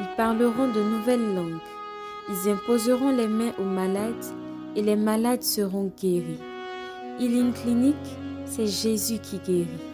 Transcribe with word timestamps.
Ils 0.00 0.16
parleront 0.16 0.68
de 0.68 0.82
nouvelles 0.82 1.34
langues. 1.34 1.60
Ils 2.28 2.50
imposeront 2.50 3.10
les 3.10 3.28
mains 3.28 3.52
aux 3.58 3.64
malades 3.64 4.24
et 4.74 4.82
les 4.82 4.96
malades 4.96 5.42
seront 5.42 5.92
guéris. 6.00 6.40
Healing 7.20 7.52
Clinic, 7.52 7.96
c'est 8.44 8.66
Jésus 8.66 9.18
qui 9.18 9.38
guérit. 9.38 9.93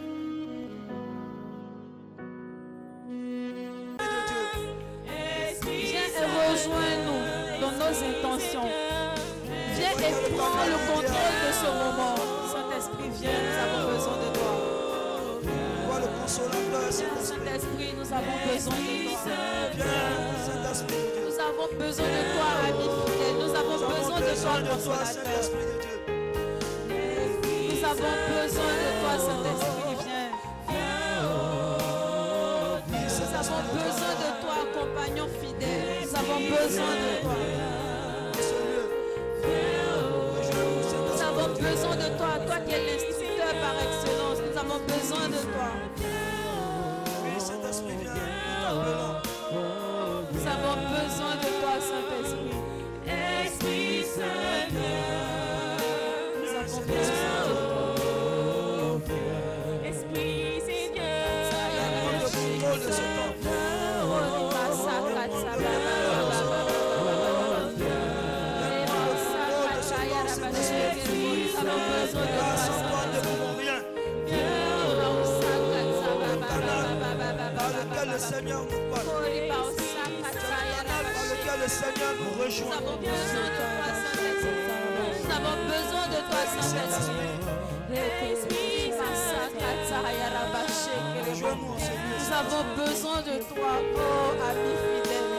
De 93.01 93.41
toi, 93.55 93.81
oh 93.95 94.31
ami 94.47 94.73
fidèle. 94.83 95.31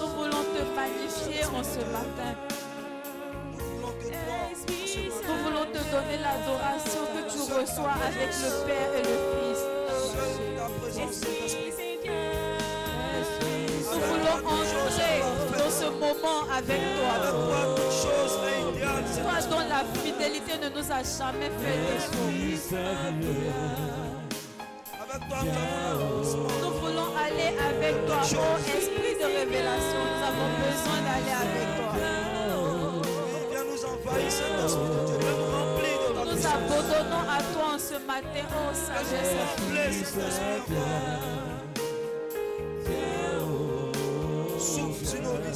Nous 0.00 0.08
voulons 0.08 0.44
te 0.54 0.62
magnifier 0.76 1.44
en 1.46 1.64
ce 1.64 1.80
matin. 1.90 2.32
Nous 5.26 5.38
voulons 5.42 5.66
te 5.72 5.78
donner 5.90 6.18
l'adoration 6.22 7.02
que 7.12 7.22
tu 7.32 7.40
reçois 7.52 7.96
avec 8.06 8.30
le 8.30 8.50
Père 8.66 8.92
et 8.94 9.02
le 9.02 9.16
Fils. 11.10 11.73
Ce 15.74 15.86
moment 15.86 16.42
avec 16.56 16.80
toi. 16.96 17.14
toi, 19.22 19.38
dont 19.50 19.64
la 19.68 19.82
fidélité 20.00 20.54
ne 20.62 20.68
nous 20.68 20.86
a 20.90 21.02
jamais 21.02 21.50
fait 21.60 21.78
défaut. 21.90 22.30
Nous 26.62 26.72
voulons 26.80 27.10
aller 27.16 27.50
avec 27.70 27.94
toi. 28.06 28.20
Oh 28.22 28.56
Esprit 28.76 29.14
de 29.20 29.26
révélation, 29.40 30.02
nous 30.10 30.22
avons 30.30 30.50
besoin 30.62 30.98
d'aller 31.06 31.34
avec 31.44 31.68
toi. 31.76 31.92
Nous 36.24 36.44
abandonnons 36.46 37.24
à 37.28 37.40
toi 37.52 37.66
en 37.74 37.78
ce 37.78 37.96
matin. 38.06 38.44
Oh 38.50 38.72
sagesse. 38.72 39.34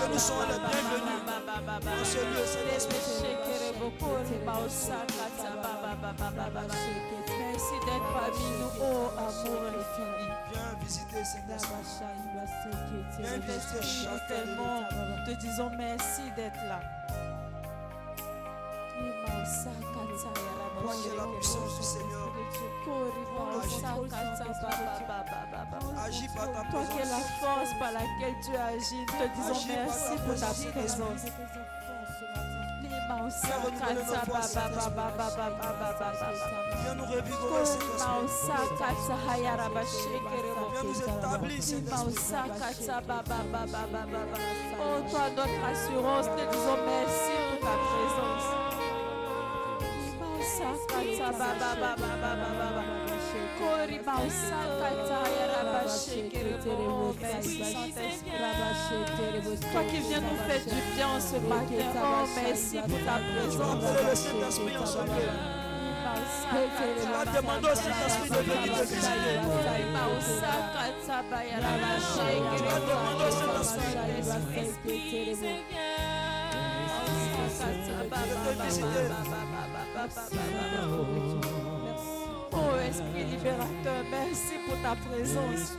que 0.00 0.12
nous 0.12 0.18
soyons 0.18 0.48
les 0.48 0.58
bienvenus. 0.58 1.20
Merci 7.38 7.76
d'être 7.86 8.08
parmi 8.12 8.48
nous, 8.58 8.72
oh 8.80 9.10
amour 9.16 9.62
infini. 9.68 10.26
Viens 10.52 10.72
visiter 10.82 11.22
Saint-Esprit. 11.24 11.86
Viens 13.18 13.38
visiter 13.38 13.82
te 15.26 15.32
disons 15.40 15.70
merci 15.76 16.22
d'être 16.36 16.62
là. 16.68 16.80
La 21.16 21.26
puissance 21.26 21.76
du 21.78 21.82
Seigneur, 21.82 22.25
agis 26.06 26.28
par 26.36 26.46
ta 26.52 26.62
Toi 26.70 26.80
qui 26.92 26.98
es 26.98 27.04
la 27.04 27.16
présence. 27.16 27.40
force 27.40 27.72
par 27.78 27.92
laquelle 27.92 28.36
tu 28.44 28.56
agis, 28.56 29.00
nous 29.00 29.06
te 29.06 29.26
disons 29.34 29.60
merci 29.68 30.14
ta 30.14 30.22
pour 30.22 30.34
ta 30.34 30.46
présence, 30.46 30.72
présence. 30.72 31.24
Viens 36.82 36.94
nous 36.94 37.04
revigorer, 37.04 37.64
Saint-Esprit. 37.64 38.06
Viens 40.72 40.82
nous 40.84 41.00
établir. 41.00 41.62
Oh, 44.78 45.10
toi, 45.10 45.24
notre 45.36 45.64
assurance, 45.64 46.26
te 46.26 46.42
disons 46.50 46.78
merci 46.86 47.32
pour 47.50 47.68
ta 47.68 47.74
présence. 47.76 48.65
Toi 59.72 59.82
qui 59.90 59.98
viens 59.98 60.20
nous 60.20 60.36
faire 60.46 60.64
du 60.64 60.80
bien 60.94 61.08
en 61.08 61.20
ce 61.20 61.36
matin. 61.36 61.92
Oh, 61.96 62.26
merci 62.42 62.78
pour 62.78 62.98
ta 63.04 63.18
présence. 63.18 63.60
appeler 63.60 64.08
le 64.08 64.14
Saint-Esprit 64.14 64.76
en 64.78 64.86
ce 64.86 64.98
lieu. 64.98 65.30
Tu 67.00 67.06
vas 67.12 67.26
demander 67.40 67.68
au 67.68 67.74
Saint-Esprit 67.74 68.30
de 68.30 68.36
venir 68.36 68.72
te 68.74 68.82
visiter. 68.86 69.36
Oh 82.52 82.78
Esprit 82.88 83.24
libérateur, 83.24 84.04
merci 84.10 84.54
pour 84.64 84.80
ta 84.80 84.94
présence. 84.94 85.74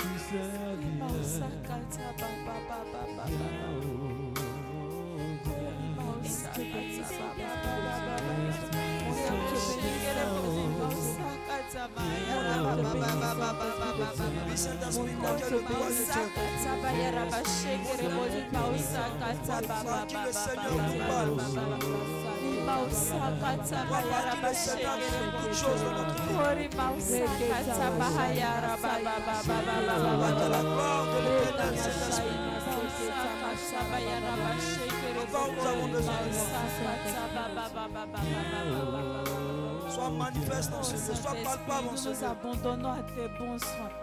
Sois 39.90 40.10
manifeste 40.10 40.74
en 40.74 40.84
ce 40.84 40.98
sois 41.16 41.32
palpable 41.32 41.88
en 41.92 41.96
ce 41.96 42.10
Nous 42.10 42.24
abandonnons 42.24 42.92
à 42.92 43.04
tes 43.16 43.30
bons 43.40 43.60
soins. 43.60 43.94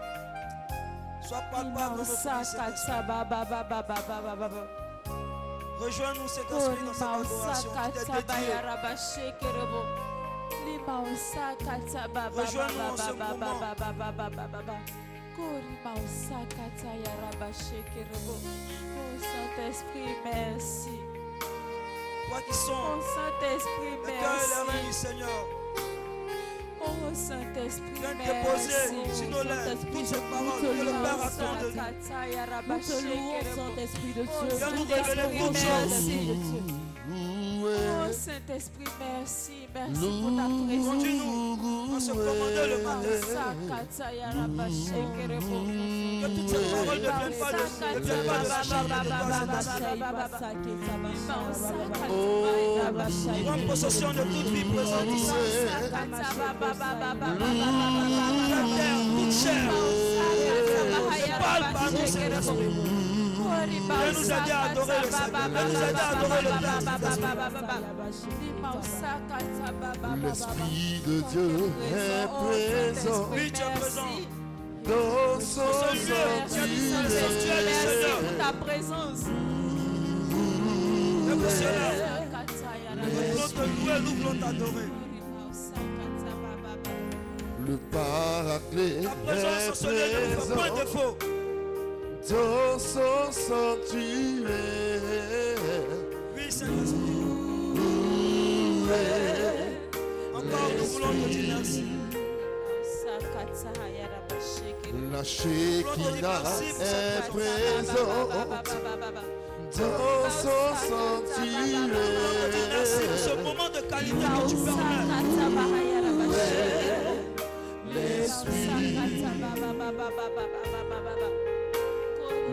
Sois 1.21 1.43
palpable 1.51 2.01
en 2.01 2.03
ce 2.03 2.15
Rejoins-nous 5.79 6.27
cet 6.27 6.49
esprit 6.51 6.85
dans 6.85 6.93
cette 6.93 7.03
adoration 7.03 7.69
qui 7.71 7.91
t'est 7.91 8.05
dédiée. 8.11 8.53
Rejoins-nous 12.33 12.93
en 12.93 12.97
ce 12.97 13.11
moment. 13.11 13.59
Oh 18.97 19.19
Saint-Esprit, 19.19 20.15
merci. 20.23 20.99
Toi 22.29 22.41
qui 22.47 22.53
Oh 22.53 22.53
sont 22.53 23.01
Saint-Esprit, 23.01 23.97
le 24.01 24.07
cœur 24.07 24.33
et 24.33 24.71
du 24.71 24.83
merci. 24.83 24.93
Seigneur. 24.93 25.64
Oh 26.87 26.91
Saint-Esprit, 27.13 28.01
merci. 28.17 28.69
lèvres 29.43 29.85
toutes 29.91 30.05
ces 30.05 30.15
paroles 30.15 30.61
que 30.61 30.67
le 30.67 30.91
Père 30.91 31.21
attend 31.23 31.55
de 31.61 31.67
nous. 31.71 31.81
Nous 32.67 32.79
te 32.79 32.95
louons, 33.03 33.41
Saint-Esprit 33.55 34.13
de 34.15 34.21
Dieu. 34.21 34.57
Viens 34.57 34.71
nous 34.71 34.83
révéler 34.83 35.27
toutes 35.39 35.57
choses. 35.57 36.09
Oh 37.57 38.11
Saint-Esprit, 38.11 38.83
merci, 38.99 39.67
merci 39.73 40.07
pour 40.21 40.35
ta 40.35 40.43
présence. 40.43 40.85
Conduis-nous 40.85 41.95
à 41.95 41.99
se 41.99 42.11
commander 42.11 42.67
le 42.67 42.77
matin. 42.83 43.15
Que 46.21 46.27
toutes 46.27 46.49
ces 46.49 46.61
paroles 46.71 46.97
ne 46.97 47.01
viennent 47.01 47.39
pas 47.39 47.51
de, 47.51 47.57
ne 47.95 48.01
viennent 48.03 48.25
pas 48.25 48.39
de 48.39 48.47
la 48.49 48.61
chair 48.63 48.83
mais 48.83 48.99
de 48.99 49.99
toi, 50.09 50.25
Saint-Esprit. 50.35 50.95
Prends 53.45 53.63
possession 53.67 54.09
de 54.11 54.23
toute 54.23 54.49
vie 54.51 54.65
présente 54.65 55.09
ici. 55.15 55.31
La 55.81 56.03
terre, 58.75 58.99
toute 59.15 59.33
chair. 59.33 59.67
Parle 61.39 61.65
par 61.73 61.87
nous, 61.91 62.07
Saint-Esprit. 62.07 62.94
Viens 63.67 64.11
nous 64.13 64.25
aider 64.25 64.51
à 64.51 64.61
adorer 64.71 64.99
le 65.03 65.09
Seigneur. 65.11 65.49
Viens 65.49 65.67
nous 65.67 65.75
à 65.97 66.07
adorer 66.11 66.41
le 66.41 66.49
Père. 66.61 66.81
L'Esprit 70.23 71.01
de 71.05 71.15
Dieu 71.31 71.49
est 71.91 72.27
présent 72.27 73.29
Oui, 73.31 73.51
tu 73.51 73.61
es 73.61 73.79
présent. 73.79 74.13
dans 74.85 75.39
son 75.39 75.69
dit. 75.93 76.13
Merci 77.03 78.37
ta 78.37 78.51
présence. 78.53 79.23
Nous 81.27 81.37
voulons 83.21 83.47
te 83.47 83.59
louer, 83.59 83.99
nous 84.03 84.15
voulons 84.15 84.39
t'adorer. 84.39 84.89
Le 87.67 87.75
paraclet 87.91 89.01
Ta 89.01 89.09
présence 89.25 89.69
en 89.69 89.73
ce 89.73 89.87
lieu 89.87 89.93
ne 89.93 89.97
est 89.97 90.35
nous 90.35 90.41
fait 90.41 90.53
point 90.53 90.69
présent 90.69 90.75
défaut. 90.75 91.34
Dans 92.29 92.79
son 92.79 93.31
sanctuaire. 93.31 95.01
Oui, 96.35 96.49
Saint-Esprit. 96.49 97.15
Encore, 100.33 100.71
nous 100.77 100.85
voulons 100.85 101.11
te 101.11 101.29
dire 101.29 101.55
merci. 101.55 101.83
La 105.11 105.23
est 106.81 107.29
présente 107.29 108.29
dans 109.77 110.29
son 110.29 110.65
ce 113.17 113.33
moment 113.35 113.69
de 113.69 113.81
qualité 113.81 114.25
que 114.25 114.49
tu 114.49 114.55
permets. 114.55 115.05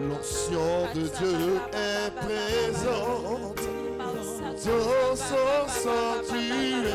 L'onction 0.00 0.88
de 0.94 1.00
Dieu 1.00 1.60
est 1.72 2.10
présente 2.16 3.60
dans 4.64 5.16
son 5.16 5.68
sanctuaire. 5.68 6.92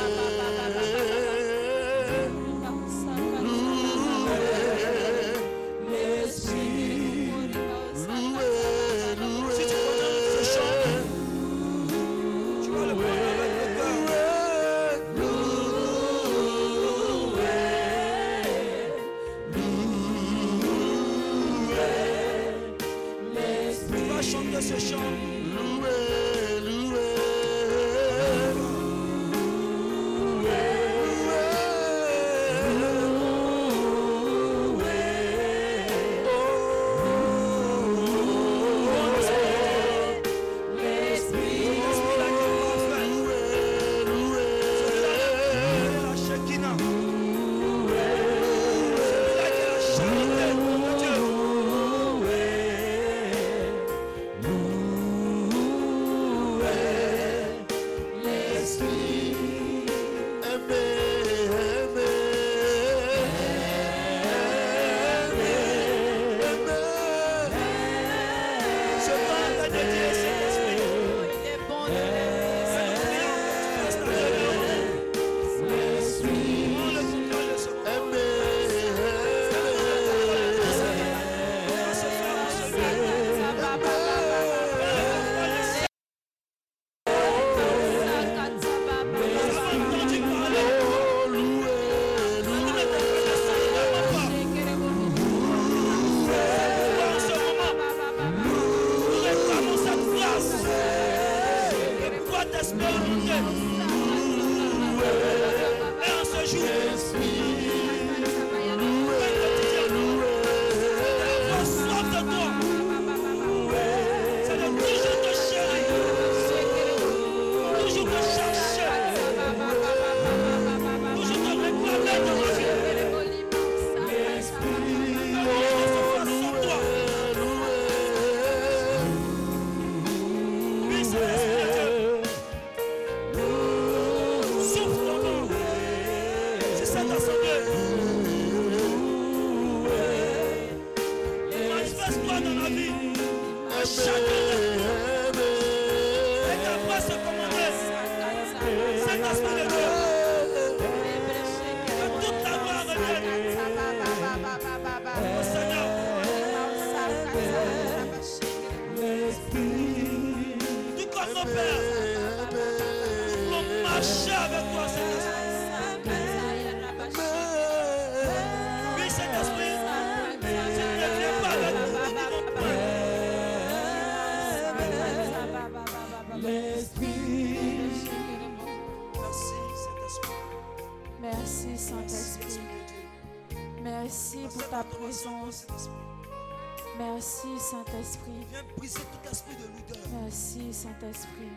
Saint-Esprit. 187.98 188.46
Viens 188.52 188.64
briser 188.76 189.00
tout 189.00 189.30
esprit 189.30 189.56
de 189.56 189.64
l'odeur. 189.64 190.08
Merci 190.22 190.74
Saint-Esprit. 190.74 191.52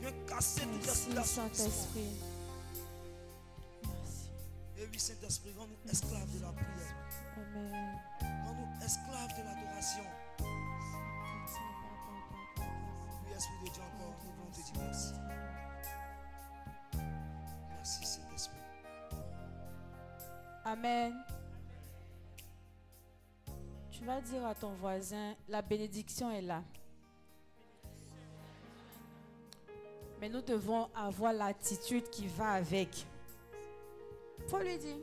Viens 0.00 0.12
casser 0.26 0.62
tout 0.62 0.90
esprit 0.90 1.14
d'assoupissement. 1.14 1.44
Saint-Esprit. 1.54 2.16
Merci. 3.84 4.30
Et 4.78 4.88
oui, 4.90 4.98
Saint-Esprit, 4.98 5.54
rends-nous 5.56 5.90
esclaves 5.90 6.30
de 6.36 6.42
la 6.42 6.52
prière. 6.52 6.96
Amen. 7.36 7.98
Rends-nous 8.20 8.84
esclaves 8.84 9.34
de 9.38 9.42
l'adoration. 9.44 10.06
Oui, 13.24 13.32
Esprit 13.36 13.58
de 13.64 13.70
Dieu, 13.70 13.82
encore, 13.82 14.16
nous 14.24 14.32
voulons 14.32 14.50
te 14.50 14.56
dire 14.56 14.82
merci. 14.82 15.14
Merci, 17.70 18.04
Saint-Esprit. 18.04 18.58
Amen. 20.64 21.12
Tu 24.02 24.08
vas 24.08 24.20
dire 24.20 24.44
à 24.44 24.52
ton 24.52 24.70
voisin, 24.70 25.36
la 25.48 25.62
bénédiction 25.62 26.28
est 26.32 26.42
là. 26.42 26.64
Mais 30.20 30.28
nous 30.28 30.40
devons 30.40 30.88
avoir 30.92 31.32
l'attitude 31.32 32.10
qui 32.10 32.26
va 32.26 32.54
avec. 32.54 33.06
Faut 34.48 34.58
lui 34.58 34.76
dire. 34.76 34.96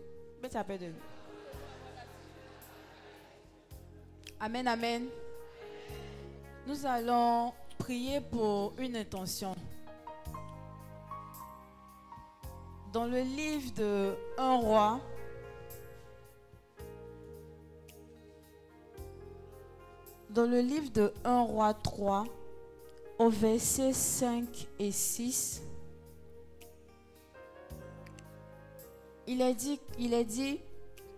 Mais 0.44 0.50
ça 0.50 0.66
peut 0.66 0.78
de 0.78 0.92
Amen, 4.38 4.68
amen. 4.68 5.08
Nous 6.68 6.86
allons 6.86 7.54
prier 7.78 8.20
pour 8.20 8.74
une 8.78 8.98
intention. 8.98 9.56
Dans 12.92 13.06
le 13.06 13.22
livre 13.22 13.72
de 13.76 14.18
Un 14.38 14.58
roi, 14.58 15.00
dans 20.40 20.46
le 20.46 20.62
livre 20.62 20.90
de 20.94 21.12
1 21.26 21.42
roi 21.42 21.74
3, 21.74 22.24
au 23.18 23.30
verset 23.30 23.92
5 23.92 24.70
et 24.80 24.90
6, 24.90 25.62
il 29.28 29.42
est 29.42 29.54
dit, 29.54 29.82
il 29.98 30.14
est 30.14 30.24
dit 30.24 30.62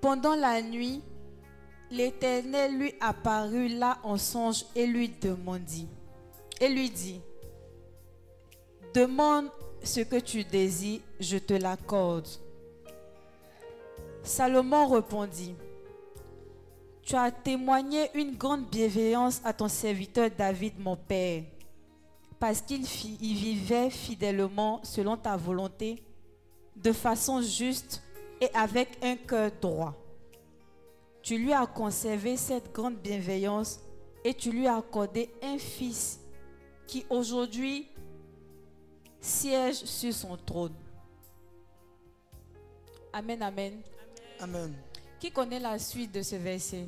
pendant 0.01 0.33
la 0.33 0.59
nuit, 0.63 1.03
l'Éternel 1.91 2.79
lui 2.79 2.95
apparut 2.99 3.67
là 3.67 3.99
en 4.01 4.17
songe 4.17 4.65
et 4.75 4.87
lui 4.87 5.09
demandit, 5.09 5.87
et 6.59 6.67
lui 6.67 6.89
dit, 6.89 7.21
demande 8.95 9.51
ce 9.83 9.99
que 9.99 10.15
tu 10.15 10.43
désires, 10.43 11.01
je 11.19 11.37
te 11.37 11.53
l'accorde. 11.53 12.27
Salomon 14.23 14.87
répondit, 14.87 15.53
tu 17.11 17.17
as 17.17 17.29
témoigné 17.29 18.09
une 18.13 18.37
grande 18.37 18.69
bienveillance 18.69 19.41
à 19.43 19.51
ton 19.51 19.67
serviteur 19.67 20.29
David, 20.31 20.79
mon 20.79 20.95
père, 20.95 21.43
parce 22.39 22.61
qu'il 22.61 22.85
vivait 22.85 23.89
fidèlement 23.89 24.79
selon 24.81 25.17
ta 25.17 25.35
volonté, 25.35 26.01
de 26.73 26.93
façon 26.93 27.41
juste 27.41 28.01
et 28.39 28.49
avec 28.53 28.97
un 29.03 29.17
cœur 29.17 29.51
droit. 29.61 29.93
Tu 31.21 31.37
lui 31.37 31.51
as 31.51 31.65
conservé 31.65 32.37
cette 32.37 32.71
grande 32.71 32.95
bienveillance 32.95 33.81
et 34.23 34.33
tu 34.33 34.49
lui 34.49 34.65
as 34.65 34.77
accordé 34.77 35.29
un 35.43 35.57
fils 35.57 36.17
qui 36.87 37.05
aujourd'hui 37.09 37.89
siège 39.19 39.83
sur 39.83 40.13
son 40.13 40.37
trône. 40.37 40.75
Amen, 43.11 43.41
amen. 43.41 43.81
Amen. 44.39 44.73
Qui 45.19 45.29
connaît 45.29 45.59
la 45.59 45.77
suite 45.77 46.13
de 46.13 46.21
ce 46.21 46.37
verset? 46.37 46.87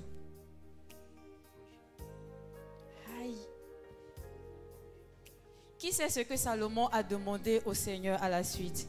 Qui 5.83 5.91
sait 5.91 6.07
ce 6.07 6.21
que 6.21 6.37
Salomon 6.37 6.87
a 6.93 7.03
demandé 7.03 7.61
au 7.65 7.73
Seigneur 7.73 8.17
à 8.23 8.29
la 8.29 8.41
suite? 8.41 8.87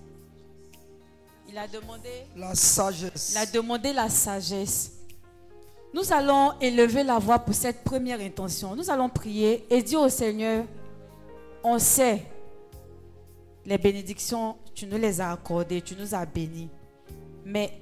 Il 1.48 1.58
a 1.58 1.66
demandé, 1.66 2.08
La 2.36 2.54
sagesse. 2.54 3.32
il 3.32 3.38
a 3.38 3.46
demandé 3.46 3.92
la 3.92 4.08
sagesse. 4.08 4.92
Nous 5.92 6.12
allons 6.12 6.52
élever 6.60 7.02
la 7.02 7.18
voix 7.18 7.40
pour 7.40 7.52
cette 7.52 7.82
première 7.82 8.20
intention. 8.20 8.76
Nous 8.76 8.88
allons 8.90 9.08
prier 9.08 9.66
et 9.70 9.82
dire 9.82 10.02
au 10.02 10.08
Seigneur, 10.08 10.66
on 11.64 11.80
sait 11.80 12.22
les 13.66 13.76
bénédictions, 13.76 14.56
tu 14.72 14.86
nous 14.86 14.96
les 14.96 15.20
as 15.20 15.32
accordées, 15.32 15.82
tu 15.82 15.96
nous 15.96 16.14
as 16.14 16.24
bénis. 16.24 16.70
Mais 17.44 17.72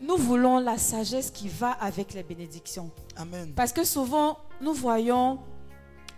nous 0.00 0.16
voulons 0.16 0.60
la 0.60 0.78
sagesse 0.78 1.32
qui 1.32 1.48
va 1.48 1.72
avec 1.72 2.14
les 2.14 2.22
bénédictions. 2.22 2.92
Amen. 3.16 3.52
Parce 3.56 3.72
que 3.72 3.82
souvent, 3.82 4.38
nous 4.60 4.72
voyons 4.72 5.40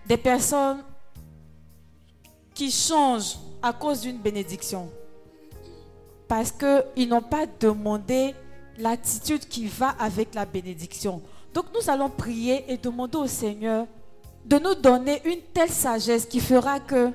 des 0.06 0.18
personnes 0.18 0.84
qui 2.58 2.72
changent 2.72 3.36
à 3.62 3.72
cause 3.72 4.00
d'une 4.00 4.18
bénédiction. 4.18 4.90
Parce 6.26 6.50
qu'ils 6.50 7.08
n'ont 7.08 7.22
pas 7.22 7.46
demandé 7.46 8.34
l'attitude 8.76 9.46
qui 9.46 9.68
va 9.68 9.90
avec 9.90 10.34
la 10.34 10.44
bénédiction. 10.44 11.22
Donc 11.54 11.66
nous 11.72 11.88
allons 11.88 12.10
prier 12.10 12.64
et 12.66 12.76
demander 12.76 13.16
au 13.16 13.28
Seigneur 13.28 13.86
de 14.44 14.58
nous 14.58 14.74
donner 14.74 15.22
une 15.24 15.40
telle 15.54 15.70
sagesse 15.70 16.26
qui 16.26 16.40
fera 16.40 16.80
que 16.80 17.12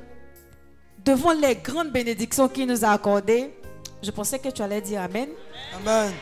devant 1.03 1.33
les 1.33 1.55
grandes 1.55 1.91
bénédictions 1.91 2.47
qu'il 2.47 2.67
nous 2.67 2.85
a 2.85 2.91
accordées, 2.91 3.53
je 4.01 4.11
pensais 4.11 4.39
que 4.39 4.47
tu 4.47 4.61
allais 4.61 4.79
dire 4.79 5.01
Amen. 5.01 5.27
Amen. 5.75 6.13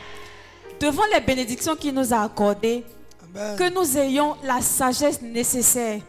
Devant 0.80 1.04
les 1.14 1.20
bénédictions 1.20 1.76
qu'il 1.76 1.94
nous 1.94 2.12
a 2.12 2.22
accordées, 2.22 2.84
Amen. 3.22 3.56
que 3.56 3.72
nous 3.72 3.96
ayons 3.96 4.34
la 4.42 4.60
sagesse 4.60 5.22
nécessaire 5.22 6.00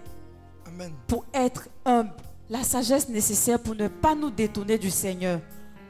Amen. 0.65 0.91
pour 1.07 1.25
être 1.31 1.67
humble, 1.85 2.09
la 2.53 2.61
sagesse 2.63 3.09
nécessaire 3.09 3.57
pour 3.57 3.73
ne 3.73 3.87
pas 3.87 4.13
nous 4.13 4.29
détourner 4.29 4.77
du 4.77 4.91
Seigneur. 4.91 5.39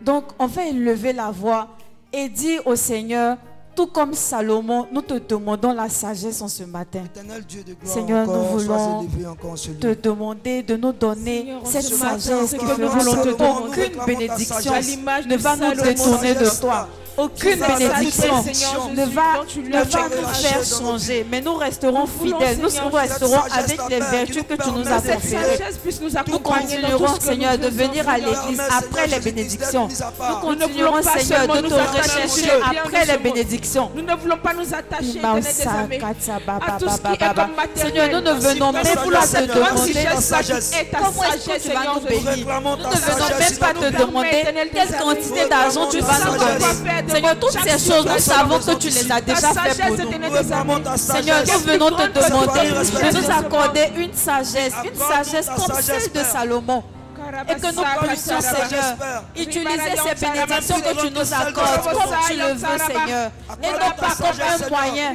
Donc, 0.02 0.24
on 0.40 0.48
va 0.48 0.66
élever 0.66 1.12
la 1.12 1.30
voix 1.30 1.76
et 2.14 2.30
dire 2.30 2.66
au 2.66 2.78
Seigneur, 2.78 3.38
tout 3.76 3.88
comme 3.88 4.14
Salomon, 4.14 4.88
nous 4.92 5.02
te 5.02 5.16
demandons 5.16 5.74
la 5.74 5.90
sagesse 5.90 6.42
en 6.42 6.48
ce 6.48 6.64
matin. 6.64 7.04
Éternel 7.06 7.44
Dieu 7.48 7.64
de 7.64 7.74
gloire, 7.74 7.94
Seigneur, 7.94 8.28
nous 8.28 8.34
encore, 8.34 8.58
voulons. 8.58 9.08
Te 9.80 9.94
demander 10.02 10.64
de 10.64 10.76
nous 10.76 10.92
donner 10.92 11.40
Seigneur, 11.40 11.62
cette 11.68 11.84
ce 11.84 11.96
sagesse 11.96 12.52
qui 12.52 12.58
que 12.58 12.82
nous 12.82 12.90
fera 12.90 13.00
voulons 13.00 13.24
te 13.24 13.30
que 13.30 13.44
aucune 13.68 13.98
Nous 13.98 14.06
bénédiction 14.06 14.74
ne 15.28 15.38
va 15.38 15.56
nous 15.56 15.82
détourner 15.82 16.36
de 16.36 16.60
toi. 16.60 16.88
aucune 17.18 17.60
bénédiction 17.60 18.44
Seigneur, 18.44 18.90
ne 18.90 19.06
va, 19.06 19.44
ne 19.58 19.84
va 19.84 20.10
nous 20.10 20.28
faire 20.34 20.64
changer, 20.64 21.26
mais 21.30 21.42
nous 21.42 21.56
resterons 21.56 22.08
fidèles, 22.08 22.60
nous 22.62 22.70
Seigneur, 22.70 22.94
resterons 22.94 23.42
avec 23.52 23.80
les 23.90 24.00
vertus 24.00 24.44
que 24.44 24.54
nous 24.54 24.64
tu 24.64 24.72
nous 24.72 24.88
as 24.88 25.02
conférées. 25.02 25.60
nous 26.02 26.34
Nous 26.34 26.40
continuerons, 26.40 27.20
Seigneur, 27.20 27.54
nous 27.54 27.64
de 27.64 27.68
venir 27.70 28.08
à 28.10 28.18
l'église 28.18 28.62
après 28.78 29.08
les 29.08 29.20
bénédictions. 29.20 29.88
Nous. 29.88 30.28
Nous 30.30 30.56
continuerons, 30.56 31.02
Seigneur, 31.04 31.48
de 31.48 31.62
nous 31.62 31.70
te 31.70 31.74
rechercher 31.74 32.50
après 32.84 33.06
les 33.06 33.18
ce 33.18 33.20
Nous 33.96 34.02
ne 34.02 34.16
voulons 34.16 34.38
pas 34.38 34.54
nous 34.54 34.74
attacher, 34.74 35.22
à 35.24 35.36
tout 35.36 36.90
ce 36.90 37.02
qui 37.02 37.14
est 37.14 37.18
Seigneur, 37.20 37.36
comme 37.36 37.56
matériel. 37.56 38.12
nous 38.12 38.22
ne 38.22 38.32
venons 38.34 38.72
même 38.72 38.84
pas 38.84 39.28
te 39.28 39.54
demander 39.54 39.94
ta 39.94 40.22
sagesse. 40.22 40.72
Comment 40.92 41.24
est-ce 41.24 41.36
que 41.36 41.60
sagesse, 41.60 41.64
tu 41.64 41.70
vas 41.72 41.94
nous 41.94 42.00
bénir. 42.02 42.48
Nous 42.48 42.78
ne 42.78 42.96
venons 42.96 43.40
même 43.40 43.58
pas 43.60 43.74
te 43.74 44.02
demander 44.02 44.70
quelle 44.74 44.98
quantité 44.98 45.50
d'argent 45.50 45.88
tu 45.90 46.00
vas 46.00 46.20
nous 46.26 46.38
donner. 46.38 47.12
Seigneur, 47.12 47.40
toutes 47.40 47.52
ces 47.52 47.92
choses, 47.92 48.06
nous 48.06 48.20
savons 48.20 48.60
que 48.60 48.76
tu 48.76 48.88
les 48.90 49.12
as 49.12 49.22
déjà 49.22 49.54
faites 49.54 49.82
pour 49.88 49.98
nous. 49.98 50.98
Seigneur, 50.98 51.44
nous 51.46 51.60
venons 51.60 51.90
te 51.90 52.08
demander? 52.08 52.74
de 52.74 53.18
nous 53.18 53.30
accorder 53.32 53.92
une 53.98 54.14
sagesse, 54.14 54.74
une 54.84 55.00
sagesse 55.00 55.48
comme 55.56 55.82
celle 55.82 56.12
de. 56.12 56.24
Salomon. 56.24 56.84
Et 57.50 57.56
que 57.56 57.76
nous 57.76 58.08
puissions, 58.08 58.42
Seigneur, 58.42 59.24
utiliser 59.36 59.96
ces 60.06 60.26
bénédictions 60.26 60.80
que 60.82 61.02
tu 61.02 61.12
nous 61.12 61.34
accordes 61.34 61.84
comme 61.84 62.16
tu 62.28 62.36
le 62.38 62.54
veux, 62.54 62.78
Seigneur. 62.78 63.32
Et 63.62 63.72
non 63.72 63.92
pas 63.98 64.16
comme 64.16 64.42
un 64.42 64.70
moyen 64.70 65.12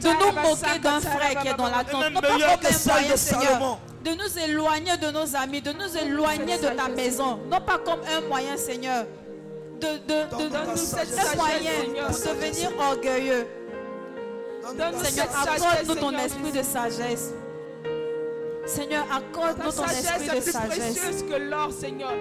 de 0.00 0.08
nous 0.08 0.32
moquer 0.42 0.78
d'un 0.80 1.00
frère 1.00 1.42
qui 1.42 1.48
est 1.48 1.54
dans 1.54 1.68
la 1.68 1.84
tente. 1.84 2.10
Non 2.12 2.20
pas 2.20 2.28
comme 2.28 2.38
un 2.66 2.92
moyen, 2.92 3.16
Seigneur, 3.16 3.78
de 4.04 4.10
nous 4.10 4.38
éloigner 4.44 4.96
de 4.96 5.10
nos 5.10 5.36
amis, 5.36 5.60
de 5.60 5.72
nous 5.72 5.96
éloigner 5.96 6.58
de 6.58 6.68
ta 6.68 6.88
maison. 6.88 7.38
Non 7.50 7.60
pas 7.60 7.78
comme 7.78 8.00
un 8.16 8.20
moyen, 8.28 8.56
Seigneur, 8.56 9.04
de, 9.80 9.86
de, 9.86 10.44
de, 10.44 10.48
de- 10.48 11.36
moyen 11.36 11.70
pour 12.08 12.18
devenir 12.34 12.70
orgueilleux. 12.78 13.46
Seigneur, 15.02 15.26
accorde-nous 15.42 15.94
ton 15.94 16.12
esprit 16.18 16.52
de 16.52 16.62
sagesse. 16.62 17.30
Seigneur, 18.70 19.04
accorde-nous 19.12 19.70
Ta 19.70 19.72
ton 19.72 19.86
sagesse 19.88 20.04
esprit 20.04 20.28
est 20.28 20.34
de 20.38 20.42
plus 20.42 20.52
sagesse. 20.52 20.78
précieuse 20.98 21.22
que 21.24 21.34
l'or, 21.50 21.72
Seigneur. 21.72 22.12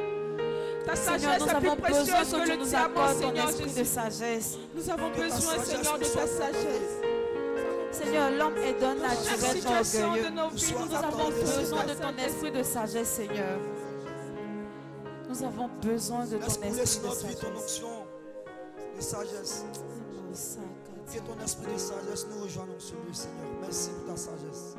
Ta 0.85 0.95
Seigneur, 0.95 1.19
sagesse 1.19 1.39
nous 1.41 1.47
est 1.47 1.55
avons 1.55 1.75
plus 1.75 1.93
besoin 1.93 2.03
précieuse 2.05 2.31
que 2.31 2.43
que 2.45 2.49
le 2.49 2.55
nous 2.57 2.65
diamant, 2.65 2.85
accordes 2.85 3.13
ton 3.21 3.27
Seigneur 3.27 3.49
esprit 3.49 3.71
de 3.73 3.83
sagesse. 3.83 4.57
Nous 4.75 4.89
avons 4.89 5.09
Que 5.11 5.17
ta 5.17 5.23
besoin, 5.23 5.39
sagesse 5.39 5.67
Seigneur, 5.67 5.97
de 5.99 6.03
nous 6.03 6.09
ta 6.09 6.27
sagesse. 6.27 6.93
Seigneur, 7.91 8.31
l'homme 8.31 8.57
est 8.57 8.73
d'un 8.79 8.95
naturel 8.95 9.61
orgueilleux. 9.67 10.29
nos 10.29 10.49
vies, 10.49 10.73
Nous 10.73 10.85
nous 10.85 10.95
avons 10.95 11.29
besoin 11.29 11.83
de 11.85 11.93
ton 11.93 12.17
esprit 12.23 12.51
de 12.51 12.63
sagesse, 12.63 13.07
Seigneur. 13.09 13.59
Nous 15.27 15.43
avons 15.43 15.69
besoin 15.81 16.25
de 16.25 16.37
ton 16.37 16.45
esprit 16.45 16.87
sur 16.87 17.01
de 17.01 17.15
sagesse. 17.15 17.43
onction 17.45 18.05
de 18.95 19.01
sagesse. 19.01 19.65
Que 21.11 21.19
ton 21.19 21.43
esprit 21.43 21.73
de 21.73 21.77
sagesse 21.79 22.27
nous 22.29 22.43
rejoigne 22.43 22.67
dans 22.69 22.79
ce 22.79 22.93
lieu, 22.93 23.13
Seigneur. 23.13 23.47
Merci 23.61 23.89
pour 23.89 24.13
ta 24.13 24.17
sagesse. 24.19 24.75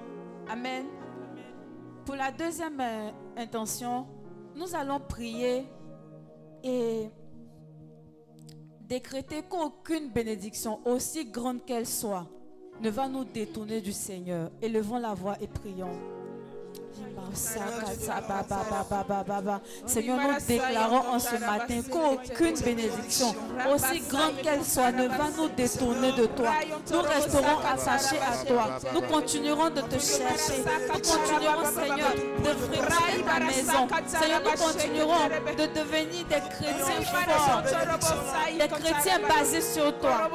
Amen. 0.48 0.84
Pour 2.10 2.16
la 2.16 2.32
deuxième 2.32 2.80
euh, 2.80 3.10
intention, 3.36 4.04
nous 4.56 4.74
allons 4.74 4.98
prier 4.98 5.64
et 6.64 7.08
décréter 8.80 9.44
qu'aucune 9.48 10.10
bénédiction, 10.10 10.80
aussi 10.86 11.26
grande 11.26 11.64
qu'elle 11.64 11.86
soit, 11.86 12.26
ne 12.80 12.90
va 12.90 13.06
nous 13.06 13.24
détourner 13.24 13.80
du 13.80 13.92
Seigneur. 13.92 14.50
Élevons 14.60 14.98
la 14.98 15.14
voix 15.14 15.36
et 15.40 15.46
prions. 15.46 16.19
Seigneur, 19.86 20.18
nous 20.18 20.46
déclarons 20.46 21.14
en 21.14 21.18
ce 21.18 21.36
matin 21.36 21.80
qu'aucune 21.90 22.58
bénédiction, 22.60 23.34
aussi 23.72 24.00
grande 24.08 24.36
qu'elle 24.42 24.64
soit, 24.64 24.92
ne 24.92 25.06
va 25.06 25.28
nous 25.36 25.48
détourner 25.48 26.12
de 26.12 26.26
toi. 26.26 26.50
Nous 26.90 27.02
resterons 27.02 27.58
attachés 27.58 28.18
à 28.18 28.44
toi. 28.44 28.78
Nous 28.92 29.02
continuerons 29.02 29.70
de 29.70 29.80
te 29.82 29.98
chercher. 29.98 30.64
Nous 30.92 31.00
continuerons, 31.00 31.64
Seigneur, 31.64 32.14
de 32.14 32.52
fréquenter 32.54 33.22
ta 33.24 33.40
maison. 33.40 33.88
Seigneur, 34.06 34.40
nous 34.44 34.64
continuerons 34.64 35.28
de 35.56 35.66
devenir 35.66 36.24
des 36.26 36.42
chrétiens 36.50 37.02
forts, 37.02 37.62
des 38.58 38.68
chrétiens 38.68 39.20
basés 39.28 39.60
sur 39.60 39.98
toi. 39.98 40.28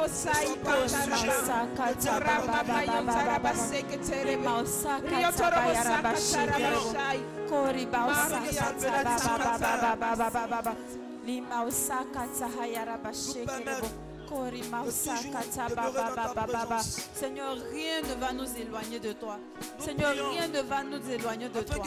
Seigneur, 17.13 17.55
rien 17.71 18.01
ne 18.01 18.15
va 18.19 18.34
nous 18.34 18.47
éloigner 18.60 18.99
de 18.99 19.13
toi. 19.13 19.38
Seigneur, 19.79 20.13
rien 20.31 20.47
ne 20.47 20.62
va 20.62 20.84
nous 20.84 21.12
éloigner 21.12 21.49
de 21.49 21.62
toi. 21.62 21.86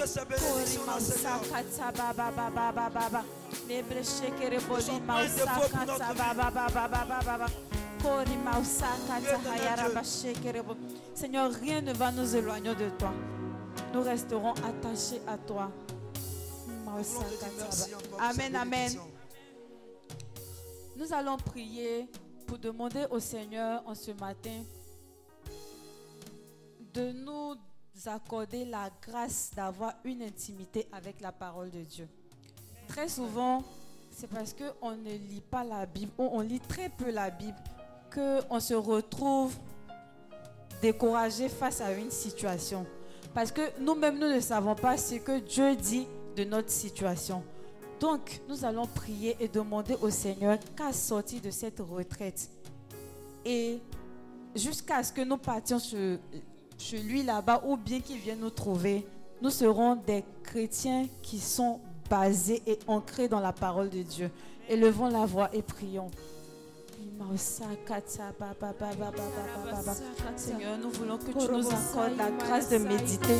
Seigneur, 11.15 11.51
rien 11.51 11.81
ne 11.83 11.93
va 11.93 12.13
nous 12.13 12.37
éloigner 12.37 12.75
de 12.75 12.89
toi. 12.99 13.13
Nous 13.93 14.03
resterons 14.03 14.53
attachés 14.53 15.21
à 15.27 15.37
toi. 15.39 15.71
Amen, 18.19 18.57
amen. 18.57 18.93
Nous 20.97 21.13
allons 21.13 21.37
prier 21.37 22.09
pour 22.47 22.59
demander 22.59 23.07
au 23.11 23.21
Seigneur 23.21 23.83
en 23.87 23.95
ce 23.95 24.11
matin 24.13 24.65
de 26.95 27.13
nous 27.13 27.55
accorder 28.07 28.65
la 28.65 28.91
grâce 29.03 29.51
d'avoir 29.55 29.95
une 30.05 30.23
intimité 30.23 30.89
avec 30.93 31.21
la 31.21 31.31
parole 31.33 31.71
de 31.71 31.83
Dieu. 31.83 32.09
Très 32.89 33.09
souvent, 33.09 33.63
c'est 34.11 34.29
parce 34.29 34.55
qu'on 34.55 34.97
ne 34.97 35.11
lit 35.11 35.43
pas 35.49 35.63
la 35.63 35.87
Bible 35.87 36.13
ou 36.19 36.29
on 36.33 36.41
lit 36.41 36.61
très 36.61 36.89
peu 36.89 37.11
la 37.11 37.31
Bible 37.31 37.59
qu'on 38.13 38.61
se 38.61 38.75
retrouve 38.75 39.55
découragé 40.81 41.49
face 41.49 41.81
à 41.81 41.93
une 41.93 42.11
situation. 42.11 42.87
Parce 43.35 43.53
que 43.53 43.63
nous-mêmes, 43.81 44.19
nous 44.19 44.29
ne 44.29 44.41
savons 44.41 44.75
pas 44.75 44.97
ce 44.97 45.17
que 45.17 45.39
Dieu 45.41 45.77
dit 45.77 46.07
de 46.37 46.45
notre 46.45 46.71
situation. 46.71 47.43
Donc, 48.01 48.41
nous 48.49 48.65
allons 48.65 48.87
prier 48.87 49.37
et 49.41 49.49
demander 49.49 49.97
au 50.01 50.11
Seigneur 50.11 50.59
qu'à 50.77 50.93
sortir 50.93 51.41
de 51.41 51.51
cette 51.51 51.81
retraite 51.81 52.49
et 53.45 53.81
jusqu'à 54.55 55.03
ce 55.03 55.13
que 55.13 55.23
nous 55.23 55.39
partions 55.39 55.79
chez, 55.79 56.99
lui 56.99 57.23
là-bas 57.23 57.63
ou 57.67 57.77
bien 57.77 58.01
qu'il 58.01 58.19
vienne 58.19 58.41
nous 58.41 58.51
trouver, 58.51 59.07
nous 59.41 59.51
serons 59.51 59.97
des 59.97 60.23
chrétiens 60.43 61.07
qui 61.23 61.39
sont 61.39 61.81
basés 62.11 62.63
et 62.67 62.79
ancrés 62.87 63.27
dans 63.27 63.41
la 63.41 63.53
parole 63.53 63.89
de 63.89 64.03
Dieu. 64.03 64.31
Élevons 64.69 65.09
la 65.09 65.25
voix 65.25 65.49
et 65.55 65.63
prions. 65.63 66.11
Seigneur, 70.37 70.79
nous 70.81 70.91
voulons 70.91 71.19
que 71.19 71.33
tu 71.33 71.53
nous 71.53 71.67
accordes 71.69 72.17
la 72.17 72.31
grâce 72.31 72.69
de 72.71 72.79
méditer 72.79 73.39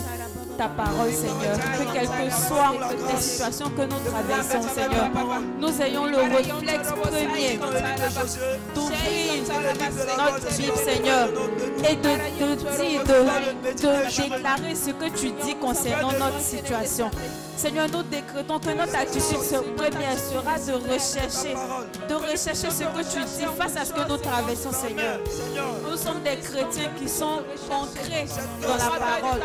ta 0.57 0.69
parole, 0.69 1.13
Seigneur. 1.13 1.57
Que 1.57 1.93
quelles 1.93 2.09
que 2.09 2.31
soient 2.35 2.75
les 3.13 3.21
situations 3.21 3.71
que 3.71 3.83
nous 3.83 3.99
traversons, 4.11 4.69
Seigneur, 4.69 5.11
nous 5.59 5.83
ayons 5.83 6.07
le 6.07 6.17
réflexe 6.17 6.93
premier 6.93 7.59
d'ouvrir 8.75 9.38
notre 9.47 10.57
Bible, 10.57 10.77
Seigneur, 10.77 11.29
et 11.89 11.97
de, 11.97 12.03
de 12.03 12.55
dire, 12.57 13.03
de, 13.05 13.73
de 13.73 14.33
déclarer 14.35 14.75
ce 14.75 14.91
que 14.91 15.09
tu 15.17 15.31
dis 15.45 15.55
concernant 15.57 16.13
notre 16.13 16.41
situation. 16.41 17.11
Seigneur, 17.57 17.89
nous 17.93 18.05
décrétons 18.05 18.59
que 18.61 18.71
notre 18.71 18.97
attitude 18.97 19.39
première 19.77 20.17
sera 20.19 20.59
de 20.59 20.75
rechercher, 20.93 21.55
de 22.09 22.15
rechercher 22.15 22.71
ce 22.71 22.85
que 22.85 23.03
tu 23.13 23.19
dis 23.25 23.47
face 23.59 23.77
à 23.77 23.85
ce 23.85 23.93
que 23.93 24.09
nous 24.09 24.17
traversons, 24.17 24.73
Seigneur. 24.73 25.19
Nous 25.91 25.97
sommes 25.97 26.23
des 26.23 26.37
chrétiens 26.37 26.91
qui 26.97 27.09
sont 27.09 27.43
ancrés 27.71 28.27
dans 28.63 28.77
la 28.77 28.91
parole. 28.99 29.41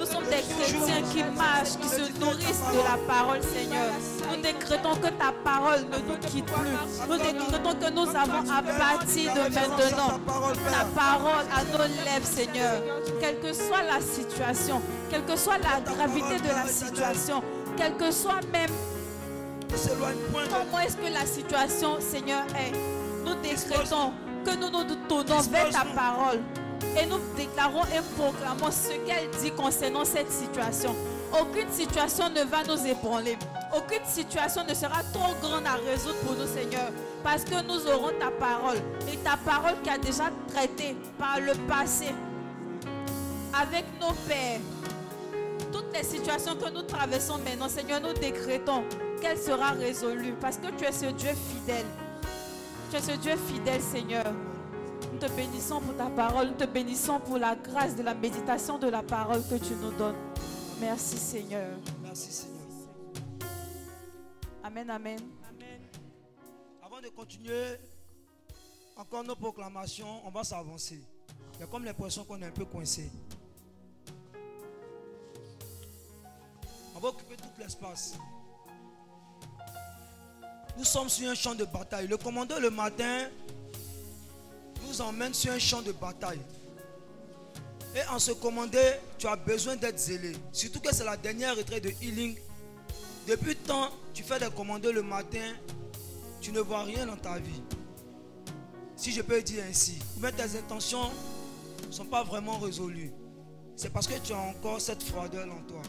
Nous 0.00 0.06
sommes 0.06 0.24
des 0.24 0.42
chrétiens 0.42 1.02
qui 1.12 1.22
marchent, 1.36 1.78
qui 1.80 1.88
se 1.88 2.18
nourrissent 2.18 2.64
de 2.72 2.78
la 2.78 2.98
parole, 3.06 3.40
Seigneur. 3.42 3.92
Décrétons 4.42 4.96
que 4.96 5.08
ta 5.08 5.32
parole 5.44 5.80
ne 5.90 5.98
nous 6.08 6.18
quitte 6.18 6.46
plus. 6.46 7.08
Nous 7.08 7.16
décrétons 7.16 7.74
que 7.74 7.90
nous 7.90 8.08
avons 8.08 8.50
à 8.50 8.62
partir 8.62 9.32
de 9.34 9.54
maintenant 9.54 10.20
ta 10.70 10.84
parole 10.96 11.46
à 11.54 11.64
nos 11.72 11.84
lèvres, 12.04 12.26
Seigneur. 12.26 12.82
Quelle 13.20 13.38
que 13.40 13.52
soit 13.52 13.82
la 13.82 14.00
situation, 14.00 14.82
quelle 15.10 15.24
que 15.24 15.36
soit 15.36 15.58
la 15.58 15.80
gravité 15.80 16.38
de 16.38 16.48
la 16.48 16.66
situation, 16.66 17.42
quelle 17.76 17.96
que 17.96 18.10
soit 18.10 18.40
même 18.52 18.70
comment 19.72 20.80
est-ce 20.80 20.96
que 20.96 21.12
la 21.12 21.26
situation, 21.26 22.00
Seigneur, 22.00 22.42
est. 22.56 22.72
Nous 23.24 23.34
décrétons 23.36 24.12
que 24.44 24.56
nous 24.56 24.70
nous 24.70 24.94
tournons 25.08 25.40
vers 25.42 25.70
ta 25.70 25.84
parole 25.84 26.40
et 27.00 27.06
nous 27.06 27.18
déclarons 27.36 27.84
et 27.84 28.00
proclamons 28.16 28.70
ce 28.70 28.88
qu'elle 29.06 29.30
dit 29.40 29.52
concernant 29.52 30.04
cette 30.04 30.30
situation. 30.30 30.94
Aucune 31.40 31.70
situation 31.70 32.28
ne 32.28 32.44
va 32.44 32.62
nous 32.62 32.86
ébranler. 32.86 33.38
Aucune 33.74 34.04
situation 34.04 34.64
ne 34.68 34.74
sera 34.74 35.02
trop 35.14 35.34
grande 35.40 35.66
à 35.66 35.76
résoudre 35.90 36.18
pour 36.26 36.36
nous, 36.36 36.46
Seigneur. 36.46 36.90
Parce 37.24 37.44
que 37.44 37.62
nous 37.62 37.86
aurons 37.86 38.12
ta 38.18 38.30
parole. 38.30 38.76
Et 39.10 39.16
ta 39.18 39.38
parole 39.38 39.80
qui 39.82 39.88
a 39.88 39.96
déjà 39.96 40.24
traité 40.48 40.94
par 41.18 41.40
le 41.40 41.54
passé 41.66 42.08
avec 43.58 43.84
nos 43.98 44.12
pères. 44.28 44.60
Toutes 45.72 45.90
les 45.94 46.02
situations 46.02 46.54
que 46.54 46.70
nous 46.70 46.82
traversons 46.82 47.38
maintenant, 47.38 47.68
Seigneur, 47.68 48.00
nous 48.02 48.12
décrétons 48.12 48.84
qu'elle 49.22 49.38
sera 49.38 49.70
résolue. 49.70 50.34
Parce 50.38 50.58
que 50.58 50.66
tu 50.76 50.84
es 50.84 50.92
ce 50.92 51.06
Dieu 51.06 51.30
fidèle. 51.30 51.86
Tu 52.90 52.96
es 52.96 53.00
ce 53.00 53.16
Dieu 53.16 53.36
fidèle, 53.36 53.80
Seigneur. 53.80 54.26
Nous 55.10 55.18
te 55.18 55.32
bénissons 55.32 55.80
pour 55.80 55.96
ta 55.96 56.10
parole. 56.10 56.48
Nous 56.48 56.66
te 56.66 56.70
bénissons 56.70 57.20
pour 57.20 57.38
la 57.38 57.56
grâce 57.56 57.96
de 57.96 58.02
la 58.02 58.12
méditation 58.12 58.76
de 58.76 58.88
la 58.88 59.02
parole 59.02 59.42
que 59.48 59.54
tu 59.54 59.72
nous 59.80 59.92
donnes. 59.92 60.16
Merci, 60.82 61.16
Seigneur. 61.16 61.78
Merci 62.02 62.32
Seigneur. 62.32 62.66
Amen, 64.64 64.90
amen. 64.90 65.20
Avant 66.82 67.00
de 67.00 67.08
continuer 67.08 67.78
encore 68.96 69.22
nos 69.22 69.36
proclamations, 69.36 70.26
on 70.26 70.30
va 70.30 70.42
s'avancer. 70.42 71.00
Il 71.54 71.60
y 71.60 71.62
a 71.62 71.66
comme 71.68 71.84
l'impression 71.84 72.24
qu'on 72.24 72.42
est 72.42 72.46
un 72.46 72.50
peu 72.50 72.64
coincé. 72.64 73.08
On 76.96 76.98
va 76.98 77.10
occuper 77.10 77.36
tout 77.36 77.60
l'espace. 77.60 78.18
Nous 80.76 80.84
sommes 80.84 81.08
sur 81.08 81.30
un 81.30 81.36
champ 81.36 81.54
de 81.54 81.64
bataille. 81.64 82.08
Le 82.08 82.16
commandeur 82.16 82.58
le 82.58 82.70
matin 82.70 83.28
nous 84.84 85.00
emmène 85.00 85.32
sur 85.32 85.52
un 85.52 85.60
champ 85.60 85.80
de 85.80 85.92
bataille. 85.92 86.42
Et 87.94 88.04
en 88.10 88.18
ce 88.18 88.32
commandé, 88.32 88.80
tu 89.18 89.26
as 89.26 89.36
besoin 89.36 89.76
d'être 89.76 89.98
zélé. 89.98 90.32
Surtout 90.50 90.80
que 90.80 90.94
c'est 90.94 91.04
la 91.04 91.16
dernière 91.16 91.56
retraite 91.56 91.84
de 91.84 91.92
healing. 92.02 92.36
Depuis 93.28 93.54
temps, 93.54 93.90
tu 94.14 94.22
fais 94.22 94.38
des 94.38 94.50
commandés 94.50 94.92
le 94.92 95.02
matin, 95.02 95.52
tu 96.40 96.52
ne 96.52 96.60
vois 96.60 96.84
rien 96.84 97.06
dans 97.06 97.16
ta 97.16 97.38
vie. 97.38 97.62
Si 98.96 99.12
je 99.12 99.20
peux 99.22 99.42
dire 99.42 99.64
ainsi, 99.68 99.98
mais 100.20 100.32
tes 100.32 100.56
intentions 100.56 101.10
ne 101.86 101.92
sont 101.92 102.04
pas 102.06 102.24
vraiment 102.24 102.58
résolues. 102.58 103.12
C'est 103.76 103.92
parce 103.92 104.06
que 104.06 104.14
tu 104.22 104.32
as 104.32 104.38
encore 104.38 104.80
cette 104.80 105.02
froideur 105.02 105.46
en 105.46 105.62
toi. 105.68 105.82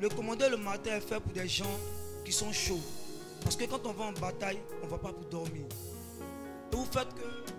Le 0.00 0.08
commandé 0.08 0.48
le 0.48 0.56
matin 0.56 0.96
est 0.96 1.00
fait 1.00 1.20
pour 1.20 1.32
des 1.32 1.48
gens 1.48 1.78
qui 2.24 2.32
sont 2.32 2.52
chauds. 2.52 2.80
Parce 3.42 3.56
que 3.56 3.64
quand 3.64 3.84
on 3.86 3.92
va 3.92 4.04
en 4.04 4.12
bataille, 4.12 4.58
on 4.82 4.86
ne 4.86 4.90
va 4.90 4.98
pas 4.98 5.12
pour 5.12 5.24
dormir. 5.26 5.64
Et 6.72 6.76
vous 6.76 6.86
faites 6.90 7.12
que 7.14 7.51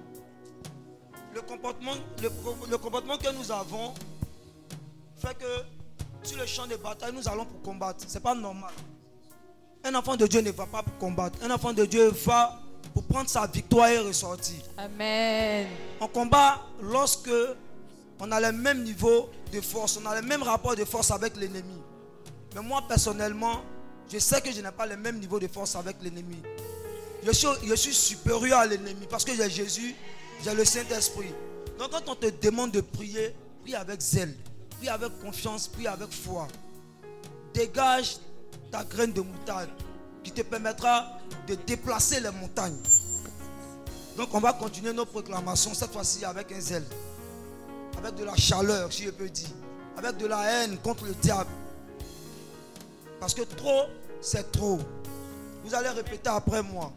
le 1.34 1.42
comportement, 1.42 1.94
le, 2.22 2.30
le 2.70 2.78
comportement 2.78 3.18
que 3.18 3.32
nous 3.36 3.52
avons 3.52 3.94
fait 5.18 5.36
que 5.38 6.28
sur 6.28 6.38
le 6.38 6.46
champ 6.46 6.68
de 6.68 6.76
bataille, 6.76 7.12
nous 7.14 7.28
allons 7.28 7.46
pour 7.46 7.62
combattre. 7.62 8.06
Ce 8.08 8.14
n'est 8.14 8.20
pas 8.20 8.36
normal. 8.36 8.72
Un 9.84 9.96
enfant 9.96 10.16
de 10.16 10.26
Dieu 10.28 10.42
ne 10.42 10.52
va 10.52 10.66
pas 10.66 10.84
pour 10.84 10.98
combattre. 10.98 11.38
Un 11.44 11.52
enfant 11.52 11.74
de 11.74 11.86
Dieu 11.86 12.10
va 12.26 12.60
pour 12.94 13.04
prendre 13.04 13.30
sa 13.30 13.46
victoire 13.48 13.90
et 13.90 14.00
ressortir. 14.00 14.62
Amen. 14.78 15.68
On 16.00 16.08
combat 16.08 16.62
lorsque 16.82 17.32
on 18.20 18.32
a 18.32 18.40
le 18.40 18.52
même 18.58 18.84
niveau 18.84 19.30
de 19.52 19.60
force, 19.60 20.00
on 20.02 20.06
a 20.10 20.22
le 20.22 20.26
même 20.26 20.44
rapport 20.44 20.76
de 20.76 20.86
force 20.86 21.12
avec 21.12 21.36
l'ennemi. 21.36 21.82
Mais 22.56 22.62
moi 22.62 22.84
personnellement, 22.88 23.62
je 24.12 24.20
sais 24.20 24.40
que 24.42 24.52
je 24.52 24.62
n'ai 24.62 24.72
pas 24.72 24.86
le 24.86 24.96
même 24.96 25.20
niveau 25.20 25.40
de 25.40 25.48
force 25.48 25.76
avec 25.76 25.98
l'ennemi. 26.02 26.38
Je 27.26 27.32
suis, 27.32 27.48
je 27.66 27.74
suis 27.74 27.94
supérieur 27.94 28.60
à 28.60 28.66
l'ennemi 28.66 29.08
parce 29.10 29.26
que 29.26 29.34
j'ai 29.36 29.50
Jésus, 29.50 29.96
j'ai 30.44 30.54
le 30.54 30.66
Saint-Esprit. 30.66 31.34
Donc 31.80 31.92
quand 31.92 32.10
on 32.10 32.16
te 32.16 32.28
demande 32.42 32.72
de 32.72 32.82
prier, 32.82 33.36
prie 33.62 33.76
avec 33.76 34.02
zèle, 34.02 34.36
prie 34.78 34.90
avec 34.90 35.20
confiance, 35.20 35.68
prie 35.68 35.88
avec 35.88 36.12
foi. 36.12 36.48
Dégage 37.54 38.18
ta 38.72 38.84
graine 38.84 39.14
de 39.14 39.22
moutarde 39.22 39.70
qui 40.24 40.32
te 40.32 40.42
permettra 40.42 41.20
de 41.48 41.56
déplacer 41.56 42.20
les 42.20 42.32
montagnes. 42.32 42.78
Donc 44.18 44.30
on 44.34 44.40
va 44.40 44.54
continuer 44.54 44.94
nos 44.94 45.06
proclamations, 45.06 45.74
cette 45.74 45.92
fois-ci 45.92 46.24
avec 46.26 46.52
un 46.52 46.60
zèle, 46.60 46.86
avec 47.98 48.16
de 48.16 48.24
la 48.24 48.36
chaleur, 48.36 48.92
si 48.92 49.04
je 49.04 49.10
peux 49.10 49.30
dire, 49.30 49.50
avec 49.98 50.18
de 50.18 50.28
la 50.28 50.44
haine 50.44 50.78
contre 50.78 51.06
le 51.06 51.14
diable. 51.14 51.50
Parce 53.20 53.34
que 53.34 53.44
trop, 53.44 53.86
c'est 54.22 54.52
trop. 54.52 54.80
Vous 55.64 55.74
allez 55.74 55.90
répéter 55.90 56.30
après 56.30 56.62
moi. 56.62 56.92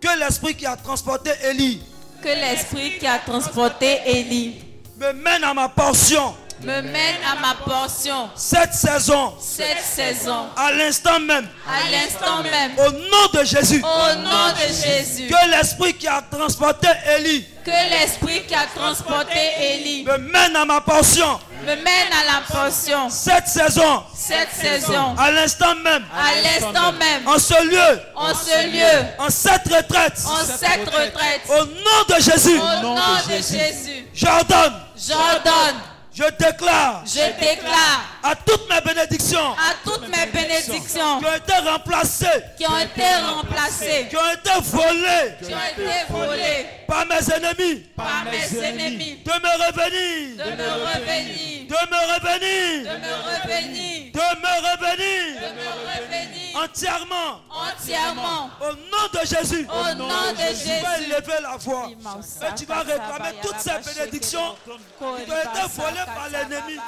Que 0.00 0.18
l'esprit 0.18 0.56
qui 0.56 0.66
a 0.66 0.76
transporté 0.76 1.30
Élie 1.44 1.80
Que 2.22 2.28
l'esprit 2.28 2.98
qui 2.98 3.06
a 3.06 3.18
transporté 3.18 4.00
Élie. 4.04 4.62
Me 4.98 5.12
mène 5.12 5.42
à 5.42 5.54
ma 5.54 5.70
portion 5.70 6.34
me 6.62 6.82
mène 6.82 7.16
à 7.30 7.40
ma 7.40 7.54
portion. 7.54 8.30
Cette 8.34 8.74
saison, 8.74 9.34
cette 9.40 9.82
saison, 9.82 10.46
à 10.56 10.72
l'instant 10.72 11.18
même, 11.20 11.48
à 11.66 11.90
l'instant 11.90 12.42
même, 12.42 12.72
au 12.78 12.90
nom 12.92 13.40
de 13.40 13.44
Jésus. 13.44 13.82
au 13.82 14.14
nom 14.16 14.48
de 14.52 14.66
Jésus. 14.68 15.26
Que 15.28 15.50
l'esprit 15.50 15.94
qui 15.94 16.06
a 16.08 16.22
transporté 16.30 16.88
Élie. 17.18 17.46
Que 17.64 17.70
l'esprit 17.90 18.42
qui 18.46 18.54
a 18.54 18.66
transporté 18.74 19.38
Élie. 19.60 20.04
Me 20.04 20.18
mène 20.18 20.56
à 20.56 20.64
ma 20.64 20.80
portion. 20.80 21.40
Me 21.62 21.76
mène 21.76 21.84
à 21.84 22.24
la 22.24 22.60
portion. 22.60 23.10
Cette 23.10 23.46
saison, 23.46 24.02
cette 24.14 24.50
saison, 24.50 25.14
à 25.18 25.30
l'instant 25.30 25.74
même, 25.76 26.04
à 26.14 26.40
l'instant 26.42 26.92
même, 26.92 27.26
en 27.28 27.38
ce 27.38 27.62
lieu, 27.64 28.00
en 28.16 28.34
ce 28.34 28.66
lieu, 28.66 29.06
en 29.18 29.28
cette 29.28 29.68
retraite, 29.68 30.18
en 30.24 30.44
cette 30.44 30.88
retraite, 30.88 31.42
au 31.48 31.64
nom 31.66 32.16
de 32.16 32.22
Jésus. 32.22 32.58
au 32.58 32.82
nom 32.82 32.94
de 33.28 33.34
Jésus. 33.36 34.06
J'ordonne, 34.14 34.72
J'ordonne, 34.96 35.76
je 36.20 36.26
déclare 36.44 37.02
je 37.06 37.40
déclare 37.40 38.04
à 38.22 38.34
toutes 38.36 38.68
mes 38.68 38.80
bénédictions 38.82 39.52
à 39.52 39.72
toutes 39.84 40.08
mes 40.08 40.26
bénédictions 40.26 41.18
qui 41.18 41.24
ont 41.26 41.34
été 41.36 41.52
remplacées, 41.70 42.26
qui 42.58 42.66
ont 42.66 42.78
été 42.78 43.02
remplacées, 43.34 44.06
qui 44.10 44.16
ont 44.16 44.32
été 44.34 44.50
volées 44.62 45.34
qui 45.42 45.54
ont 45.54 45.82
été 45.82 46.12
volées 46.12 46.66
par 46.86 47.06
mes 47.06 47.34
ennemis, 47.34 47.86
par 47.96 48.24
mes 48.24 48.58
ennemis, 48.58 49.22
de 49.24 49.30
me 49.30 49.52
revenir, 49.66 50.44
de 50.44 50.50
me 50.50 50.70
revenir, 50.84 51.66
de 51.68 51.80
me 51.88 52.00
revenir, 52.12 52.82
de 52.82 52.98
me 52.98 53.14
revenir, 53.30 54.12
de 54.12 54.18
me 54.18 54.52
revenir. 54.66 55.40
De 55.40 55.50
me 55.56 55.68
revenir 55.86 56.39
entièrement 56.54 57.40
entièrement 57.50 58.50
au 58.60 58.72
nom 58.72 59.06
de 59.12 59.26
Jésus. 59.26 59.66
au 59.68 59.94
nom 59.94 60.08
de 60.08 60.36
Tu 60.36 60.82
vas 60.82 60.96
Jésus. 60.98 61.04
élever 61.12 61.40
la 61.42 61.56
voix 61.56 61.86
et 61.88 62.54
tu 62.54 62.64
vas 62.66 62.80
réclamer 62.80 63.34
toutes 63.42 63.58
ces 63.60 63.94
bénédictions 63.94 64.54
qui 64.98 65.04
ont 65.04 65.16
été 65.16 65.32
volées 65.74 66.06
par 66.06 66.28
l'ennemi. 66.30 66.78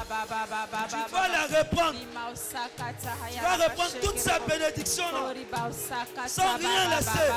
Tu 0.88 1.12
vas 1.12 1.28
les 1.28 1.56
reprendre. 1.58 1.98
Tu 3.32 3.40
vas 3.40 3.64
reprendre 3.64 3.90
toutes 4.02 4.18
ces 4.18 4.38
bénédictions-là. 4.48 5.20
Sans 6.26 6.56
rien 6.56 6.88
laisser. 6.96 7.28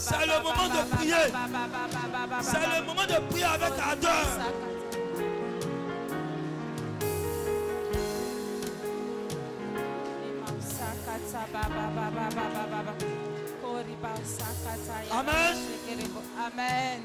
C'est 0.00 0.26
le 0.26 0.42
moment 0.42 0.68
de 0.68 0.96
prier. 0.96 1.14
C'est 2.42 2.58
le 2.58 2.84
moment 2.84 3.02
de 3.06 3.26
prier 3.30 3.44
avec 3.44 3.72
ardeur. 3.78 4.26
Amen. 15.10 15.56
Amen. 16.46 17.02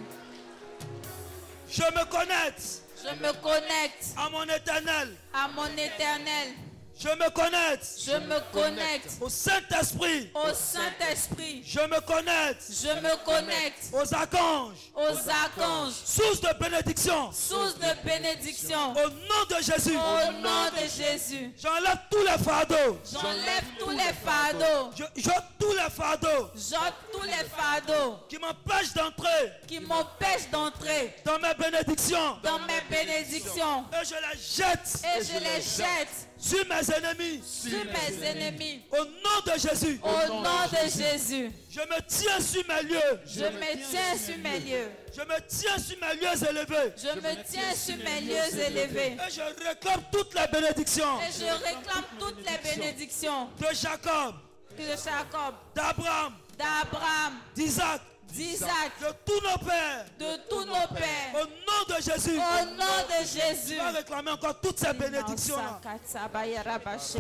Je 1.69 1.82
me 1.82 2.06
connecte 2.06 2.82
Je 3.04 3.10
me 3.23 3.34
connecte 3.41 4.06
à 4.17 4.30
mon 4.30 4.43
éternel. 4.43 5.15
à 5.34 5.47
mon 5.56 5.65
éternel. 5.67 6.54
Je 6.99 7.10
me 7.10 7.29
connecte 7.32 7.88
Je 8.06 8.12
me 8.12 8.39
connecte 8.53 9.10
au 9.19 9.27
Saint-Esprit. 9.29 10.29
au 10.36 10.53
Saint-Esprit. 10.53 11.63
Je 11.65 11.79
me 11.79 11.99
connecte 12.01 12.63
Je 12.69 12.88
me 13.01 13.25
connecte 13.25 13.89
aux 13.91 14.13
archanges. 14.13 14.77
aux 14.95 15.29
archanges. 15.29 15.93
Source 16.06 16.39
de 16.41 16.49
bénédiction. 16.60 17.32
Source 17.32 17.75
de 17.79 18.06
bénédiction. 18.06 18.91
Au 18.93 19.10
nom 19.10 19.45
de 19.49 19.56
Jésus. 19.63 19.97
Au 19.97 20.32
nom 20.34 20.65
de 20.71 20.88
Jésus. 20.88 21.51
J'enlève 21.62 21.97
tous 22.12 22.21
les 22.23 22.43
fardeaux. 22.43 22.99
J'enlève 23.12 23.63
tous 23.79 23.89
les 23.89 24.13
fardeaux. 24.23 24.91
Je 24.95 25.03
j'ôte 25.21 25.43
tous 25.60 25.71
les 25.73 25.89
fardeaux 25.89 26.49
J'ôte 26.56 26.93
tous 27.12 27.23
les 27.23 27.43
fardeaux 27.49 28.19
qui 28.29 28.38
m'empêchent 28.38 28.93
d'entrer 28.93 29.51
qui 29.67 29.79
m'empêchent 29.79 30.49
d'entrer 30.51 31.15
dans 31.25 31.39
mes 31.39 31.53
bénédictions. 31.56 32.38
dans 32.43 32.60
mes 32.60 32.82
bénédictions. 32.89 33.86
Et 33.93 34.06
je 34.06 34.13
les 34.13 34.39
jette 34.39 35.03
Et 35.17 35.23
je 35.23 35.39
les 35.39 35.62
jette 35.62 36.29
sur 36.43 36.65
mes 36.67 36.93
ennemis. 36.93 37.41
sur 37.43 37.86
mes 37.86 38.25
ennemis. 38.27 38.82
Au 38.91 39.06
nom 39.06 39.39
de 39.45 39.58
Jésus. 39.58 39.99
Au 40.03 40.27
nom 40.27 40.43
de 40.43 40.89
Jésus. 40.89 41.49
Je 41.69 41.79
me 41.79 42.01
tiens 42.06 42.39
sur 42.41 42.63
mes 42.67 42.84
lieux. 42.84 43.19
Je 43.25 43.45
me 43.45 43.89
tiens 43.89 44.17
sur 44.17 44.38
mes 44.39 44.60
lieux. 44.60 44.89
Je 45.15 45.21
me 45.21 45.47
tiens 45.47 45.77
sur 45.77 45.97
mes 46.01 46.15
lieux 46.15 46.49
élevés. 46.49 46.93
Je 46.97 47.19
me 47.19 47.43
tiens 47.49 47.73
sur 47.73 47.95
mes 47.97 48.21
lieux 48.21 48.60
élevés. 48.60 49.17
Et 49.25 49.32
je 49.32 49.65
réclame 49.67 50.01
toutes 50.12 50.34
les 50.34 50.47
bénédictions 50.51 51.21
Et 51.21 51.32
je 51.32 51.63
réclame 51.63 52.03
toutes 52.19 52.39
les 52.45 52.69
bénédictions 52.75 53.47
de 53.58 53.73
Jacob, 53.73 54.36
de 54.77 54.84
Jacob, 54.84 55.56
d'Abraham, 55.73 56.34
d'Abraham, 56.58 57.34
d'Isaac, 57.56 58.01
d'Isaac, 58.33 58.91
de 58.99 59.07
tous 59.25 59.41
nos 59.41 59.57
pères. 59.65 60.05
de 60.19 60.37
tous 60.49 60.65
nos 60.65 60.87
pères. 60.95 61.33
Au 61.35 61.45
nom 61.45 61.95
de 61.95 62.01
Jésus. 62.01 62.37
Au 62.37 62.65
nom 62.65 62.97
de 63.07 63.25
Jésus. 63.25 63.75
Tu 63.75 63.77
vas 63.77 63.91
réclamer 63.91 64.31
encore 64.31 64.59
toutes 64.59 64.79
ces 64.79 64.93
bénédictions-là. 64.93 65.79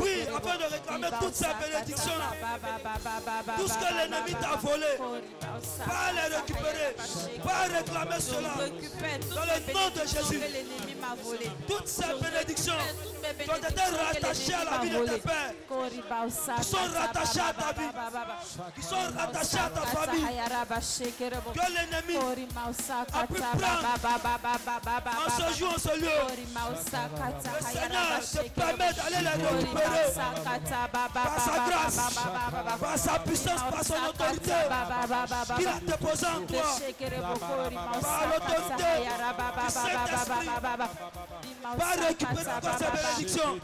Oui, 0.01 0.27
afin 0.35 0.57
de 0.57 0.63
réclamer 0.73 1.07
toutes 1.19 1.35
ces 1.35 1.53
bénédictions-là. 1.61 2.29
Tout 3.57 3.67
ce 3.67 3.73
que 3.73 3.93
l'ennemi 3.93 4.33
t'a 4.41 4.55
volé, 4.57 4.97
va 5.85 6.11
les 6.13 6.35
récupérer. 6.35 6.95
Va 7.43 7.77
réclamer 7.77 8.19
cela. 8.19 8.53
Dans 9.35 9.45
le 9.45 9.73
nom 9.73 9.89
de 9.89 10.01
Jésus. 10.07 10.41
Toutes 11.67 11.87
ces 11.87 12.13
bénédictions 12.21 12.73
ont 13.49 13.55
été 13.55 13.81
rattachées 13.81 14.53
à 14.53 14.63
la 14.63 14.77
vie 14.79 14.89
de 14.89 15.05
tes 15.05 15.19
pères, 15.19 15.53
qui 16.57 16.63
sont 16.63 16.77
rattachées 16.95 17.39
à 17.39 17.53
ta 17.53 17.71
vie, 17.79 17.89
qui 18.75 18.81
sont 18.81 18.95
rattachées 19.15 19.57
à 19.57 19.69
ta 19.69 19.81
famille, 19.81 20.25
que 21.11 21.23
l'ennemi 21.23 22.15
a 22.17 23.25
pu 23.27 23.33
prendre 23.33 23.77
en 25.15 25.29
ce 25.29 25.57
jour, 25.57 25.73
en 25.73 25.79
ce 25.79 25.99
lieu. 25.99 26.19
Le 26.29 26.77
Seigneur 27.65 28.19
te 28.21 28.41
permet 28.59 28.93
d'aller 28.93 29.21
les 29.21 29.37
récupérer 29.47 30.07
par 31.13 31.39
sa 31.39 31.55
grâce, 31.69 31.97
par 32.79 32.97
sa 32.97 33.19
puissance, 33.19 33.61
par 33.71 33.83
son 33.83 34.01
autorité 34.09 34.51
qu'il 35.57 35.67
a 35.67 35.79
déposé 35.85 36.25
en 36.27 36.45
toi. 36.45 36.67
Par 38.01 38.23
l'autorité 38.27 38.83
du 38.83 39.71
Saint-Esprit, 39.71 40.47
va 41.77 41.89
récupérer 42.07 42.51
encore 42.51 42.77
bénédictions. 42.91 43.59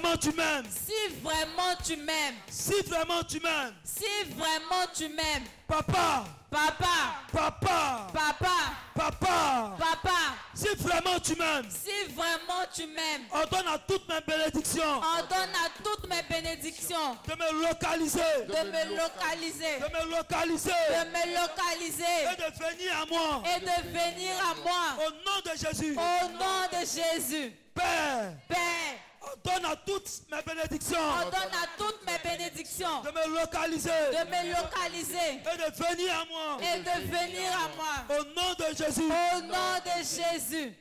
Vraiment 0.00 0.16
tu 0.16 0.32
m'aimes, 0.32 0.64
si 0.70 1.14
vraiment 1.22 1.76
tu 1.84 1.96
m'aimes, 1.96 2.34
si 2.48 2.74
vraiment 2.86 3.22
tu 3.22 3.40
m'aimes, 3.40 3.74
si 3.84 4.04
vraiment 4.36 4.86
tu 4.94 5.08
m'aimes, 5.08 5.44
papa, 5.68 6.24
papa, 6.50 6.86
papa, 7.32 8.06
papa, 8.12 8.48
papa, 8.94 9.76
papa, 9.78 10.10
si 10.54 10.68
vraiment 10.78 11.18
tu 11.20 11.36
m'aimes, 11.36 11.66
si 11.70 12.12
vraiment 12.14 12.64
tu 12.74 12.86
m'aimes, 12.86 13.24
ordonne 13.32 13.68
à 13.68 13.78
toutes 13.78 14.08
mes 14.08 14.20
bénédictions. 14.26 14.96
Ordonne 15.18 15.54
à 15.54 15.68
toutes 15.84 16.08
mes 16.08 16.22
bénédictions. 16.28 17.16
De 17.26 17.34
me 17.34 17.62
localiser, 17.68 18.20
de 18.46 18.52
me 18.52 18.96
localiser, 18.96 19.78
de 19.80 20.06
me 20.06 20.16
localiser. 20.16 20.70
De 20.70 21.10
me 21.10 21.34
localiser. 21.40 22.04
Et 22.32 22.36
de 22.36 22.58
venir 22.58 22.92
à 23.02 23.06
moi. 23.06 23.42
et 23.54 23.60
de 23.60 23.88
venir 23.90 24.32
à 24.50 24.54
moi. 24.62 25.06
Au 25.06 25.10
nom 25.10 25.40
de 25.44 25.58
Jésus, 25.58 25.92
Au 25.96 26.28
nom 26.38 26.68
de 26.72 26.78
Jésus, 26.86 27.52
Père, 27.74 28.32
Père, 28.48 28.89
ordonne 29.30 29.64
à 29.66 29.76
toutes 29.76 30.22
mes 30.30 30.42
bénédictions 30.42 30.98
ordonne 31.00 31.54
à 31.54 31.66
toutes 31.78 32.04
mes 32.06 32.18
bénédictions 32.18 33.02
de 33.02 33.10
me 33.10 33.40
localiser 33.40 33.88
de 33.90 34.24
me 34.30 34.54
localiser 34.62 35.34
et 35.34 35.56
de 35.58 35.74
venir 35.76 36.20
à 36.20 36.24
moi. 36.26 36.58
et 36.60 36.78
de 36.80 37.06
venir 37.06 37.52
à 37.58 37.68
moi. 37.76 38.18
Au 38.18 38.24
nom 38.24 38.54
de 38.54 38.76
Jésus, 38.76 39.02
Au 39.02 39.40
nom 39.42 39.78
de 39.84 40.02
Jésus. 40.02 40.74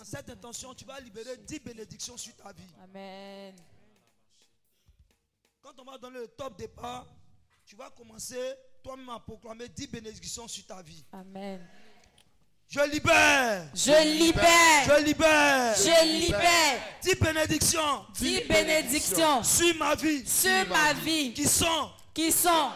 en 0.00 0.04
cette 0.04 0.30
intention, 0.30 0.74
tu 0.74 0.84
vas 0.86 0.98
libérer 1.00 1.36
10 1.36 1.60
bénédictions 1.60 2.16
sur 2.16 2.34
ta 2.34 2.52
vie. 2.52 2.72
Amen. 2.82 3.54
Quand 5.60 5.78
on 5.78 5.84
va 5.84 5.98
donner 5.98 6.20
le 6.20 6.28
top 6.28 6.56
départ, 6.56 7.06
tu 7.66 7.76
vas 7.76 7.90
commencer 7.90 8.54
toi-même 8.82 9.10
à 9.10 9.20
proclamer 9.20 9.68
10 9.68 9.88
bénédictions 9.88 10.48
sur 10.48 10.64
ta 10.66 10.80
vie. 10.82 11.04
Amen. 11.12 11.66
Je 12.72 12.78
libère, 12.88 13.64
Je 13.74 13.90
libère. 14.04 14.44
je 14.86 15.04
libère 15.04 15.74
Je 15.76 16.06
libère 16.06 16.78
10 17.02 17.14
bénédictions 17.16 18.04
dix 18.16 18.42
bénédictions 18.48 19.42
sur 19.42 19.74
ma 19.76 19.96
vie 19.96 20.22
sur 20.24 20.68
ma 20.68 20.92
vie 20.92 21.32
qui 21.32 21.48
sont? 21.48 21.90
qui 22.14 22.30
sont? 22.30 22.70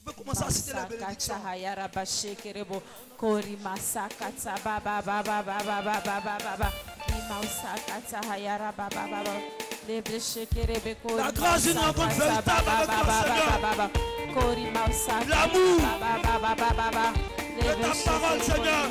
On 0.00 0.10
peut 0.10 0.12
commencer 0.12 0.44
à 0.44 0.50
citer 0.50 0.72
les 0.72 0.96
bénédictions. 0.96 1.34
La 11.18 11.30
grâce 11.32 11.62
d'une 11.64 11.78
rencontre 11.78 12.08
véritable 12.16 12.68
avec 12.70 12.86
toi, 12.86 13.22
Seigneur. 13.22 13.60
L'amour. 15.28 15.80
Ta 17.64 18.10
parole, 18.10 18.40
Seigneur. 18.42 18.84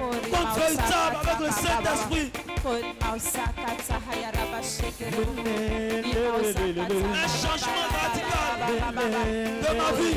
Rencontre 0.00 0.58
véritable 0.58 1.16
avec 1.22 1.38
le 1.40 1.50
Saint-Esprit. 1.50 2.28
Un 7.14 7.28
changement 7.28 7.86
radical 7.94 8.58
de 9.62 9.70
ma 9.76 9.88
vie. 9.96 10.16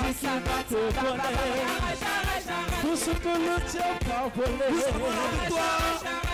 si 0.00 0.14
ça 0.14 0.34
va 0.44 0.62
te 0.68 0.80
Tout 2.80 2.96
ce 2.96 3.10
que 3.10 3.28
le 3.28 3.60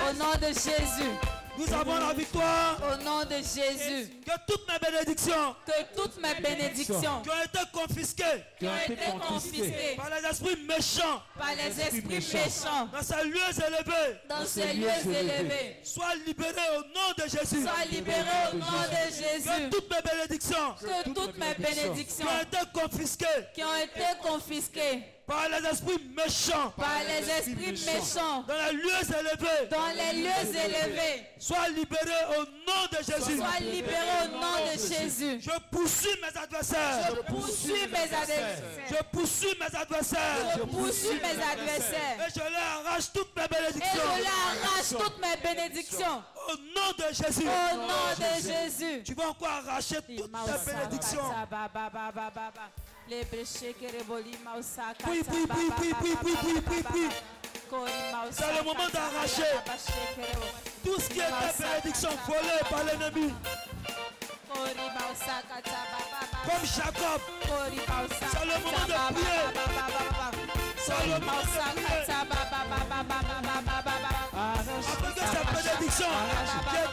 Au 0.09 0.12
nom 0.14 0.35
de 0.40 0.46
Jésus. 0.46 1.36
Nous 1.58 1.72
avons 1.72 1.96
la 1.96 2.12
victoire. 2.12 2.76
au 2.92 3.02
nom 3.02 3.24
de 3.24 3.36
Jésus, 3.36 4.10
Que 4.24 4.32
toutes 4.46 4.66
mes 4.68 4.78
bénédictions 4.90 5.56
que 5.66 5.96
toutes 6.00 6.20
mes 6.20 6.34
bénédictions 6.40 7.22
qui 7.22 7.30
ont 7.30 7.42
été 7.44 7.58
confisquées 7.72 8.42
qui 8.58 8.66
ont 8.66 8.76
été 8.76 8.96
confisquées 9.28 9.96
par 9.96 10.10
les 10.10 10.28
esprits 10.28 10.62
méchants 10.66 11.22
par 11.38 11.48
les 11.54 11.80
esprits 11.80 12.02
méchants 12.08 12.88
dans 12.92 13.02
ces 13.02 13.24
lieux 13.24 13.52
élevés 13.66 14.18
dans 14.28 14.44
ces 14.46 14.72
lieux 14.74 14.88
élevés 15.08 15.76
soient 15.82 16.14
libérées 16.26 16.76
au 16.78 16.82
nom 16.82 17.12
de 17.16 17.22
Jésus. 17.28 17.66
libérés 17.90 18.48
au 18.52 18.56
nom 18.56 18.66
de 18.66 19.10
Que 19.10 19.14
Jésus. 19.14 19.70
toutes 19.70 19.90
mes 19.90 20.02
bénédictions 20.02 20.74
Que 20.80 21.04
toutes 21.14 21.38
mes 21.38 21.54
qui 21.54 21.62
bénédictions 21.62 22.26
ont 22.26 22.42
été 22.42 22.58
confisquées 22.80 23.26
qui 23.54 23.62
ont 23.64 23.76
été 23.76 24.04
confisquées 24.22 25.02
par 25.26 25.48
les 25.48 25.66
esprits 25.68 26.00
méchants 26.16 26.72
par 26.76 27.00
les 27.08 27.28
esprits 27.30 27.72
méchants 27.72 28.44
dans 28.46 28.54
les 28.54 28.72
lieux 28.72 29.02
élevés 29.18 29.68
dans 29.70 29.88
les 29.88 30.22
lieux 30.22 30.58
élevés 30.64 31.26
soient 31.38 31.68
libérées 31.68 32.26
au 32.38 32.44
nom 32.44 32.82
de 32.90 32.96
Jésus. 32.98 33.36
soient 33.38 33.60
libérés 33.60 34.24
au 34.24 34.28
nom 34.38 34.56
de 34.72 34.78
Jésus. 34.78 35.38
Je 35.40 35.50
poursuis 35.70 36.18
mes 36.22 36.40
adversaires. 36.40 37.08
Je 37.14 37.32
poursuis 37.32 37.72
mes 37.92 38.02
adversaires. 38.02 38.56
Je 38.88 39.16
poursuis 39.16 39.56
mes 39.60 39.78
adversaires. 39.78 40.56
Je 40.56 40.62
poursuis 40.62 41.20
mes 41.20 41.42
adversaires. 41.42 42.26
Et 42.26 42.30
je 42.34 42.40
leur 42.40 42.86
arrache 42.86 43.12
toutes 43.12 43.36
mes 43.36 43.44
Et 43.44 43.48
bénédictions. 43.48 44.02
je 44.16 44.22
leur 44.22 44.68
arrache 44.70 44.88
toutes 44.90 45.18
mes 45.20 45.36
bénédictions. 45.54 46.22
Au 46.48 46.56
nom 46.56 46.92
de 46.98 47.14
Jésus. 47.14 47.46
Au 47.46 47.76
nom 47.76 48.08
de 48.18 48.42
Jésus. 48.48 49.02
Tu 49.04 49.14
vas 49.14 49.28
encore 49.28 49.48
arracher 49.48 49.96
toutes 49.96 50.32
tes 50.32 50.72
bénédictions. 50.72 51.30
Oui, 55.08 55.22
oui, 55.30 55.46
oui, 55.48 55.70
oui, 55.78 55.92
oui, 56.02 56.16
oui, 56.24 56.34
oui, 56.44 56.54
oui, 56.68 56.84
oui. 56.92 57.08
C'est 58.30 58.52
le 58.56 58.62
moment 58.64 58.88
d'arracher 58.92 59.52
tout 60.84 61.00
ce 61.00 61.08
qui 61.08 61.18
était 61.18 61.52
bénédiction 61.58 62.10
volée 62.26 62.62
par 62.70 62.84
l'ennemi. 62.84 63.32
Comme 66.44 66.64
Jacob, 66.64 67.20
c'est 68.08 68.44
le 68.44 68.56
moment 68.64 68.86
de 68.86 68.96
prier. 69.14 69.42
C'est 70.78 71.06
le 71.06 71.18
moment 71.20 71.42
de 71.42 71.72
prier 71.74 71.96
qui 75.87 76.03
est 76.03 76.90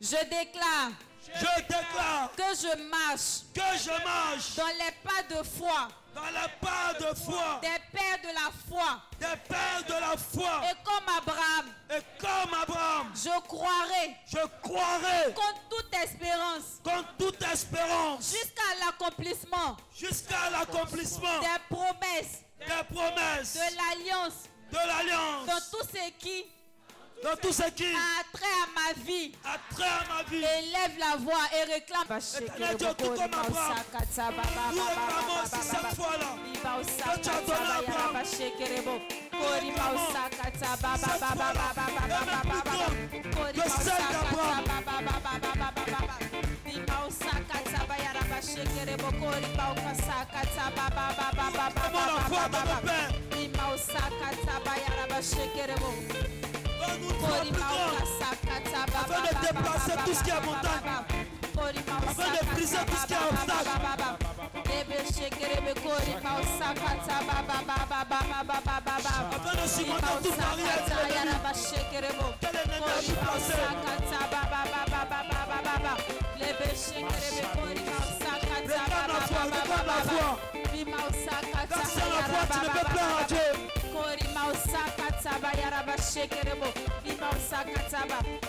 Je 0.00 0.16
déclare 0.24 0.92
Je 1.32 1.62
déclare 1.62 2.30
que 2.36 2.42
je 2.54 2.82
marche 2.88 3.42
que 3.54 3.78
je 3.78 3.90
marche 4.04 4.54
dans 4.56 4.66
les 4.66 4.92
pas 5.02 5.22
de 5.28 5.42
foi. 5.42 5.88
dans 6.14 6.30
la 6.32 6.48
part 6.60 6.94
de 7.00 7.14
foi. 7.18 7.60
Des 7.60 7.68
pères 7.92 8.20
de 8.22 8.28
la 8.28 8.50
foi. 8.68 9.00
des 9.18 9.36
pères 9.48 9.84
de 9.88 9.92
la 10.00 10.16
foi. 10.16 10.62
Et 10.70 10.74
comme 10.84 11.08
Abraham, 11.16 11.66
Et 11.90 12.02
comme 12.20 12.54
Abraham, 12.62 13.12
je 13.14 13.40
croirai 13.48 14.16
je 14.26 14.38
croirai 14.62 15.32
contre 15.34 15.68
toute 15.70 15.94
espérance. 15.94 16.80
contre 16.84 17.16
toute 17.18 17.42
espérance. 17.42 18.30
Jusqu'à 18.32 18.74
l'accomplissement. 18.84 19.76
Jusqu'à 19.96 20.50
l'accomplissement. 20.50 21.40
Des 21.40 21.74
promesses. 21.74 22.42
Des 22.60 22.94
promesses. 22.94 23.54
De 23.54 23.76
l'alliance. 23.76 24.34
De 24.70 24.76
l'alliance. 24.76 25.46
Dans 25.46 25.78
tout 25.78 25.86
ce 25.92 26.10
qui 26.18 26.44
dans 27.24 27.36
tout 27.40 27.52
ce 27.52 27.70
qui 27.70 27.84
a 27.86 28.22
trait 28.32 28.44
à 28.44 28.66
ma 28.76 28.92
vie. 29.02 29.32
a 29.44 29.56
trait 29.74 29.88
à 29.88 30.04
ma 30.12 30.22
vie. 30.28 30.36
Élève 30.36 30.98
la 30.98 31.16
voix 31.16 31.44
et 31.56 31.64
réclame. 31.72 32.04
Éternel 32.04 32.76
Dieu, 32.76 32.88
tout 32.98 33.08
comme 33.08 33.22
Abraham, 33.22 33.76
Nous 34.74 34.82
réclamons 34.84 35.38
aussi 35.42 35.62
cette 35.62 35.94
fois-là 35.96 36.30
que 36.52 37.20
tu 37.20 37.30
as 37.30 37.40
donné 37.40 37.64
à 37.64 37.78
Abraham. 37.78 38.12
Que 43.54 43.70
celle 43.70 44.04
d'Abraham. 44.12 44.64
Comment 51.74 52.06
la 52.06 52.20
foi 52.20 52.48
de 52.48 52.58
nos 52.58 52.80
pères 52.86 53.14
donne-nous 56.86 57.10
une 57.10 57.20
foi 57.20 57.36
plus 57.40 57.52
grande 57.52 57.98
afin 58.94 59.20
de 59.22 59.32
déplacer 59.46 59.96
tout 60.04 60.14
ce 60.14 60.22
qui 60.24 60.30
est 60.30 60.44
montagne, 60.44 60.90
afin 62.08 62.28
de 62.30 62.40
briser 62.54 62.76
tout 62.86 62.96
ce 63.00 63.06
qui 63.06 63.12
est 63.12 63.24
obstacle. 63.30 63.70
Afin 69.34 69.54
de 69.62 69.66
surmonter 69.68 70.14
toute 70.22 70.36
barrière 70.36 70.82
de 70.84 70.96
l'ennemi. 71.14 71.44
A 72.84 73.00
pu 73.00 73.12
placer 73.12 73.58
Réclame 78.64 79.08
la 79.08 79.20
foi, 79.26 79.42
réclame 79.44 79.86
la 79.86 79.98
foi. 80.02 80.28
Sans 81.84 82.08
la 82.08 82.22
foi, 82.24 82.42
tu 82.52 82.58
ne 82.60 82.68
peux 82.72 83.04
à 83.04 83.24
Dieu. 83.28 83.83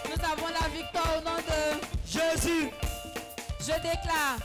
Nous 0.06 0.24
avons 0.24 0.48
la 0.48 0.68
victoire 0.70 1.18
au 1.18 1.22
nom 1.22 1.36
de... 1.38 1.80
Jésus, 2.06 2.70
Je 3.60 3.74
déclare 3.82 4.38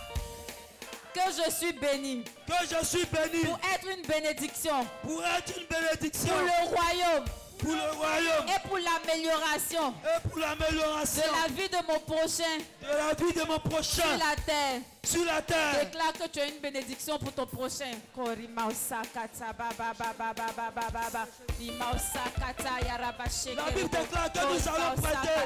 que 1.13 1.21
je 1.37 1.51
suis 1.51 1.73
béni. 1.73 2.25
Que 2.47 2.55
je 2.71 2.85
suis 2.87 3.07
béni. 3.07 3.45
Pour 3.45 3.59
être 3.75 3.87
une 3.97 4.07
bénédiction. 4.07 4.87
Pour 5.03 5.23
être 5.25 5.53
une 5.59 5.67
bénédiction. 5.67 6.33
Pour 6.35 6.43
le 6.43 6.69
royaume. 6.69 7.25
Pour 7.59 7.73
le 7.73 7.99
royaume. 7.99 8.47
Et 8.49 8.69
pour 8.69 8.79
l'amélioration. 8.79 9.95
Et 10.05 10.29
pour 10.29 10.37
de 10.37 10.43
l'amélioration 10.43 11.23
la 11.43 11.53
vie 11.53 11.69
de 11.69 11.77
mon 11.87 11.99
prochain 12.01 12.59
de 12.81 12.87
la 12.87 13.15
vie 13.15 13.33
de 13.33 13.43
mon 13.47 13.59
prochain 13.59 14.03
sur 14.03 14.19
la 14.19 14.37
terre. 14.45 14.81
sur 15.05 15.25
la 15.25 15.43
terre. 15.43 15.85
Déclare 15.85 16.13
que 16.15 16.29
tu 16.29 16.39
es 16.41 16.49
une 16.49 16.61
bénédiction 16.61 17.19
pour 17.19 17.33
ton 17.33 17.47
prochain. 17.47 17.93
La 23.57 23.71
Bible 23.73 23.89
déclare 23.89 24.33
que 24.33 24.39
nous 24.39 24.69
allons 24.69 24.97
prêter 25.01 25.37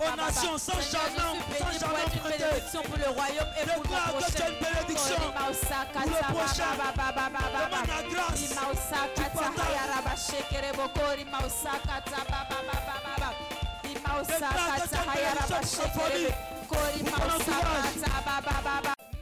aux 0.00 0.16
nations 0.16 0.58
sans 0.58 0.80
jamais, 0.80 1.78
jamais 1.78 2.20
prêter. 2.20 2.44
bénédiction 2.44 2.82
pour 2.82 2.96
le 2.96 3.08
royaume 3.10 3.52
et 3.60 3.64
pour 3.66 3.82
Déclare 3.82 4.12
mon 4.12 4.18
que 4.18 4.24
tu 4.24 4.30
es 4.30 4.40
prochain. 4.40 4.48
une 4.48 4.58
bénédiction 4.64 5.16
pour 5.16 6.02
le 6.02 6.34
prochain. 6.34 6.70
Demande 6.72 7.88
la 7.88 8.02
grâce. 8.08 8.42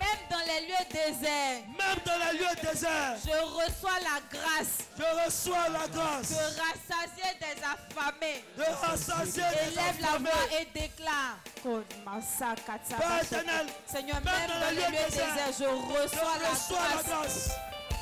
Même 0.00 0.22
dans 0.30 0.44
les 0.46 0.60
lieux 0.66 0.86
déserts, 0.90 1.62
Même 1.78 2.00
dans 2.04 2.18
les 2.18 2.38
lieux 2.38 2.56
déserts, 2.62 3.16
je 3.24 3.30
reçois 3.30 3.98
la 4.02 4.18
grâce. 4.30 4.88
Je 4.96 5.24
reçois 5.24 5.68
la 5.68 5.86
de 5.86 5.94
grâce 5.94 6.32
rassasier 6.60 7.32
des 7.40 7.56
affamés. 7.62 8.44
de 8.56 8.64
rassasier 8.86 9.42
les 9.42 9.72
Élève 9.72 9.98
la 10.00 10.18
voix 10.18 10.44
et 10.60 10.64
déclare. 10.78 11.38
Seigneur, 13.86 14.20
même 14.24 14.48
dans 14.48 14.70
les 14.70 14.76
lieux 14.76 15.10
déserts, 15.10 15.54
je 15.58 15.64
reçois 15.64 16.36
la 16.40 16.52
grâce 17.08 17.50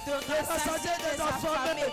de 0.06 0.12
rassasier 0.12 0.96
des 0.98 1.16
des 1.16 1.22
affamés. 1.22 1.92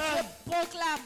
amen. 0.00 0.10
Amen. 0.18 0.26
Proclame 0.46 1.00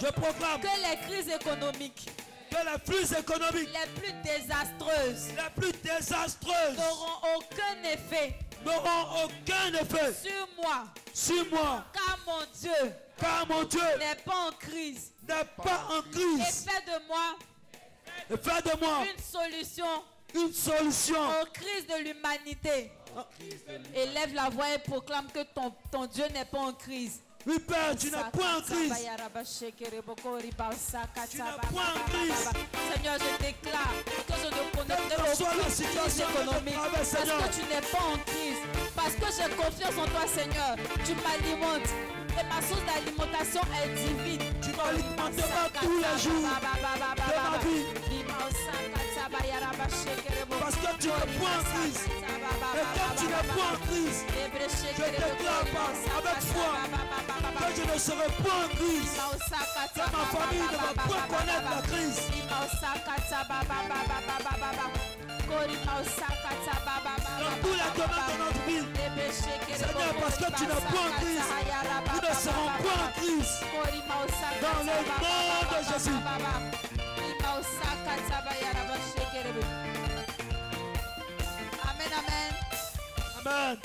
Je 0.00 0.06
proclame 0.12 0.60
que 0.60 0.66
les 0.66 0.96
crises 1.06 1.28
économiques 1.34 2.08
que 2.50 2.56
les 2.56 2.78
flux 2.84 3.16
économiques 3.16 3.68
les 3.72 4.00
plus 4.00 4.12
désastreuses 4.24 5.28
les 5.28 5.60
plus 5.60 5.72
désastreuses 5.82 6.76
n'auront 6.76 7.36
aucun 7.36 7.88
effet 7.88 8.34
n'auront 8.64 9.24
aucun 9.24 9.72
effet 9.80 10.12
sur 10.14 10.48
moi, 10.62 10.84
sur 11.14 11.46
moi, 11.50 11.84
car 11.92 12.18
mon 12.26 12.44
Dieu 12.60 12.92
car 13.18 13.46
mon 13.46 13.62
Dieu 13.64 13.80
n'est 13.98 14.22
pas 14.24 14.48
en 14.48 14.52
crise 14.52 15.12
n'est 15.28 15.44
pas 15.62 15.86
en 15.90 16.00
et 16.00 16.10
crise. 16.10 16.66
fait 16.68 16.84
de 16.86 17.06
moi 17.06 17.36
Et 18.30 18.36
fais 18.36 18.62
de 18.62 18.80
moi 18.84 19.04
une 19.14 19.22
solution 19.22 19.86
une 20.34 20.52
solution. 20.52 21.20
aux 21.42 21.46
crises 21.46 21.86
de 21.88 22.04
l'humanité. 22.04 22.92
Élève 23.94 24.32
la 24.34 24.48
voix 24.48 24.72
et 24.72 24.78
proclame 24.78 25.26
que 25.32 25.42
ton, 25.42 25.74
ton 25.90 26.06
Dieu 26.06 26.24
n'est 26.32 26.44
pas 26.44 26.58
en 26.60 26.72
crise. 26.72 27.20
Oui, 27.46 27.58
Père, 27.58 27.96
tu 27.98 28.06
n'es 28.06 28.18
point 28.32 28.56
en 28.58 28.60
crise. 28.60 28.92
Seigneur, 32.92 33.16
je 33.18 33.44
déclare 33.44 33.94
que 34.26 34.34
je 34.34 34.46
ne 34.46 34.62
connais 34.76 35.34
soit 35.34 35.54
la 35.56 35.70
situation 35.70 36.26
économique 36.28 36.74
parce 36.92 37.10
que 37.10 37.48
tu 37.54 37.62
n'es 37.62 37.80
pas 37.80 38.04
en 38.12 38.18
crise. 38.26 38.60
Parce 38.94 39.14
que 39.14 39.26
j'ai 39.36 39.48
confiance 39.56 39.98
en 39.98 40.06
toi, 40.06 40.26
Seigneur. 40.26 40.76
Tu 41.04 41.14
m'alimentes 41.14 41.90
et 42.38 42.44
ma 42.44 42.60
source 42.62 42.84
d'alimentation 42.84 43.62
est 43.82 43.88
divine. 43.94 44.44
Tu 44.62 44.70
m'alimenteras 44.76 45.68
tous 45.80 45.96
les 45.98 46.22
jours 46.22 46.42
de 46.42 46.44
ma 46.44 47.58
vie. 47.58 48.19
Parce 50.60 50.76
que 50.76 50.90
tu 51.00 51.08
n'es 51.08 51.38
point 51.38 51.56
en 51.58 51.62
crise. 51.62 52.02
Et 52.74 52.86
comme 52.96 53.14
tu 53.18 53.26
n'es 53.26 53.44
point 53.52 53.72
en 53.72 53.78
crise, 53.86 54.18
je 54.96 55.02
déclare 55.02 55.64
avec 56.18 56.40
foi 56.40 56.72
que 57.60 57.72
je 57.76 57.82
ne 57.92 57.98
serai 57.98 58.28
point 58.42 58.64
en 58.64 58.68
crise. 58.76 59.12
Que 59.94 60.00
ma 60.00 60.24
famille 60.26 60.60
ne 60.60 60.76
va 60.76 60.90
point 61.02 61.24
connaître 61.28 61.70
la 61.70 61.80
crise. 61.88 62.18
Dans 67.40 67.56
tous 67.62 67.74
les 67.74 67.90
domaines 67.96 68.28
de 68.28 68.36
notre 68.38 68.62
vie, 68.66 68.84
Seigneur, 69.76 70.12
parce 70.20 70.36
que 70.36 70.48
tu 70.56 70.62
n'es 70.64 70.82
point 70.90 71.06
en 71.06 71.12
crise, 71.20 71.48
nous 72.06 72.20
ne 72.28 72.34
serons 72.34 72.68
point 72.80 73.00
en 73.04 73.10
crise. 73.18 73.52
Dans 74.62 74.78
le 74.78 74.84
nom 74.86 75.00
de 75.70 75.78
Jésus. 75.92 76.99
Amen, 81.82 82.12
amen. 82.18 82.54
Amen. 83.40 83.80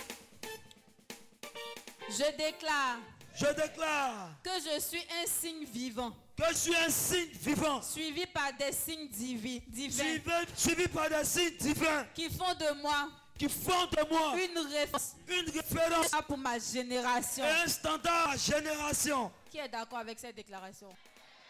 Je 2.09 2.31
déclare 2.37 2.97
Je 3.35 3.45
déclare 3.53 4.29
que 4.43 4.49
je 4.63 4.79
suis 4.79 5.03
un 5.21 5.25
signe 5.27 5.65
vivant, 5.65 6.11
que 6.37 6.43
je 6.51 6.53
suis 6.55 6.75
un 6.75 6.89
signe 6.89 7.29
vivant, 7.41 7.81
suivi 7.81 8.25
par 8.27 8.53
des 8.57 8.71
signes 8.71 9.09
divi- 9.09 9.61
divins, 9.67 10.03
suivi, 10.03 10.21
suivi 10.55 10.87
par 10.87 11.09
des 11.09 11.25
signes 11.25 11.57
divins 11.59 12.05
qui 12.13 12.29
font 12.29 12.53
de 12.53 12.81
moi 12.81 13.09
qui 13.37 13.49
font 13.49 13.85
de 13.87 14.09
moi 14.09 14.33
une 14.39 14.57
référence 14.71 15.15
une 15.27 15.49
référence 15.49 16.11
pour 16.25 16.37
ma 16.37 16.57
génération. 16.57 17.43
et 17.43 17.63
un 17.65 17.67
standard 17.67 18.37
génération. 18.37 19.29
Qui 19.51 19.57
est 19.57 19.67
d'accord 19.67 19.97
avec 19.99 20.17
cette 20.19 20.35
déclaration? 20.35 20.87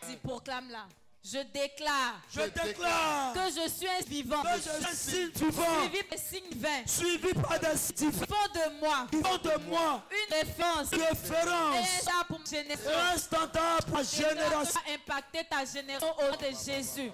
Vas-y, 0.02 0.16
proclame-la. 0.18 0.88
Je 1.28 1.40
déclare 1.40 2.22
Je 2.30 2.42
déclare 2.42 3.34
que 3.34 3.40
je 3.50 3.68
suis 3.68 3.88
un 3.88 4.00
vivant, 4.08 4.44
que 4.44 4.50
je 4.58 4.62
suis 4.62 4.86
un 4.86 4.94
signe 4.94 5.30
vivant, 5.34 5.64
suivi 5.82 6.04
par 6.04 6.10
des 6.12 6.24
signes 6.24 6.60
vains, 6.60 6.86
suivi 6.86 7.34
par 7.34 7.60
des 7.60 7.78
signes 7.78 8.12
divins 8.12 8.26
font 8.28 8.48
de 8.54 8.80
moi. 8.80 9.08
Font 9.12 9.38
de 9.38 9.58
moi. 9.68 10.04
Une 10.12 10.36
référence. 10.36 10.92
Une 10.92 11.00
et 11.00 11.06
référence. 11.06 11.78
Un 11.78 11.84
standard 11.88 12.26
pour 12.28 12.40
ma 12.40 12.44
et 12.44 12.46
génération. 12.46 12.92
un 13.14 13.18
standard 13.18 13.86
pour 13.86 14.04
génération. 14.04 14.80
a 14.88 14.94
impacté 14.94 15.40
ta 15.50 15.66
génération 15.66 16.16
au 16.20 16.22
nom 16.30 16.38
de 16.38 16.52
Jésus. 16.64 17.12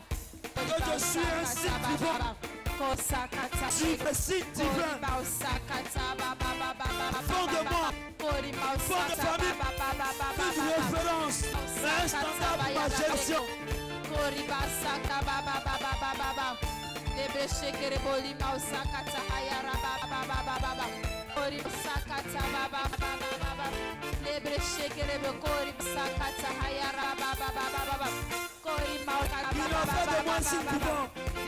Je 0.00 0.17
je 0.66 1.04
suis 1.04 1.20
un 1.20 1.44
site 1.44 1.82
vivant. 1.88 2.36
Tu 3.78 3.84
es 3.84 4.14
site 4.14 4.52
divin. 4.52 4.98
Fond 7.28 7.46
de 7.46 7.60
moi, 7.68 7.88
fond 8.18 9.04
de 9.08 9.14
famille, 9.14 9.56
référence, 10.76 11.38
pour 14.08 14.30
baba 20.60 21.17
cori 21.38 21.58
sakata 21.82 22.42
baba 22.52 22.82
baba 23.00 23.30
baba. 23.42 23.66
Lebre 24.24 24.58
shake 24.72 25.02
lebre 25.08 25.32
cori 25.42 25.72
sakata 25.94 26.50
hayara 26.60 27.08
baba 27.20 27.48
baba 27.56 27.82
baba. 27.88 28.08
Cori 28.64 28.94
mal 29.06 29.24
baba 29.32 29.64
baba 29.72 29.94
baba 30.26 30.94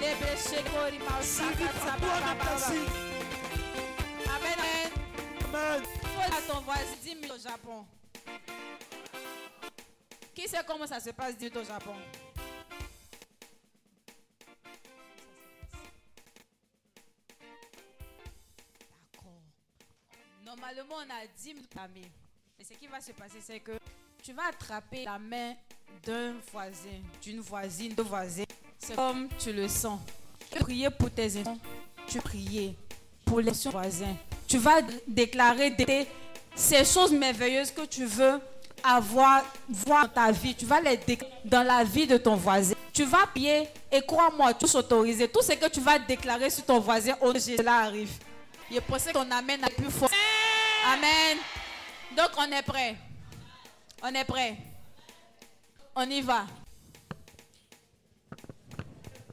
lebre 0.01 0.35
shake 0.47 0.71
cori 0.71 0.99
mal 0.99 1.23
sakata 1.23 1.93
baba 2.03 2.33
baba 2.39 2.67
amen. 4.35 4.91
Amen. 5.49 5.83
À 6.37 6.41
ton 6.47 6.61
voisin 6.61 6.99
dis 7.03 7.31
o 7.31 7.35
au 7.35 7.39
Japon. 7.39 7.85
Qui 10.35 10.49
sait 10.49 10.65
comment 10.67 10.87
ça 10.87 11.01
se 11.01 11.11
passe 11.11 11.37
dit 11.37 11.51
au 11.57 11.65
Japon. 11.65 11.97
Normalement, 20.51 20.97
on 20.97 21.03
a 21.03 21.27
10 21.41 21.55
minutes 21.55 21.73
par 21.73 21.85
main. 21.85 22.09
Mais 22.59 22.65
ce 22.65 22.75
qui 22.75 22.89
va 22.89 23.01
se 23.01 23.13
passer, 23.13 23.39
c'est 23.41 23.61
que 23.61 23.71
tu 24.21 24.33
vas 24.33 24.49
attraper 24.49 25.05
la 25.05 25.17
main 25.17 25.55
d'un 26.05 26.35
voisin, 26.51 26.99
d'une 27.23 27.39
voisine, 27.39 27.95
de 27.95 28.03
voisin. 28.03 28.43
C'est 28.77 28.97
comme 28.97 29.29
tu 29.39 29.53
le 29.53 29.69
sens. 29.69 30.01
Tu 30.41 30.59
peux 30.59 30.65
prier 30.65 30.91
pour 30.91 31.09
tes 31.13 31.39
enfants. 31.39 31.57
Tu 32.09 32.15
peux 32.15 32.23
prier 32.23 32.77
pour 33.25 33.39
les 33.41 33.53
voisins. 33.71 34.17
Tu 34.49 34.59
vas 34.59 34.83
déclarer 35.07 35.73
ces 36.57 36.85
choses 36.85 37.13
merveilleuses 37.13 37.71
que 37.71 37.87
tu 37.87 38.05
veux 38.07 38.41
avoir, 38.83 39.45
voir 39.69 40.09
dans 40.09 40.15
ta 40.15 40.33
vie. 40.33 40.57
Tu 40.57 40.67
vas 40.67 40.81
les 40.81 40.97
déclarer 40.97 41.33
dans 41.45 41.63
la 41.63 41.85
vie 41.85 42.09
de 42.09 42.17
ton 42.17 42.35
voisin. 42.35 42.75
Tu 42.93 43.05
vas 43.05 43.25
prier 43.29 43.69
et 43.93 44.03
crois-moi, 44.03 44.53
tous 44.55 44.75
autorisés. 44.75 45.29
Tout 45.29 45.43
ce 45.43 45.53
que 45.53 45.69
tu 45.69 45.79
vas 45.79 46.01
déclarer 46.01 46.51
sur 46.51 46.65
ton 46.65 46.81
voisin, 46.81 47.15
Jésus, 47.35 47.57
cela 47.57 47.77
arrive. 47.83 48.11
Je 48.69 48.81
pense 48.81 49.05
que 49.05 49.13
ton 49.13 49.31
amen 49.31 49.61
est 49.65 49.75
plus 49.75 49.91
fort. 49.91 50.11
Amen. 50.87 51.39
Donc 52.17 52.31
on 52.37 52.51
est 52.51 52.63
prêt. 52.63 52.97
On 54.03 54.15
est 54.15 54.25
prêt. 54.25 54.57
On 55.95 56.09
y 56.09 56.21
va. 56.21 56.47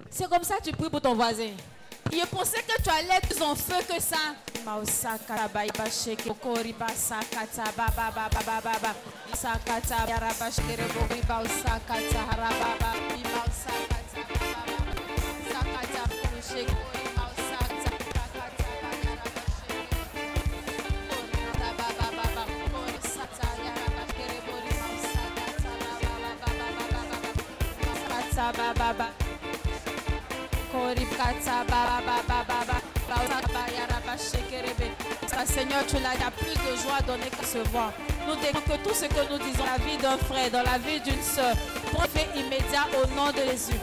C'est 0.10 0.30
comme 0.30 0.43
ça 0.43 0.58
que 0.58 0.64
tu 0.64 0.72
pries 0.72 0.89
pour 0.89 1.02
ton 1.02 1.14
voisin. 1.14 1.52
Je 2.12 2.26
pensais 2.26 2.64
que 2.64 2.82
tu 2.82 2.89
allais 2.89 3.20
plus 3.22 3.41
en 3.41 3.56
feu 3.56 3.76
que 3.88 4.02
ça. 4.02 4.18
Seigneur, 35.45 35.86
tu 35.88 35.95
l'as, 35.95 36.32
plus 36.32 36.54
de 36.54 36.78
joie 36.82 36.98
à 37.00 37.02
donner 37.02 37.30
qu'à 37.30 37.43
se 37.45 37.58
voir. 37.70 37.91
Nous 38.28 38.36
déclarons 38.36 38.62
que 38.66 38.88
tout 38.88 38.93
ce 38.93 39.06
que 39.06 39.32
nous 39.32 39.39
disons, 39.39 39.64
la 39.66 39.84
vie 39.84 39.98
d'un 39.98 40.18
frère, 40.18 40.52
dans 40.52 40.64
la 40.64 40.78
vie 40.78 41.00
d'une 41.00 41.22
sœur, 41.22 41.56
pour 41.91 42.04
fait 42.06 42.28
immédiat 42.39 42.86
au 43.02 43.08
nom 43.16 43.32
de 43.32 43.50
Jésus. 43.52 43.80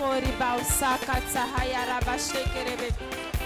Kori 0.00 0.32
bausa 0.40 0.96
katsa 1.06 1.44
hayara 1.54 2.00
bashekere 2.06 2.74
be. 2.80 2.88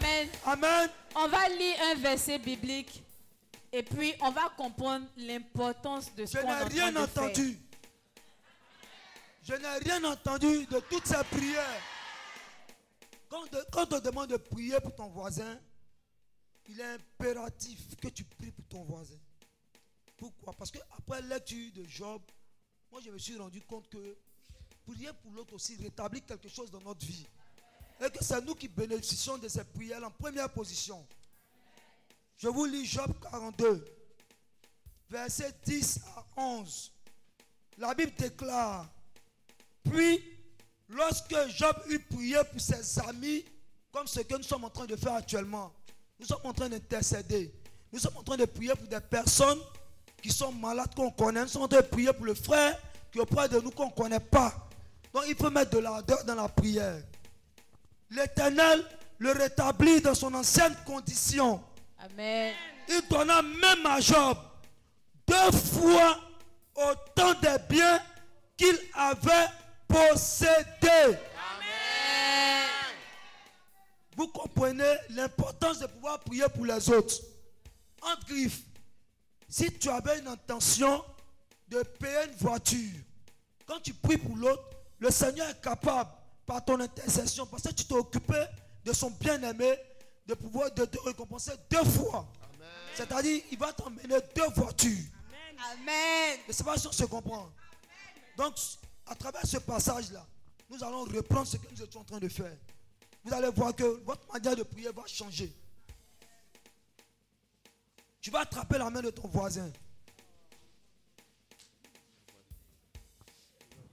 amen. 0.00 0.28
amen. 0.46 0.90
On 1.16 1.28
va 1.28 1.48
lire 1.48 1.76
un 1.90 1.94
verset 1.96 2.38
biblique 2.38 3.02
et 3.72 3.82
puis 3.82 4.14
on 4.20 4.30
va 4.30 4.48
comprendre 4.56 5.06
l'importance 5.16 6.14
de 6.14 6.26
ce 6.26 6.36
Je 6.38 6.42
qu'on 6.42 6.48
en 6.50 6.58
n'ai 6.58 6.64
rien 6.64 6.92
faire. 6.92 7.02
entendu. 7.24 7.58
Je 9.42 9.54
n'ai 9.54 9.78
rien 9.78 10.04
entendu 10.04 10.66
de 10.66 10.80
toutes 10.90 11.06
ces 11.06 11.22
prières. 11.30 11.82
Quand, 13.28 13.44
de- 13.50 13.64
quand 13.72 13.92
on 13.92 13.98
te 14.00 14.04
demande 14.04 14.30
de 14.30 14.36
prier 14.36 14.78
pour 14.80 14.94
ton 14.94 15.08
voisin, 15.08 15.58
il 16.68 16.80
est 16.80 16.84
impératif 16.84 17.96
que 18.00 18.08
tu 18.08 18.24
pries 18.24 18.50
pour 18.52 18.64
ton 18.66 18.84
voisin. 18.84 19.16
Pourquoi? 20.16 20.52
Parce 20.54 20.70
que 20.70 20.78
après 20.96 21.22
lecture 21.22 21.72
de 21.74 21.84
Job, 21.84 22.20
moi 22.90 23.00
je 23.04 23.10
me 23.10 23.18
suis 23.18 23.36
rendu 23.36 23.60
compte 23.62 23.88
que 23.88 24.16
prier 24.86 25.10
pour 25.22 25.32
l'autre 25.32 25.54
aussi 25.54 25.76
rétablit 25.76 26.22
quelque 26.22 26.48
chose 26.48 26.70
dans 26.70 26.80
notre 26.80 27.04
vie. 27.06 27.26
Et 28.00 28.10
que 28.10 28.22
c'est 28.22 28.40
nous 28.44 28.54
qui 28.54 28.68
bénéficions 28.68 29.38
de 29.38 29.48
ces 29.48 29.64
prières 29.64 30.04
en 30.04 30.10
première 30.10 30.48
position. 30.50 31.04
Je 32.36 32.48
vous 32.48 32.64
lis 32.66 32.86
Job 32.86 33.12
42, 33.30 33.84
versets 35.10 35.52
10 35.64 36.00
à 36.16 36.40
11. 36.40 36.92
La 37.78 37.94
Bible 37.94 38.12
déclare, 38.16 38.88
puis 39.88 40.22
lorsque 40.88 41.34
Job 41.48 41.76
eut 41.88 41.98
prié 41.98 42.38
pour 42.50 42.60
ses 42.60 42.98
amis, 43.00 43.44
comme 43.92 44.06
ce 44.06 44.20
que 44.20 44.36
nous 44.36 44.42
sommes 44.42 44.64
en 44.64 44.70
train 44.70 44.86
de 44.86 44.96
faire 44.96 45.14
actuellement, 45.14 45.72
nous 46.20 46.26
sommes 46.26 46.40
en 46.44 46.52
train 46.52 46.68
d'intercéder. 46.68 47.52
Nous 47.92 47.98
sommes 47.98 48.16
en 48.16 48.22
train 48.22 48.36
de 48.36 48.44
prier 48.44 48.74
pour 48.74 48.86
des 48.86 49.00
personnes 49.00 49.60
qui 50.22 50.30
sont 50.30 50.52
malades 50.52 50.94
qu'on 50.94 51.10
connaît. 51.10 51.42
Nous 51.42 51.48
sommes 51.48 51.62
en 51.62 51.68
train 51.68 51.80
de 51.80 51.86
prier 51.86 52.12
pour 52.12 52.26
le 52.26 52.34
frère 52.34 52.78
qui 53.10 53.18
est 53.18 53.22
auprès 53.22 53.48
de 53.48 53.58
nous 53.60 53.70
qu'on 53.70 53.86
ne 53.86 53.92
connaît 53.92 54.20
pas. 54.20 54.68
Donc 55.14 55.24
il 55.28 55.34
faut 55.34 55.50
mettre 55.50 55.70
de 55.70 55.78
l'ardeur 55.78 56.22
dans 56.24 56.34
la 56.34 56.48
prière. 56.48 57.02
L'Éternel 58.10 58.84
le 59.18 59.32
rétablit 59.32 60.00
dans 60.00 60.14
son 60.14 60.32
ancienne 60.34 60.74
condition. 60.86 61.62
Amen. 61.98 62.54
Il 62.88 63.02
donna 63.08 63.42
même 63.42 63.86
à 63.86 64.00
Job 64.00 64.38
deux 65.26 65.52
fois 65.52 66.18
autant 66.74 67.34
de 67.34 67.68
biens 67.68 68.00
qu'il 68.56 68.78
avait 68.94 69.48
possédés. 69.86 71.18
Vous 74.16 74.28
comprenez 74.28 74.96
l'importance 75.10 75.78
de 75.78 75.86
pouvoir 75.86 76.18
prier 76.20 76.46
pour 76.54 76.64
les 76.66 76.90
autres. 76.90 77.14
Entre 78.02 78.26
griffes, 78.26 78.62
si 79.48 79.72
tu 79.78 79.88
avais 79.88 80.18
une 80.18 80.26
intention 80.28 81.04
de 81.68 81.82
payer 81.82 82.24
une 82.28 82.36
voiture, 82.36 83.00
quand 83.66 83.80
tu 83.80 83.92
pries 83.94 84.18
pour 84.18 84.36
l'autre, 84.36 84.64
le 84.98 85.10
Seigneur 85.10 85.48
est 85.48 85.60
capable, 85.60 86.10
par 86.48 86.64
ton 86.64 86.80
intercession, 86.80 87.44
parce 87.44 87.62
que 87.62 87.72
tu 87.74 87.84
t'es 87.84 87.94
occupé 87.94 88.42
de 88.82 88.90
son 88.94 89.10
bien-aimé, 89.10 89.78
de 90.26 90.32
pouvoir 90.32 90.72
de 90.72 90.86
te 90.86 90.98
récompenser 91.00 91.52
deux 91.68 91.84
fois. 91.84 92.26
C'est-à-dire, 92.94 93.42
il 93.52 93.58
va 93.58 93.70
t'emmener 93.74 94.16
deux 94.34 94.48
voitures. 94.56 95.04
Amen. 95.72 96.38
Et 96.48 96.52
c'est 96.54 96.64
pas 96.64 96.78
sûr 96.78 96.94
se 96.94 97.04
comprendre. 97.04 97.52
Donc, 98.34 98.54
à 99.06 99.14
travers 99.14 99.44
ce 99.46 99.58
passage-là, 99.58 100.26
nous 100.70 100.82
allons 100.82 101.04
reprendre 101.04 101.46
ce 101.46 101.58
que 101.58 101.70
nous 101.70 101.82
étions 101.82 102.00
en 102.00 102.04
train 102.04 102.18
de 102.18 102.28
faire. 102.30 102.56
Vous 103.22 103.34
allez 103.34 103.50
voir 103.50 103.76
que 103.76 103.84
votre 104.04 104.26
manière 104.32 104.56
de 104.56 104.62
prier 104.62 104.90
va 104.90 105.02
changer. 105.06 105.54
Tu 108.22 108.30
vas 108.30 108.40
attraper 108.40 108.78
la 108.78 108.88
main 108.88 109.02
de 109.02 109.10
ton 109.10 109.28
voisin. 109.28 109.70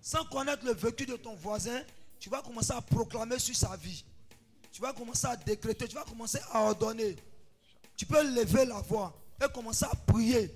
Sans 0.01 0.23
connaître 0.23 0.63
le 0.63 0.73
vécu 0.73 1.05
de 1.05 1.17
ton 1.17 1.35
voisin, 1.35 1.83
tu 2.19 2.29
vas 2.29 2.41
commencer 2.41 2.73
à 2.73 2.81
proclamer 2.81 3.39
sur 3.39 3.55
sa 3.55 3.75
vie. 3.77 4.03
Tu 4.71 4.81
vas 4.81 4.93
commencer 4.93 5.27
à 5.27 5.35
décréter, 5.35 5.87
tu 5.87 5.95
vas 5.95 6.03
commencer 6.03 6.39
à 6.51 6.61
ordonner. 6.63 7.15
Tu 7.95 8.05
peux 8.05 8.21
lever 8.23 8.65
la 8.65 8.81
voix 8.81 9.13
et 9.41 9.51
commencer 9.53 9.85
à 9.85 9.95
prier. 9.95 10.51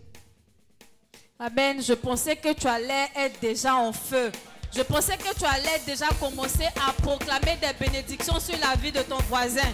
Amen. 1.39 1.81
Je 1.81 1.93
pensais 1.93 2.35
que 2.35 2.53
tu 2.53 2.67
allais 2.67 3.07
être 3.15 3.39
déjà 3.39 3.75
en 3.75 3.93
feu. 3.93 4.31
Je 4.75 4.81
pensais 4.81 5.17
que 5.17 5.33
tu 5.33 5.45
allais 5.45 5.79
déjà 5.85 6.07
commencer 6.19 6.67
à 6.85 6.91
proclamer 6.93 7.57
des 7.61 7.73
bénédictions 7.79 8.39
sur 8.39 8.57
la 8.59 8.75
vie 8.75 8.91
de 8.91 9.01
ton 9.01 9.17
voisin. 9.29 9.71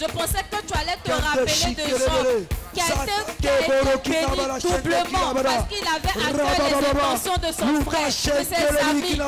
Je 0.00 0.04
pensais 0.04 0.44
que 0.50 0.58
tu 0.64 0.78
allais 0.78 0.96
te 1.02 1.10
rappeler 1.10 1.74
de 1.74 1.88
Job 1.88 2.46
qui 2.72 2.80
a 2.80 2.86
été, 2.86 3.12
qui 3.40 3.48
a 3.48 3.50
été 3.60 4.10
béni 4.10 4.36
doublement 4.62 5.34
parce 5.34 5.66
qu'il 5.68 5.86
avait 5.88 6.14
cœur 6.14 6.32
les 6.68 6.88
intentions 6.88 7.36
de 7.36 7.50
son 7.52 7.68
frère, 7.84 8.06
de 8.06 8.12
ses 8.44 8.64
amis. 8.90 9.18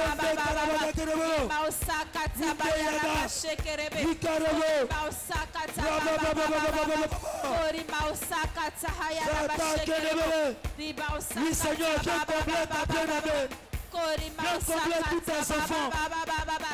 Maosaka 1.47 2.23
Tababababa. 2.35 3.23
Kori 3.23 3.23
Maosaka 3.23 3.23
Tabayaraba 3.23 3.23
Shekerebo. 3.29 3.97
Kori 4.03 4.85
Maosaka 4.91 5.61
Tababababababa. 5.75 7.07
Kori 7.41 7.83
Maosaka 7.87 8.65
Tabayaraba. 8.81 9.55
Kori 13.91 14.29
Maosaka 14.35 15.07
Tabababababa. 15.55 16.71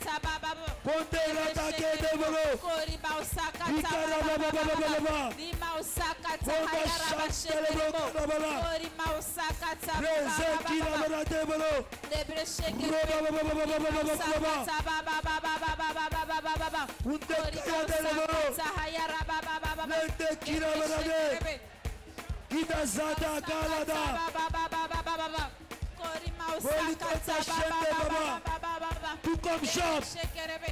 Tout 29.23 29.37
comme 29.39 29.65
Job, 29.65 30.05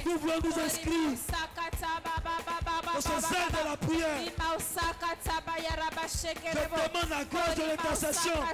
nous 0.05 0.17
voulons 0.19 0.39
nous 0.43 0.59
inscrire 0.65 1.09
dans 2.93 3.01
ce 3.01 3.27
zèle 3.27 3.51
de 3.51 3.69
la 3.69 3.77
prière. 3.77 4.19
Je 6.45 6.59
demande 6.59 7.09
la 7.09 7.23
grâce 7.25 7.55
de 7.55 7.61
l'intercession 7.63 8.33
en 8.33 8.45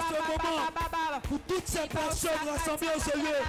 ce 0.00 0.14
moment 0.28 1.20
pour 1.22 1.38
toutes 1.40 1.66
ces 1.68 1.88
personnes 1.88 2.48
rassemblées 2.48 2.88
au 2.96 3.00
Seigneur. 3.00 3.42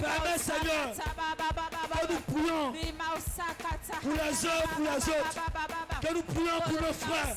Permets, 0.00 0.38
Seigneur, 0.38 0.92
que 1.92 2.12
nous 2.12 2.20
prions 2.20 2.72
pour 2.72 4.14
les 4.14 4.46
uns 4.46 4.62
pour 4.72 4.82
les 4.84 5.08
autres. 5.08 5.36
Que 6.00 6.14
nous 6.14 6.22
prions 6.22 6.60
pour 6.60 6.80
nos 6.82 6.92
frères. 6.92 7.36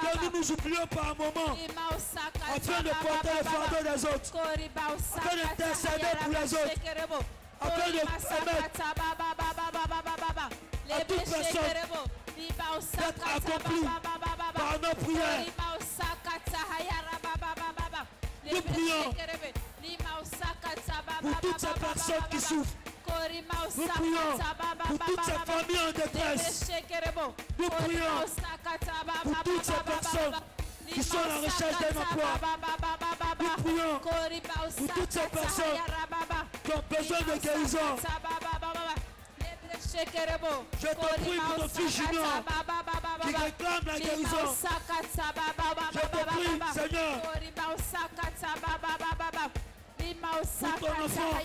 Que 0.00 0.24
nous 0.24 0.30
nous 0.38 0.52
oublions 0.52 0.86
par 0.86 1.10
un 1.10 1.14
moment 1.14 1.56
afin 2.56 2.82
de 2.82 2.88
porter 2.88 3.34
le 3.38 3.44
fardeau 3.44 3.82
des 3.84 4.04
autres. 4.06 4.30
Afin 5.16 5.36
d'intercéder 5.36 6.12
pour 6.20 6.32
les 6.32 6.54
autres. 6.54 6.80
Afin 7.60 7.90
de 7.90 7.98
permettre 7.98 8.82
à 10.90 11.04
toute 11.04 11.24
personne 11.24 11.68
d'être 12.96 13.26
accomplie 13.36 13.84
par 14.54 14.80
nos 14.80 14.94
prières. 15.04 15.44
Nous 18.50 18.62
prions 18.62 19.04
pour 21.20 21.40
toutes 21.40 21.60
ces 21.60 21.80
personnes 21.80 22.28
qui 22.30 22.40
souffrent. 22.40 22.76
Nous 23.76 23.88
prions 23.88 24.38
pour 24.78 24.98
toutes 25.06 25.24
ces 25.24 25.32
familles 25.32 25.78
en 25.88 25.92
détresse. 25.92 26.70
Nous 27.58 27.68
prions 27.68 28.16
pour 29.24 29.42
toutes 29.44 29.64
ces 29.64 29.72
personnes 29.84 30.34
qui 30.88 31.02
sont 31.02 31.18
à 31.18 31.28
la 31.28 31.34
recherche 31.36 31.78
d'un 31.80 32.00
emploi. 32.00 32.30
Nous 33.40 33.62
prions 33.62 33.98
pour 33.98 34.94
toutes 34.94 35.12
ces 35.12 35.28
personnes 35.28 35.78
qui 36.64 36.72
ont 36.72 36.84
besoin 36.88 37.18
de 37.20 37.40
guérison. 37.40 37.96
Je 40.80 40.86
te 40.86 40.94
prie 40.94 41.38
pour 41.38 41.56
ton 41.56 41.68
fils 41.68 41.96
Junior 41.96 42.42
qui 43.22 43.34
réclame 43.36 43.84
la 43.86 43.98
guérison. 44.00 44.46
Je 45.92 46.00
te 46.00 46.24
prie, 46.24 46.52
Seigneur, 46.74 47.22
pour 50.40 50.78
ton 50.80 51.04
enfant 51.04 51.36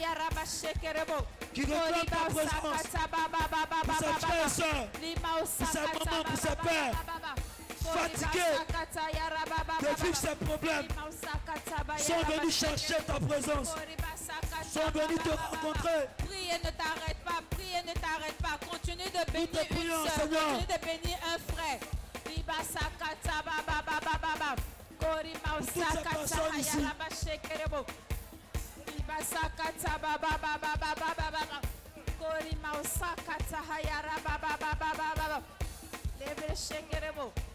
qui 1.53 1.63
réclame 1.65 2.05
ta 2.05 2.15
présence 2.33 2.83
pour 3.83 3.95
ses 3.95 4.25
frères 4.25 4.45
et 4.45 4.49
sœurs, 4.49 4.87
pour 5.21 5.47
ses 5.47 5.77
mamans, 5.77 6.23
pour 6.23 6.37
ses 6.37 6.55
pères. 6.67 6.95
fatigués 7.83 8.57
de 9.81 10.03
vivre 10.03 10.15
ces 10.15 10.35
problèmes 10.45 10.87
sont 11.97 12.23
venus 12.31 12.55
chercher 12.55 12.95
ta 13.05 13.13
présence, 13.13 13.75
sont 14.73 14.89
venus 14.91 15.19
te 15.23 15.29
rencontrer. 15.29 16.07
Prie 16.17 16.49
et 16.49 16.57
ne 16.65 16.71
t'arrête 16.71 17.21
pas, 17.23 17.39
prie 17.51 17.71
et 17.77 17.87
ne 17.87 17.93
t'arrête 17.93 18.37
pas. 18.41 18.57
Continue 18.65 19.05
de 19.05 19.31
bénir 19.31 19.61
une 19.61 19.77
prions, 19.77 20.09
Seigneur. 20.09 20.41
continue 20.47 20.65
de 20.65 20.85
bénir 20.85 21.17
un 21.33 21.53
frère. 21.53 21.79
Ma 22.45 22.63
toutes 36.45 36.57
ces 36.57 37.52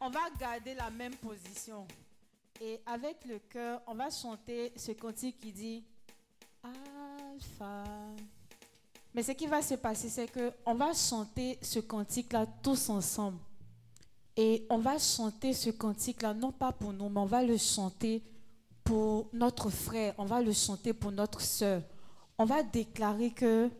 On 0.00 0.10
va 0.10 0.20
garder 0.38 0.74
la 0.74 0.90
même 0.90 1.14
position. 1.16 1.86
Et 2.60 2.80
avec 2.86 3.24
le 3.24 3.38
cœur, 3.38 3.80
on 3.86 3.94
va 3.94 4.10
chanter 4.10 4.72
ce 4.76 4.92
cantique 4.92 5.40
qui 5.40 5.52
dit 5.52 5.84
Alpha. 6.62 7.84
Mais 9.14 9.22
ce 9.22 9.32
qui 9.32 9.46
va 9.46 9.60
se 9.62 9.74
passer, 9.74 10.08
c'est 10.08 10.28
que 10.28 10.52
on 10.64 10.74
va 10.74 10.94
chanter 10.94 11.58
ce 11.60 11.80
cantique-là 11.80 12.46
tous 12.62 12.88
ensemble. 12.88 13.38
Et 14.36 14.66
on 14.70 14.78
va 14.78 14.98
chanter 14.98 15.52
ce 15.52 15.70
cantique-là, 15.70 16.32
non 16.32 16.52
pas 16.52 16.72
pour 16.72 16.92
nous, 16.92 17.08
mais 17.08 17.20
on 17.20 17.26
va 17.26 17.42
le 17.42 17.58
chanter 17.58 18.22
pour 18.82 19.28
notre 19.32 19.68
frère, 19.70 20.14
on 20.18 20.24
va 20.24 20.40
le 20.40 20.52
chanter 20.52 20.92
pour 20.92 21.12
notre 21.12 21.40
sœur. 21.40 21.82
On 22.38 22.44
va 22.44 22.62
déclarer 22.62 23.30
que 23.30 23.70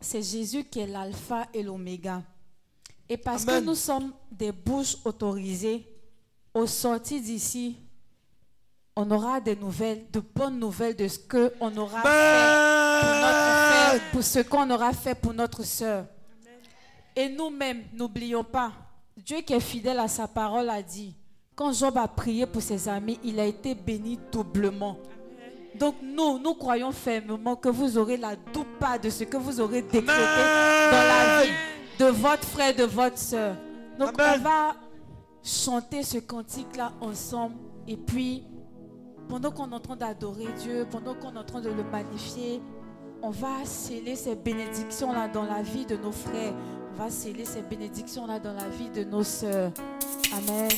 c'est 0.00 0.22
Jésus 0.22 0.64
qui 0.64 0.80
est 0.80 0.86
l'alpha 0.86 1.46
et 1.52 1.62
l'oméga. 1.62 2.22
Et 3.08 3.16
parce 3.16 3.46
Amen. 3.46 3.60
que 3.60 3.66
nous 3.66 3.74
sommes 3.74 4.12
des 4.30 4.52
bouches 4.52 4.96
autorisées, 5.04 5.86
au 6.52 6.66
sortir 6.66 7.20
d'ici, 7.20 7.76
on 8.96 9.10
aura 9.10 9.40
des 9.40 9.56
nouvelles, 9.56 10.04
de 10.12 10.20
bonnes 10.20 10.58
nouvelles 10.58 10.94
de 10.96 11.08
ce 11.08 11.18
qu'on 11.18 11.76
aura 11.76 12.00
fait 12.02 13.00
pour 13.00 13.10
notre 13.20 13.56
frère, 13.66 14.00
pour 14.12 14.22
ce 14.22 14.38
qu'on 14.40 14.70
aura 14.70 14.92
fait 14.92 15.14
pour 15.14 15.34
notre 15.34 15.62
sœur. 15.64 16.06
Et 17.16 17.28
nous-mêmes, 17.28 17.82
n'oublions 17.92 18.44
pas, 18.44 18.72
Dieu 19.16 19.38
qui 19.40 19.52
est 19.52 19.60
fidèle 19.60 19.98
à 19.98 20.08
sa 20.08 20.26
parole 20.26 20.70
a 20.70 20.82
dit, 20.82 21.14
quand 21.54 21.72
Job 21.72 21.96
a 21.98 22.08
prié 22.08 22.46
pour 22.46 22.62
ses 22.62 22.88
amis, 22.88 23.18
il 23.22 23.38
a 23.38 23.44
été 23.44 23.74
béni 23.74 24.18
doublement. 24.32 24.96
Donc 25.76 25.96
nous, 26.02 26.38
nous 26.38 26.54
croyons 26.54 26.92
fermement 26.92 27.56
que 27.56 27.68
vous 27.68 27.98
aurez 27.98 28.16
la 28.16 28.36
double 28.36 28.78
part 28.78 28.98
de 28.98 29.10
ce 29.10 29.24
que 29.24 29.36
vous 29.36 29.60
aurez 29.60 29.82
décrété 29.82 30.10
Amen. 30.12 30.90
dans 30.90 31.02
la 31.08 31.44
vie 31.44 31.52
de 31.98 32.06
votre 32.06 32.44
frère, 32.44 32.74
de 32.74 32.84
votre 32.84 33.18
soeur. 33.18 33.56
Donc 33.98 34.18
Amen. 34.20 34.34
on 34.36 34.42
va 34.42 34.76
chanter 35.42 36.02
ce 36.02 36.18
cantique-là 36.18 36.92
ensemble. 37.00 37.56
Et 37.86 37.96
puis, 37.96 38.44
pendant 39.28 39.50
qu'on 39.50 39.70
est 39.70 39.74
en 39.74 39.80
train 39.80 39.96
d'adorer 39.96 40.46
Dieu, 40.60 40.86
pendant 40.90 41.14
qu'on 41.14 41.34
est 41.34 41.38
en 41.38 41.44
train 41.44 41.60
de 41.60 41.70
le 41.70 41.84
magnifier, 41.84 42.60
on 43.22 43.30
va 43.30 43.64
sceller 43.64 44.16
ces 44.16 44.34
bénédictions-là 44.34 45.28
dans 45.28 45.44
la 45.44 45.62
vie 45.62 45.86
de 45.86 45.96
nos 45.96 46.12
frères. 46.12 46.52
On 46.92 47.02
va 47.02 47.10
sceller 47.10 47.44
ces 47.44 47.62
bénédictions-là 47.62 48.38
dans 48.38 48.52
la 48.52 48.68
vie 48.68 48.90
de 48.90 49.04
nos 49.04 49.24
sœurs. 49.24 49.72
Amen. 50.36 50.68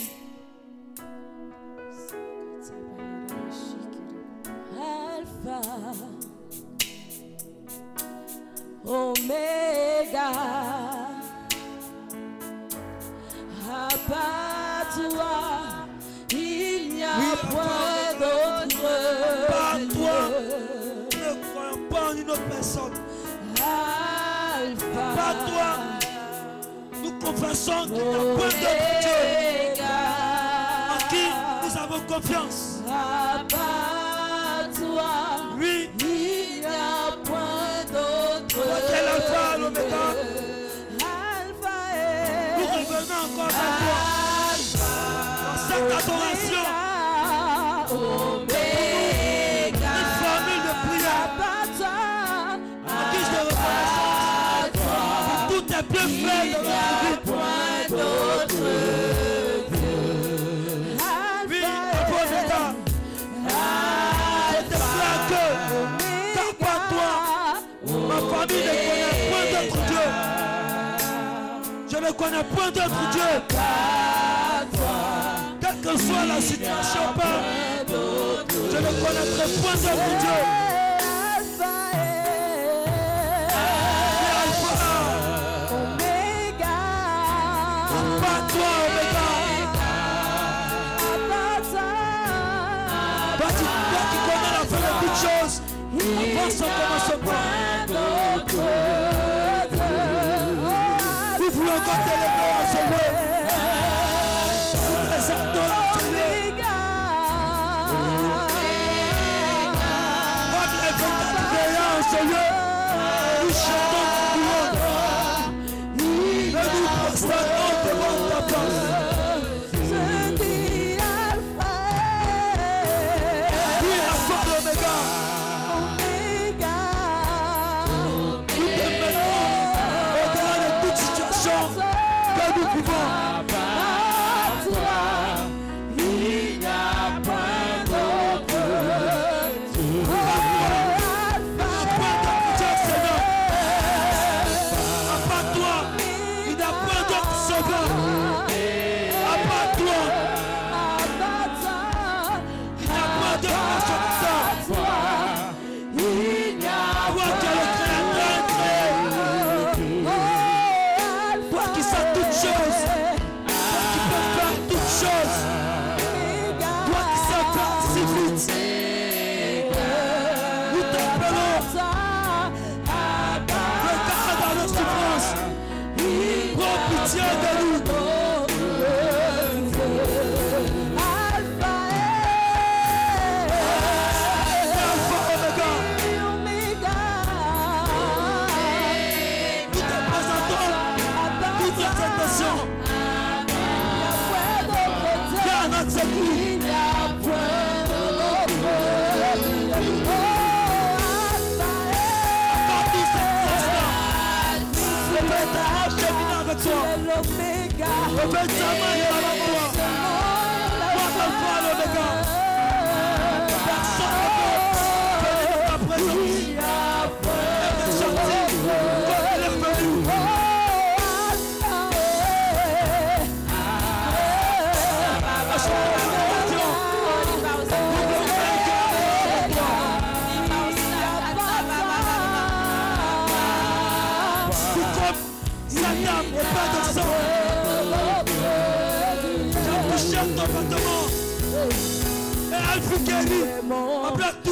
Alpha, 4.79 5.61
Omega, 8.87 10.31
à 13.69 13.89
part 14.09 14.87
toi, 14.95 15.87
il 16.31 16.95
n'y 16.95 17.03
a 17.03 17.07
Oui, 17.19 17.27
point 17.51 18.15
d'autre 18.21 18.83
Par 19.49 19.79
toi, 19.93 20.19
ne 21.13 21.35
croyons 21.51 21.89
pas 21.91 22.11
en 22.13 22.17
une 22.17 22.31
autre 22.31 22.49
personne. 22.49 22.93
Alpha, 23.57 25.15
Par 25.17 25.35
toi, 25.47 25.71
nous 27.03 27.13
confessons 27.19 27.85
qu'il 27.87 27.95
n'y 27.95 28.01
a 28.01 28.03
point 28.37 28.49
d'autre 28.49 29.01
Dieu 29.01 29.83
en 30.93 30.99
qui 31.09 31.25
nous 31.67 31.77
avons 31.77 32.01
confiance. 32.07 32.83
à 32.89 33.43
part 33.51 34.71
toi. 34.77 35.11
Oui, 35.59 35.91
connais 72.27 72.45
point 72.45 72.71
d'autre 72.71 73.11
Dieu. 73.13 73.23
Quelle 75.61 75.81
que 75.81 75.99
soit 75.99 76.25
la 76.27 76.41
situation, 76.41 77.01
Père, 77.17 77.43
je 77.89 78.77
ne 78.77 79.05
connaîtrai 79.05 79.47
point 79.61 79.75
d'autre 79.75 80.19
Dieu. 80.21 80.67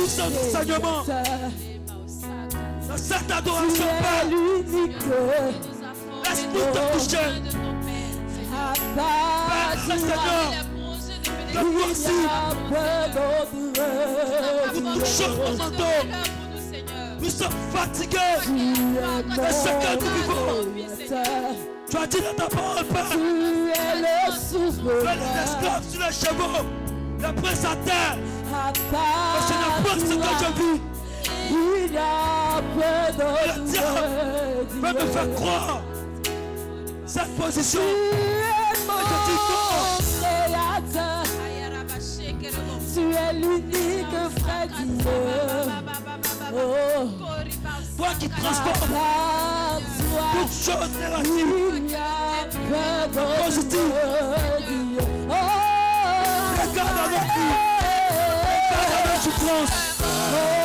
tout 0.04 0.10
son 0.10 0.24
enseignement. 0.24 1.02
Dans 2.88 2.96
cette 2.96 3.30
adoration, 3.30 3.90
Père, 4.00 4.26
laisse-nous 6.24 6.66
te 6.72 6.78
toucher. 6.92 7.28
Père, 8.94 9.74
le 9.74 9.98
Seigneur, 9.98 10.52
te 11.52 11.58
voici. 11.58 12.16
Nous 14.74 14.94
touchons 14.94 15.34
nos. 15.78 16.04
Nous 17.20 17.30
sommes 17.30 17.60
fatigués 17.72 18.40
de 18.44 19.48
ce 19.52 19.68
que 19.68 19.90
nous 20.00 20.10
vivons. 20.16 20.54
Tu 21.88 21.96
as 21.96 22.06
dit 22.06 22.20
dans 22.20 22.36
ta 22.36 22.48
parole, 22.54 22.84
Père. 22.86 23.10
Tu 23.10 23.16
es 23.16 23.94
le. 24.00 24.14
Tu 24.20 24.56
es 24.56 24.70
sur 25.90 26.00
les 26.00 26.12
chevaux. 26.12 26.64
Le 27.20 27.28
prince 27.40 27.64
à 27.64 27.76
terre. 27.76 28.18
Mais 28.92 29.40
je 29.48 29.54
ne 29.54 29.68
pense 29.82 30.02
que 30.02 30.14
qu'aujourd'hui, 30.14 30.74
le 31.50 31.88
diable 31.88 32.82
peut 34.80 34.92
me 34.92 35.06
faire 35.10 35.30
croire 35.34 35.80
cette 37.06 37.36
position. 37.36 37.80
Tu 42.94 43.00
es 43.00 43.32
l'unique 43.32 44.16
vrai 44.38 44.68
Dieu. 44.68 45.10
Oh. 46.54 47.08
Toi 47.96 48.08
qui 48.20 48.28
transformes 48.28 48.94
toutes 50.32 50.52
choses 50.52 50.92
négatives 51.00 51.96
en 52.72 53.42
positives. 53.44 53.80
Regarde 56.56 56.98
avec 57.04 57.26
nous. 57.36 57.73
close. 59.44 59.68
Oh. 60.00 60.63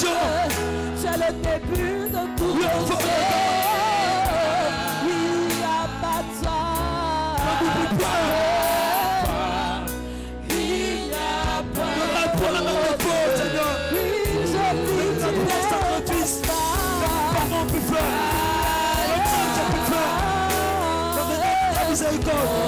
bénédiction. 0.00 0.08
C'est 0.96 1.16
le 1.16 1.32
début 1.42 2.08
de 2.08 2.22
tout. 2.36 2.52
Oui, 2.54 2.64
on 2.74 2.80
va 2.84 2.94
Il 5.04 5.10
n'y 5.56 5.62
a 5.62 5.66
pas 6.00 6.20
de 6.22 6.32
ça. 6.42 6.58
Il 10.48 10.56
n'y 11.06 11.12
a 11.12 11.62
pas 11.74 11.86
de 11.86 12.06
ça. 12.06 12.20
Oui, 13.92 14.06
je 14.46 14.56
vis 14.70 15.12
du 15.22 16.32
Pardon, 17.32 17.62
plus 17.68 17.80
fort. 17.80 18.10
Le 19.06 19.16
plus 19.70 19.84
fort. 19.90 20.18
La 21.74 21.90
miséricorde. 21.90 22.59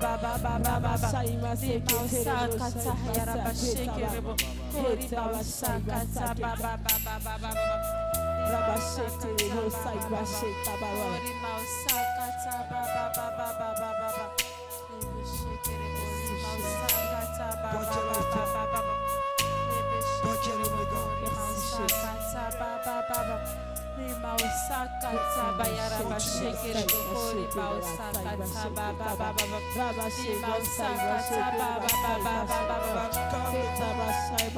Toi 0.00 0.16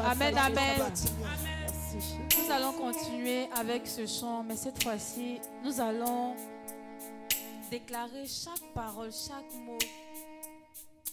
Amen, 0.05 0.39
amen. 0.39 0.93
Nous 2.39 2.51
allons 2.51 2.73
continuer 2.73 3.49
avec 3.59 3.87
ce 3.87 4.07
chant, 4.07 4.43
mais 4.43 4.57
cette 4.57 4.83
fois-ci, 4.83 5.41
nous 5.65 5.81
allons 5.81 6.35
déclarer 7.71 8.27
chaque 8.27 8.73
parole, 8.75 9.11
chaque 9.13 9.53
mot 9.65 9.79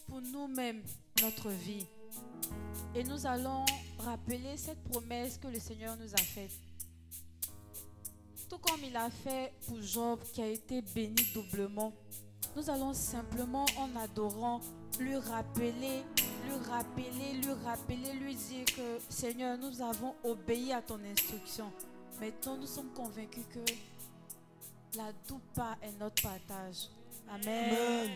pour 0.07 0.21
nous-mêmes, 0.21 0.81
notre 1.21 1.49
vie. 1.49 1.85
Et 2.95 3.03
nous 3.03 3.25
allons 3.25 3.65
rappeler 3.99 4.57
cette 4.57 4.83
promesse 4.83 5.37
que 5.37 5.47
le 5.47 5.59
Seigneur 5.59 5.95
nous 5.97 6.13
a 6.13 6.17
faite. 6.17 6.68
Tout 8.49 8.57
comme 8.57 8.83
il 8.83 8.95
a 8.97 9.09
fait 9.11 9.53
pour 9.67 9.79
Job 9.81 10.19
qui 10.33 10.41
a 10.41 10.47
été 10.47 10.81
béni 10.81 11.23
doublement, 11.33 11.93
nous 12.55 12.67
allons 12.69 12.93
simplement 12.93 13.65
en 13.77 13.95
adorant 13.95 14.59
lui 14.99 15.15
rappeler, 15.17 16.03
lui 16.45 16.55
rappeler, 16.67 17.33
lui 17.43 17.53
rappeler, 17.63 18.13
lui 18.19 18.33
dire 18.33 18.65
que 18.65 18.99
Seigneur, 19.07 19.57
nous 19.57 19.81
avons 19.81 20.15
obéi 20.23 20.73
à 20.73 20.81
ton 20.81 20.99
instruction. 21.03 21.71
Maintenant, 22.19 22.57
nous 22.57 22.67
sommes 22.67 22.91
convaincus 22.95 23.45
que 23.53 24.97
la 24.97 25.11
doupa 25.27 25.77
est 25.83 25.97
notre 25.99 26.21
partage. 26.23 26.89
Amen. 27.29 27.45
Amen. 27.45 28.11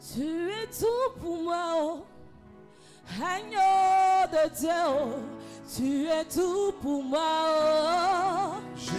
Tu 0.00 0.22
es 0.22 0.66
tout 0.66 1.20
pour 1.20 1.42
moi, 1.42 1.56
oh. 1.76 2.04
agneau 3.20 4.26
de 4.32 4.48
Dieu. 4.58 4.70
oh. 4.88 5.18
Tu 5.76 6.06
es 6.06 6.24
tout 6.24 6.72
pour 6.80 7.02
moi, 7.02 7.20
oh. 7.20 8.54
Tu 8.76 8.96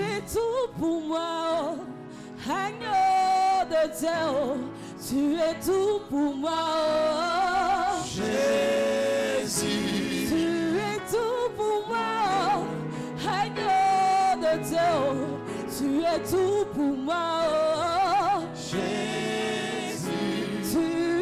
es 0.00 0.22
tout 0.22 0.72
pour 0.78 1.00
moi, 1.02 1.74
oh. 1.76 2.50
agneau 2.50 3.64
de 3.68 3.98
Dieu. 3.98 4.08
oh. 4.32 4.56
Tu 5.06 5.34
es 5.34 5.54
tout 5.60 6.00
pour 6.08 6.34
moi, 6.34 6.52
oh. 6.52 7.53
Es 16.04 16.20
tout 16.30 16.64
pour 16.74 16.96
moi, 16.96 17.24
oh. 17.48 18.42
Tu 18.70 18.78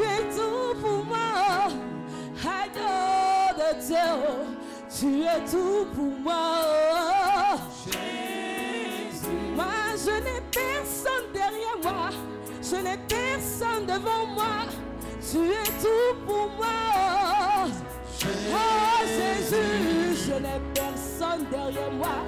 es 0.03 0.25
tout 0.35 0.81
pour 0.81 1.05
moi, 1.05 1.69
agneau 2.43 3.55
de 3.57 3.87
Dieu. 3.87 3.97
oh. 4.15 4.45
Tu 4.99 5.23
es 5.23 5.41
tout 5.51 5.87
pour 5.95 6.13
moi, 6.23 6.45
oh. 6.63 7.59
Moi, 9.55 9.65
je 9.97 10.11
n'ai 10.25 10.41
personne 10.51 11.29
derrière 11.33 11.79
moi. 11.83 12.11
Je 12.63 12.77
n'ai 12.77 12.99
personne 13.09 13.87
devant 13.87 14.27
moi. 14.35 14.67
Tu 15.21 15.39
es 15.39 15.71
tout 15.83 16.15
pour 16.27 16.49
moi. 16.57 17.69
Oh 18.25 19.05
Jésus, 19.07 20.27
je 20.27 20.35
n'ai 20.35 20.61
personne 20.75 21.45
derrière 21.51 21.93
moi. 21.93 22.25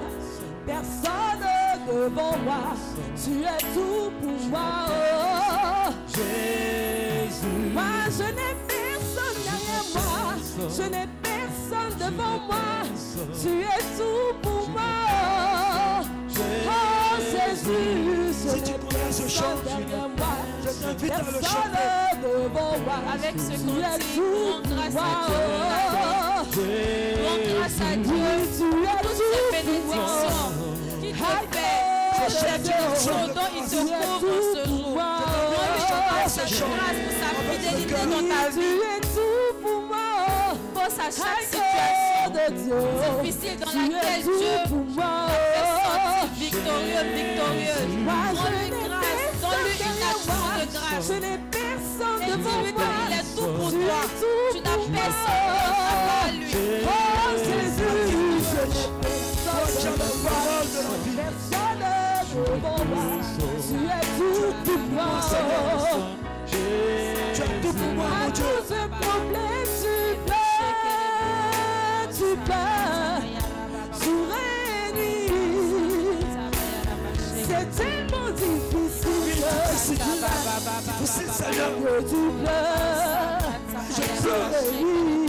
Personne 0.65 1.43
devant 1.87 2.37
moi. 2.43 2.73
Tu 3.23 3.43
es 3.43 3.57
tout 3.73 4.11
pour 4.21 4.49
moi. 4.49 4.85
Oh, 4.89 5.91
moi, 7.73 7.83
je 8.09 8.23
n'ai 8.23 8.53
personne 8.67 9.39
derrière 9.43 9.87
moi. 9.93 10.69
Je 10.69 10.83
n'ai 10.83 11.07
personne 11.21 11.95
devant 11.99 12.39
moi. 12.47 12.67
Tu 13.41 13.49
es 13.61 13.83
tout 13.97 14.33
pour 14.41 14.69
moi. 14.69 14.81
Oh 16.67 17.17
Jésus, 17.19 18.31
je 18.31 18.49
Si 18.49 18.61
tu 18.63 18.71
n'ai 18.71 18.77
connais 18.79 19.11
ce 19.11 19.27
chant, 19.27 19.43
personne 19.63 19.83
derrière 19.87 20.09
moi. 20.09 20.35
je 20.63 20.69
t'invite 20.83 21.11
à 21.11 21.17
le 21.19 21.23
Personne 21.23 21.41
chanter. 21.43 22.17
devant 22.23 22.75
moi. 22.85 22.97
Avec 23.13 23.35
ce 23.39 23.51
Tu 23.51 23.53
es 23.53 23.81
cantique, 23.81 24.15
tout 24.15 24.21
rends 24.51 24.61
grâce 24.75 24.93
pour 24.93 25.03
à 25.03 25.05
moi. 25.29 25.45
Rends 27.25 27.43
grâce 27.53 27.81
à 27.81 27.95
Dieu 27.97 28.25
Oui, 29.17 29.29
tu 29.51 29.55
es 29.55 29.63
pour 29.63 29.75
toutes 29.75 29.85
tout 29.85 30.07
ces 30.07 30.27
pour 30.27 30.35
moi. 30.35 30.75
bénédictions 30.75 31.01
qu'il 31.01 31.13
te 31.13 31.55
fait. 31.55 31.85
Dont 33.05 33.75
te 33.75 33.91
couvre 33.95 34.43
ce 36.33 36.55
jour. 36.55 36.67
pour 36.67 37.13
sa 37.19 37.37
fidélité 37.51 37.93
dans 38.05 38.23
ta 38.27 38.49
vie. 38.49 38.85
difficile 43.23 43.57
dans 43.59 43.65
laquelle 43.65 44.23
Dieu 44.23 44.31
fait 44.65 45.55
victorieux, 46.37 47.05
grâce, 48.05 48.41
de 48.69 50.65
grâce. 50.73 51.07
Je 51.07 51.13
n'ai 51.13 51.37
personne 51.51 52.21
pour 53.35 53.69
Tu 54.51 54.59
n'as 54.61 54.79
personne 54.93 55.55
à 56.21 56.31
lui. 56.31 56.53
Oh 56.83 57.31
Jésus, 57.37 57.95
parole 60.25 60.67
de. 60.73 60.81
Personne 61.15 61.81
moi. 62.91 63.05
Tu 63.67 63.75
es 63.75 64.03
tout 64.17 64.53
as 67.41 67.45
tout 67.61 67.73
pour 67.73 67.93
moi, 67.93 68.05
mon 68.23 68.29
Dieu. 68.31 68.43
problèmes, 69.01 69.73
tu. 69.81 69.95
C'est 77.47 77.67
tellement 77.75 78.29
difficile. 78.31 79.45
Difficile, 80.99 81.31
Seigneur. 81.31 81.71
que 81.75 81.95
tu 82.01 82.21
pleures. 82.41 83.45
Je 83.89 84.03
pleure. 84.21 85.24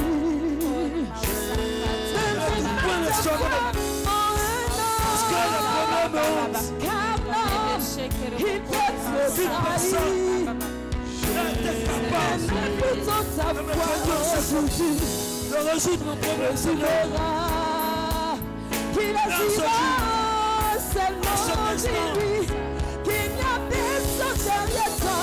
Le 6.08 6.18
non, 6.18 7.82
il 8.38 8.60
peut 8.60 8.92
te 9.26 9.80
salir. 9.80 10.54
Plutôt 12.78 13.22
ta 13.36 13.48
foi 13.54 14.16
aujourd'hui. 14.38 14.94
résoudre 15.72 16.04
mon 16.06 16.16
problème, 16.16 16.56
Seigneur. 16.56 17.06
qu'il 18.92 19.14
seulement 20.92 21.36
en 21.36 22.14
lui, 22.14 22.36
qu'il 23.04 23.28
n'y 23.32 23.40
a 23.40 23.56
personne 23.68 24.40
derrière 24.44 24.94
toi, 25.00 25.18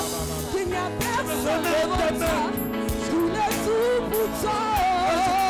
qu'il 0.52 0.66
n'y 0.68 0.76
a 0.76 0.78
personne 0.98 1.62
devant 1.62 2.12
toi, 2.18 2.38
est 3.34 3.58
tout 3.64 4.00
pour 4.10 4.28
toi. 4.42 4.58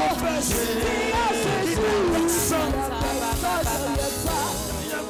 Confesse. 0.08 0.50
Dis 0.50 1.12
à 1.12 1.64
Jésus, 1.64 2.93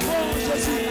Jésus, 0.00 0.83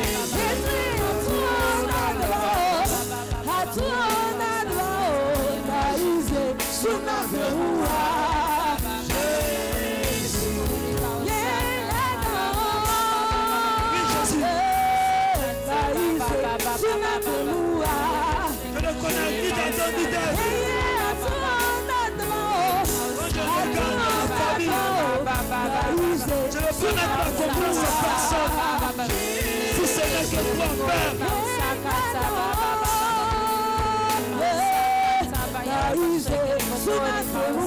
Que 30.24 30.38
toi, 30.38 30.68
Père. 30.88 31.14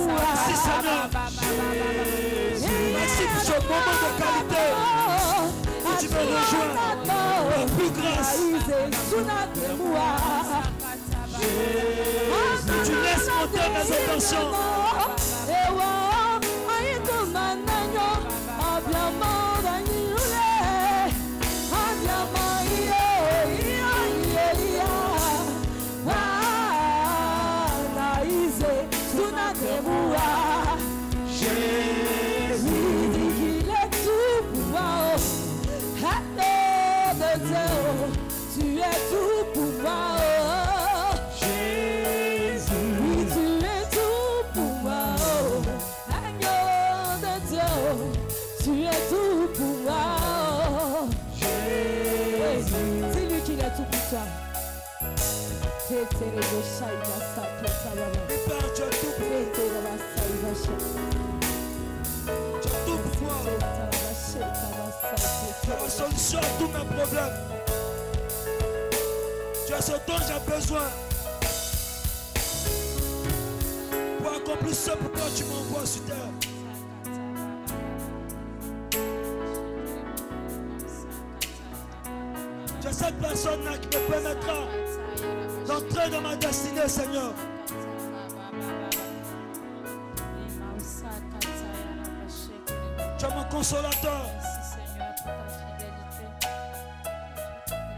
Merci 0.08 0.54
Seigneur. 0.62 1.06
Merci 2.94 3.22
pour 3.32 3.42
ce 3.42 3.52
moment 3.52 3.96
de 4.02 4.10
qualité. 4.20 4.64
Que 5.84 5.92
tu 6.00 6.06
me 6.08 6.18
rejoins. 6.18 6.72
Par 7.06 7.66
plus 7.76 7.90
grâce. 7.90 8.34
Tu 12.84 12.92
laisses 12.92 13.28
monter 13.28 13.66
mes 13.68 13.86
intentions. 13.96 14.50
Tu 57.96 58.82
as 58.82 58.88
tout 58.88 59.12
pour. 59.16 59.26
Tu 62.62 62.68
as 62.68 62.80
tout 62.84 62.98
pour 62.98 63.22
moi. 63.22 63.36
Tu 65.62 65.70
as 65.70 65.82
la 65.82 65.88
solution 65.88 66.38
à 66.38 66.42
tous 66.58 66.68
mes 66.68 66.84
problèmes. 66.94 67.36
Tu 69.66 69.72
as 69.72 69.80
ce 69.80 69.92
dont 69.92 70.20
j'ai 70.26 70.40
besoin. 70.52 70.86
Pour 74.18 74.32
accomplir 74.32 74.74
ce 74.74 74.90
pourquoi 74.90 75.30
tu 75.34 75.44
m'envoies 75.44 75.86
sur 75.86 76.04
terre. 76.04 76.16
Cette 82.92 83.18
personne-là 83.20 83.76
qui 83.76 83.98
me 83.98 84.02
permettra 84.10 84.58
d'entrer 85.66 86.10
dans 86.10 86.22
ma 86.22 86.34
destinée, 86.36 86.88
Seigneur. 86.88 87.34
Consolateur. 93.68 94.30
Merci 94.32 94.60
Seigneur 94.70 95.10
pour 95.16 95.32
ta 95.34 95.46
fidélité. 95.50 96.24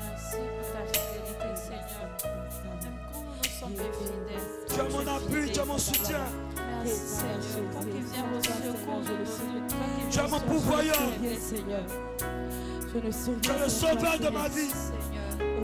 Merci 0.01 0.41
pour 0.57 0.69
ta 0.73 0.83
fidélité 0.87 1.49
Seigneur. 1.57 2.09
Même 2.85 2.99
quand 3.13 3.25
nous 3.29 3.51
sommes 3.59 3.77
infidèles. 3.77 4.49
Tu 4.67 4.75
es 4.81 4.89
mon 4.89 5.07
appui, 5.17 5.53
tu 5.53 5.61
es 5.61 5.65
mon 5.65 5.79
soutien. 5.79 6.25
Merci 6.85 6.97
Seigneur. 6.97 7.71
Toi 7.73 7.83
qui 7.83 8.01
viens 8.01 8.25
au 8.25 8.43
secours 8.43 9.01
de 9.01 9.11
nous. 9.11 9.27
Toi 9.69 9.85
qui 10.09 10.11
Tu 10.11 10.19
es 10.19 10.29
mon 10.29 10.41
pourvoyeur. 10.41 11.09
Seigneur. 11.39 11.85
Tu 12.91 13.51
es 13.51 13.59
le 13.59 13.69
sauveur 13.69 14.19
de 14.19 14.29
ma 14.31 14.49
vie. 14.49 14.73
Oh 15.41 15.63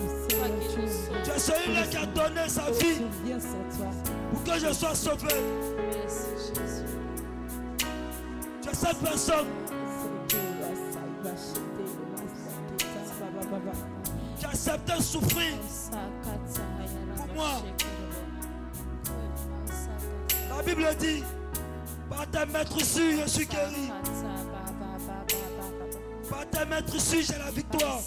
tu 1.25 1.31
es 1.31 1.39
celui-là 1.39 1.87
qui 1.87 1.97
a 1.97 2.07
donné 2.07 2.49
sa 2.49 2.67
Je 2.67 2.79
vie 2.79 3.03
pour 4.31 4.45
que 4.45 4.61
je 4.61 4.73
sois 4.73 4.95
sauvé. 4.95 5.35
Merci 5.91 6.53
Jésus. 6.55 6.85
Tu 8.63 8.69
es 8.69 8.75
cette 8.75 8.99
personne 8.99 9.47
souffrir. 15.05 15.53
Pour 17.17 17.27
moi. 17.35 17.63
La 20.49 20.63
Bible 20.63 20.87
dit, 20.99 21.23
par 22.09 22.27
tes 22.31 22.53
maîtres 22.53 22.85
sûrs, 22.85 23.23
je 23.25 23.29
suis 23.29 23.47
guéri. 23.47 23.91
Par 26.31 26.47
tes 26.51 26.67
maîtres 26.67 27.01
sûrs, 27.01 27.23
j'ai 27.23 27.39
la 27.39 27.51
victoire. 27.51 28.01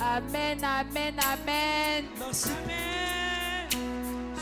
Amen, 0.00 0.58
amen, 0.62 1.14
amen. 1.18 2.04
Merci. 2.18 2.50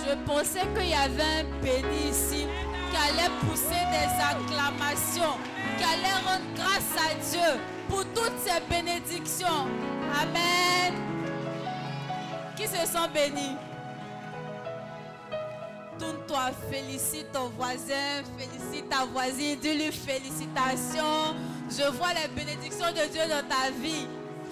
Je 0.07 0.14
pensais 0.26 0.66
qu'il 0.74 0.90
y 0.90 0.94
avait 0.94 1.22
un 1.22 1.62
béni 1.62 2.11
ici 2.11 2.46
qui 2.95 3.01
allait 3.01 3.30
pousser 3.40 3.82
des 3.90 4.22
acclamations, 4.22 5.36
qui 5.76 5.84
allait 5.84 6.14
rendre 6.24 6.45
grâce 6.55 6.95
à 6.97 7.14
Dieu 7.14 7.61
pour 7.88 8.05
toutes 8.14 8.38
ces 8.38 8.61
bénédictions. 8.70 9.66
Amen. 10.22 10.95
Qui 12.57 12.68
se 12.68 12.86
sent 12.86 13.09
béni? 13.12 13.57
Tourne-toi, 15.99 16.51
félicite 16.70 17.32
ton 17.32 17.49
voisin, 17.57 18.22
félicite 18.38 18.88
ta 18.88 19.05
voisine, 19.07 19.59
dis-lui 19.61 19.90
félicitations. 19.90 21.34
Je 21.68 21.90
vois 21.97 22.12
les 22.14 22.28
bénédictions 22.28 22.90
de 22.90 23.11
Dieu 23.11 23.22
dans 23.22 23.49
ta 23.49 23.70
vie. 23.80 24.07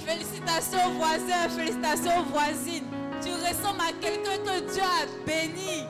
Félicitations 0.05 0.85
aux 0.89 0.99
voisins, 0.99 1.49
félicitations 1.57 2.19
aux 2.21 2.25
voisines. 2.25 2.87
Tu 3.23 3.29
ressembles 3.31 3.83
à 3.83 3.93
quelqu'un 4.01 4.39
que 4.45 4.73
Dieu 4.73 4.83
a 4.83 5.07
béni. 5.25 5.85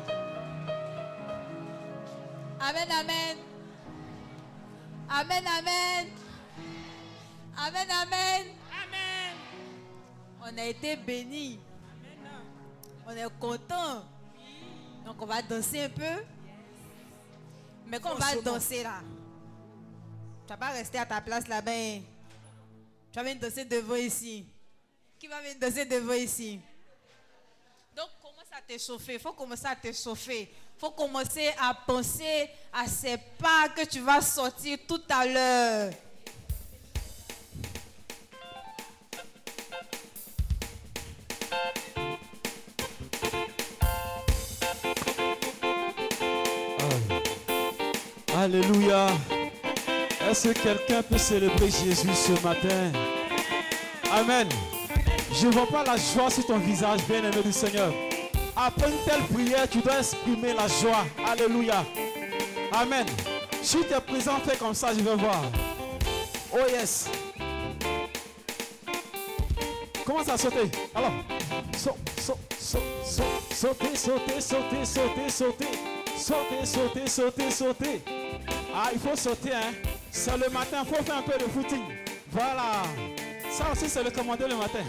Amen, 2.62 2.88
amen. 2.92 3.36
Amen, 5.10 5.44
amen. 5.58 6.06
Amen, 7.58 7.90
amen. 7.90 8.42
Amen. 8.70 9.34
On 10.40 10.56
a 10.58 10.64
été 10.66 10.94
bénis. 10.94 11.58
On 13.04 13.10
est 13.10 13.38
content. 13.40 14.04
Donc 15.04 15.20
on 15.20 15.26
va 15.26 15.42
danser 15.42 15.82
un 15.82 15.88
peu. 15.88 16.24
Mais 17.86 17.98
quand 17.98 18.12
on 18.14 18.18
va 18.18 18.40
danser 18.40 18.84
là, 18.84 19.00
tu 20.46 20.48
vas 20.50 20.56
pas 20.56 20.68
rester 20.70 20.98
à 20.98 21.06
ta 21.06 21.20
place 21.20 21.48
là-bas. 21.48 21.72
hein. 21.72 22.00
Tu 23.10 23.16
vas 23.18 23.24
venir 23.24 23.40
danser 23.40 23.64
devant 23.64 23.96
ici. 23.96 24.46
Qui 25.18 25.26
va 25.26 25.40
venir 25.40 25.56
danser 25.60 25.84
devant 25.84 26.14
ici? 26.14 26.60
Donc 27.96 28.08
commence 28.22 28.52
à 28.56 28.62
t'échauffer. 28.62 29.14
Il 29.14 29.20
faut 29.20 29.32
commencer 29.32 29.66
à 29.66 29.74
t'échauffer. 29.74 30.54
Faut 30.82 30.90
commencer 30.90 31.48
à 31.60 31.74
penser 31.74 32.50
à 32.72 32.88
ces 32.88 33.16
pas 33.38 33.68
que 33.68 33.86
tu 33.86 34.00
vas 34.00 34.20
sortir 34.20 34.78
tout 34.88 35.00
à 35.08 35.24
l'heure. 35.24 35.92
Alléluia. 48.36 49.06
Est-ce 50.28 50.48
que 50.48 50.58
quelqu'un 50.58 51.04
peut 51.04 51.16
célébrer 51.16 51.70
Jésus 51.70 52.12
ce 52.12 52.32
matin? 52.44 52.90
Amen. 54.10 54.48
Je 55.32 55.46
vois 55.46 55.68
pas 55.68 55.84
la 55.84 55.96
joie 55.96 56.28
sur 56.28 56.44
ton 56.44 56.58
visage, 56.58 57.04
bien-aimé 57.08 57.40
du 57.44 57.52
Seigneur. 57.52 57.92
Après 58.64 58.88
une 58.88 58.98
telle 59.04 59.22
prière, 59.24 59.68
tu 59.68 59.78
dois 59.78 59.98
exprimer 59.98 60.52
la 60.52 60.68
joie. 60.68 61.04
Alléluia. 61.26 61.84
Amen. 62.70 63.04
Si 63.60 63.78
tu 63.78 63.92
es 63.92 64.00
présent, 64.00 64.38
fais 64.46 64.56
comme 64.56 64.72
ça, 64.72 64.94
je 64.96 65.00
vais 65.00 65.16
voir. 65.16 65.42
Oh 66.52 66.58
yes. 66.70 67.08
Commence 70.06 70.28
à 70.28 70.38
sauter. 70.38 70.70
Alors, 70.94 71.10
saute, 71.76 71.96
saute, 72.16 72.38
saute, 72.56 72.82
saute, 73.02 73.96
sauter, 73.96 73.96
sauter, 73.96 74.40
sauter, 74.40 74.84
sauter, 74.84 75.28
sauter, 75.28 75.66
Sauter, 76.16 76.64
sauter, 76.64 77.06
sauter, 77.08 77.50
sauter. 77.50 78.00
Ah, 78.72 78.90
il 78.92 79.00
faut 79.00 79.16
sauter, 79.16 79.52
hein. 79.52 79.72
C'est 80.10 80.36
le 80.36 80.48
matin, 80.50 80.84
il 80.84 80.94
faut 80.94 81.02
faire 81.02 81.16
un 81.16 81.22
peu 81.22 81.36
de 81.36 81.50
footing. 81.50 81.82
Voilà. 82.30 82.84
Ça 83.50 83.72
aussi, 83.72 83.88
c'est 83.88 84.04
le 84.04 84.10
commandé 84.10 84.44
le 84.48 84.54
matin. 84.54 84.84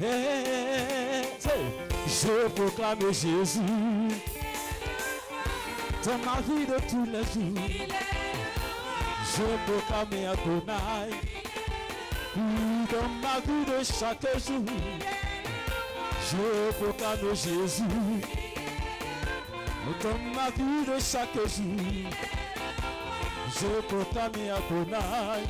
Hey, 0.00 0.06
hey, 0.06 1.24
hey, 1.44 1.91
je 2.06 2.48
proclame 2.48 3.12
Jésus 3.12 3.60
dans 6.04 6.18
ma 6.18 6.40
vie 6.40 6.66
de 6.66 6.78
tous 6.88 7.04
les 7.04 7.22
jours. 7.22 7.62
Je 9.34 9.42
proclame 9.66 10.26
Adonai 10.32 11.10
dans 12.36 13.08
ma 13.22 13.40
vie 13.40 13.64
de 13.66 13.84
chaque 13.84 14.26
jour. 14.46 14.64
Je 16.30 16.72
proclame 16.72 17.34
Jésus 17.34 17.82
dans 20.02 20.18
ma 20.34 20.50
vie 20.50 20.84
de 20.86 20.98
chaque 21.00 21.34
jour. 21.34 22.10
Je 23.54 23.80
proclame 23.88 24.50
Adonai 24.56 25.44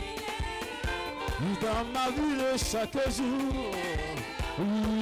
dans 1.61 1.84
ma 1.92 2.11
vie 2.11 2.36
de 2.36 2.59
chaque 2.59 3.11
jour. 3.16 3.72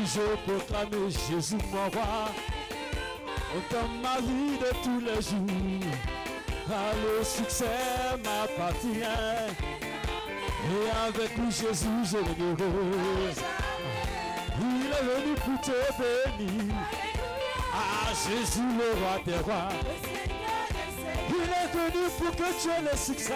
Je 0.05 0.37
proclame 0.45 1.11
Jésus 1.11 1.59
mon 1.73 1.91
roi 1.91 2.31
dans 3.71 3.89
ma 4.03 4.21
vie 4.21 4.59
de 4.59 4.71
tous 4.83 5.01
les 5.01 5.21
jours. 5.21 5.91
Le 6.69 7.25
succès 7.25 7.65
m'appartient. 8.25 9.03
Et 10.63 10.91
avec 11.09 11.37
lui, 11.37 11.51
Jésus, 11.51 11.89
je 12.05 12.17
le 12.19 12.51
heureux. 12.61 13.33
Il 14.61 14.87
est 14.87 15.03
venu 15.03 15.35
pour 15.35 15.61
te 15.61 16.39
bénir. 16.39 16.75
Ah, 17.73 18.13
Jésus, 18.13 18.61
le 18.79 19.01
roi 19.01 19.19
des 19.25 19.39
rois. 19.39 19.69
Il 21.29 21.35
est 21.35 21.71
venu 21.73 22.05
pour 22.19 22.37
que 22.37 22.63
tu 22.63 22.69
aies 22.69 22.91
le 22.91 22.97
succès. 22.97 23.35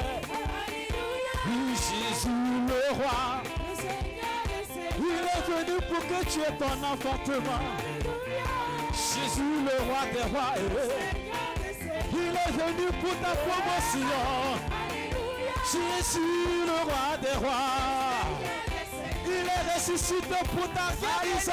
Oui, 1.47 1.75
Jésus, 1.75 2.29
le 2.29 2.95
roi. 2.95 3.43
Il 5.25 5.31
est 5.31 5.43
venu 5.47 5.79
pour 5.89 6.01
que 6.07 6.25
tu 6.31 6.41
aies 6.41 6.59
ton 6.59 6.77
enfantement. 6.85 7.63
Jésus, 8.93 9.57
le 9.65 9.77
roi 9.85 10.03
des 10.13 10.27
rois. 10.31 10.55
Il 12.13 12.35
est 12.35 12.53
venu 12.53 12.87
pour 13.01 13.17
ta 13.21 13.35
promotion. 13.35 14.21
Jésus, 15.65 16.67
le 16.67 16.79
roi 16.85 17.17
des 17.23 17.37
rois. 17.39 18.27
Il 19.27 19.47
est 19.47 19.75
ressuscité 19.75 20.41
pour 20.55 20.69
ta 20.73 20.93
guérison. 21.01 21.53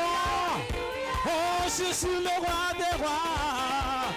Oh, 1.25 1.63
Jésus, 1.65 2.07
le 2.07 2.35
roi 2.39 2.73
des 2.77 2.95
rois. 3.01 4.11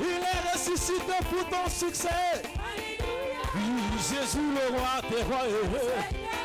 Il 0.00 0.20
est 0.20 0.52
ressuscité 0.52 1.16
pour 1.30 1.48
ton 1.48 1.70
succès. 1.70 2.42
Jésus, 3.98 4.38
le 4.38 4.76
roi 4.76 5.00
des 5.08 5.22
rois 5.22 6.39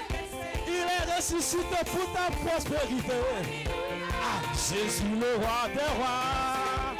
est 0.85 1.15
ressuscité 1.15 1.79
pour 1.91 2.11
ta 2.13 2.31
prospérité. 2.45 3.19
Jésus 4.53 5.03
le 5.19 5.35
roi 5.35 5.67
des 5.73 5.91
rois. 5.97 6.95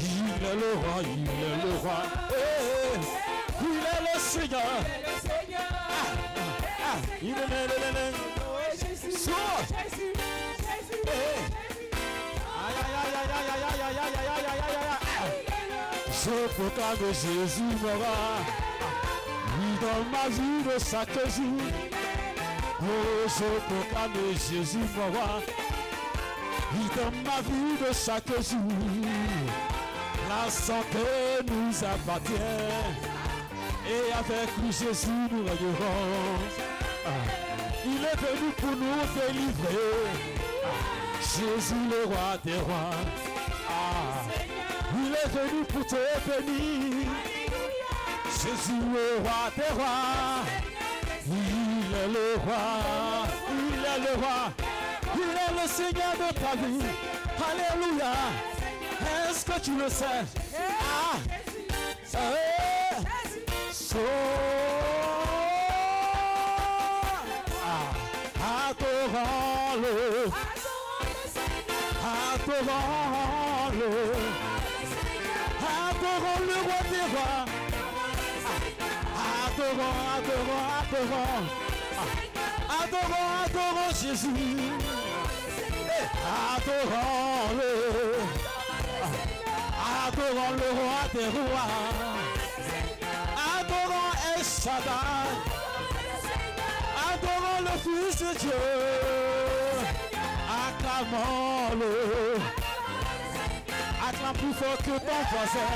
Il 0.00 0.44
est 0.44 0.54
le 0.54 0.72
roi, 0.74 1.02
il 1.02 1.28
est 1.28 1.64
le 1.64 1.72
roi. 1.78 2.02
Eh, 2.30 2.34
eh. 2.34 3.22
Il 3.60 3.78
est 3.78 4.02
le 4.12 4.20
Seigneur. 4.20 4.62
Ah, 4.68 6.02
ah, 6.84 6.98
il 7.22 7.30
est 7.30 7.34
le 7.34 7.38
Jésus. 8.72 9.10
Jésus. 9.10 9.20
Jésus. 9.20 10.12
Je 16.24 16.46
proclame 16.54 17.12
Jésus 17.12 17.62
me 17.62 17.96
roi. 17.96 18.16
Oui, 19.58 19.70
dans 19.80 20.04
ma 20.10 20.28
vie, 20.28 20.62
de 20.64 20.78
chaque 20.78 21.12
jour. 21.30 21.91
Oh, 22.84 23.28
je 23.28 23.44
proclame 23.68 24.12
Jésus 24.32 24.78
va. 24.96 25.40
Oui, 26.74 26.86
dans 26.96 27.30
ma 27.30 27.40
vie 27.42 27.76
de 27.78 27.94
chaque 27.94 28.26
jour. 28.26 28.60
La 30.28 30.50
santé 30.50 31.44
nous 31.46 31.84
appartient. 31.84 32.32
Et 33.86 34.12
avec 34.12 34.48
lui, 34.58 34.72
Jésus, 34.72 35.08
nous 35.30 35.44
rayerons. 35.44 36.38
Ah, 37.06 37.10
Il 37.84 38.04
est 38.04 38.16
venu 38.16 38.50
pour 38.56 38.70
nous 38.70 39.02
délivrer. 39.14 39.92
Ah, 40.64 40.68
Jésus, 41.20 41.74
le 41.90 42.06
roi 42.06 42.36
des 42.44 42.58
rois. 42.58 42.96
Ah, 43.68 44.24
il 44.94 45.12
est 45.12 45.28
venu 45.28 45.64
pour 45.64 45.86
te 45.86 45.94
bénir. 46.26 47.08
Jésus, 48.28 48.80
le 48.92 49.22
roi 49.22 49.50
des 49.56 49.72
rois. 49.74 50.71
Est 52.02 52.08
le 52.08 52.34
roi. 52.44 53.26
Il 53.48 53.78
est 53.84 54.00
le 54.10 54.14
roi. 54.20 54.40
Il 55.14 55.20
est 55.20 55.62
le 55.62 55.68
Seigneur 55.68 56.12
de 56.14 56.28
ta 56.34 56.56
vie. 56.56 56.84
Alléluia. 57.48 58.12
Est-ce 59.30 59.44
que 59.44 59.60
tu 59.60 59.76
le 59.76 59.88
sais? 59.88 60.24
Ah, 60.56 61.16
eh, 62.14 63.72
so- 63.72 63.96
Ah, 67.64 68.68
adorons-le. 68.70 69.96
Adorons-le. 72.34 73.90
Adorons 75.78 76.40
le 76.48 76.56
roi 76.66 76.80
des 76.90 77.06
rois. 77.12 77.44
Adorons, 79.44 79.98
adorons, 80.16 80.66
adorons. 80.80 81.71
Ah, 82.68 82.84
Adorons, 82.84 83.30
adorons 83.44 83.94
Jésus. 84.02 84.28
Eh, 85.58 86.06
Adorons-le. 86.56 87.72
Adorons 90.06 90.52
le 90.60 90.68
roi 90.78 91.00
des 91.14 91.28
rois. 91.38 91.72
Adorons 93.58 94.14
El. 94.34 94.42
Adorons 97.12 97.60
le 97.60 97.74
Fils 97.82 98.16
de 98.18 98.38
Dieu. 98.38 98.62
Acclamons-le. 100.66 101.92
Acclame 104.08 104.34
plus 104.34 104.54
fort 104.54 104.78
que 104.78 104.94
ton 104.98 105.20
voisin. 105.30 105.72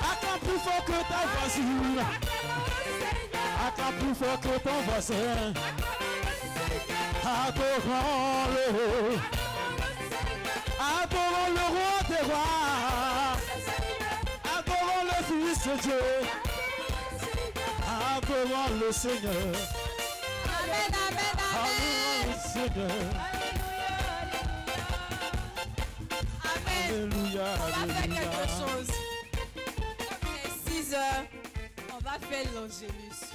Acclame 0.00 0.40
plus 0.40 0.58
fort 0.58 0.84
que 0.84 0.98
ta 1.08 1.20
voisine. 1.38 2.45
Adorons-le. 7.86 9.18
Adorons 10.78 11.50
le 11.54 11.64
roi 11.74 11.96
des 12.08 12.22
rois. 12.26 13.36
Adorons 14.58 15.04
le 15.04 15.18
Fils 15.24 15.60
de 15.66 15.74
Dieu. 15.82 16.04
Adorons 17.88 18.72
le 18.80 18.92
Seigneur. 18.92 19.54
Amen, 20.46 20.92
amen, 21.08 21.36
Adorons 21.52 22.24
le 22.26 22.36
Seigneur. 22.52 23.06
amen. 26.42 26.86
Alléluia. 26.88 27.48
On 27.54 27.66
va 27.66 27.92
faire 27.92 28.02
Alléluia. 28.02 28.20
quelque 28.20 28.48
chose. 28.48 28.90
C'est 30.66 30.72
6 30.72 30.94
heures. 30.94 31.24
On 31.92 31.98
va 32.04 32.14
faire 32.28 32.46
l'angélus. 32.54 33.25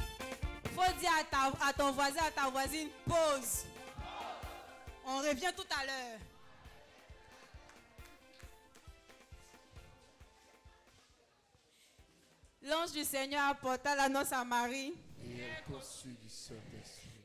Faut 0.76 0.99
dire 0.99 1.10
à, 1.19 1.23
ta- 1.23 1.68
à 1.68 1.73
ton 1.73 1.91
voisin, 1.91 2.22
à 2.27 2.31
ta 2.31 2.49
voisine, 2.49 2.89
pause. 3.06 3.65
On 5.06 5.18
revient 5.18 5.52
tout 5.56 5.65
à 5.80 5.85
l'heure. 5.85 6.19
L'ange 12.64 12.91
du 12.91 13.03
Seigneur 13.03 13.41
apporta 13.49 13.95
l'annonce 13.95 14.31
à 14.31 14.43
Marie. 14.43 14.93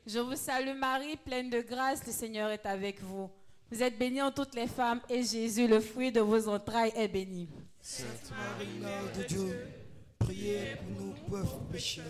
Je 0.05 0.19
vous 0.19 0.35
salue 0.35 0.75
Marie, 0.77 1.17
pleine 1.17 1.49
de 1.49 1.61
grâce, 1.61 2.05
le 2.05 2.11
Seigneur 2.11 2.49
est 2.49 2.65
avec 2.65 3.01
vous. 3.01 3.29
Vous 3.69 3.83
êtes 3.83 3.97
bénie 3.99 4.21
en 4.21 4.31
toutes 4.31 4.55
les 4.55 4.67
femmes 4.67 5.01
et 5.09 5.21
Jésus, 5.23 5.67
le 5.67 5.79
fruit 5.81 6.11
de 6.11 6.21
vos 6.21 6.47
entrailles, 6.47 6.93
est 6.95 7.07
béni. 7.09 7.49
Sainte 7.81 8.31
Marie, 8.31 8.67
Mère 8.79 9.13
de 9.17 9.23
Dieu, 9.23 9.67
priez 10.17 10.75
pour 10.77 11.05
nous 11.05 11.13
pauvres 11.29 11.59
pécheurs, 11.71 12.05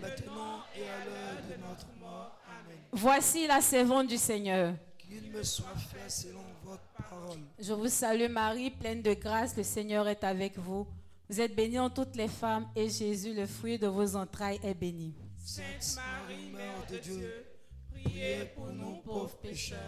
maintenant 0.00 0.62
et 0.76 0.82
à 0.82 1.04
l'heure 1.04 1.42
de 1.48 1.62
notre 1.66 1.86
mort. 2.00 2.38
Amen. 2.46 2.78
Voici 2.92 3.46
la 3.46 3.60
servante 3.60 4.08
du 4.08 4.16
Seigneur. 4.16 4.74
Qu'il 4.98 5.30
me 5.30 5.42
soit 5.42 5.76
fait 5.76 6.08
selon 6.08 6.40
votre 6.62 6.82
parole. 6.96 7.38
Je 7.58 7.72
vous 7.72 7.88
salue 7.88 8.30
Marie, 8.30 8.70
pleine 8.70 9.02
de 9.02 9.14
grâce, 9.14 9.56
le 9.56 9.62
Seigneur 9.62 10.08
est 10.08 10.24
avec 10.24 10.58
vous. 10.58 10.86
Vous 11.28 11.40
êtes 11.40 11.54
bénie 11.54 11.78
en 11.78 11.90
toutes 11.90 12.16
les 12.16 12.28
femmes 12.28 12.68
et 12.76 12.88
Jésus, 12.88 13.34
le 13.34 13.46
fruit 13.46 13.78
de 13.78 13.86
vos 13.86 14.16
entrailles, 14.16 14.60
est 14.62 14.74
béni. 14.74 15.14
Sainte 15.38 15.96
Marie, 15.96 16.50
Mère 16.52 16.86
de 16.90 16.98
Dieu, 16.98 17.46
priez 17.90 18.46
pour 18.54 18.66
nous 18.68 18.96
pauvres 18.96 19.36
pécheurs, 19.38 19.78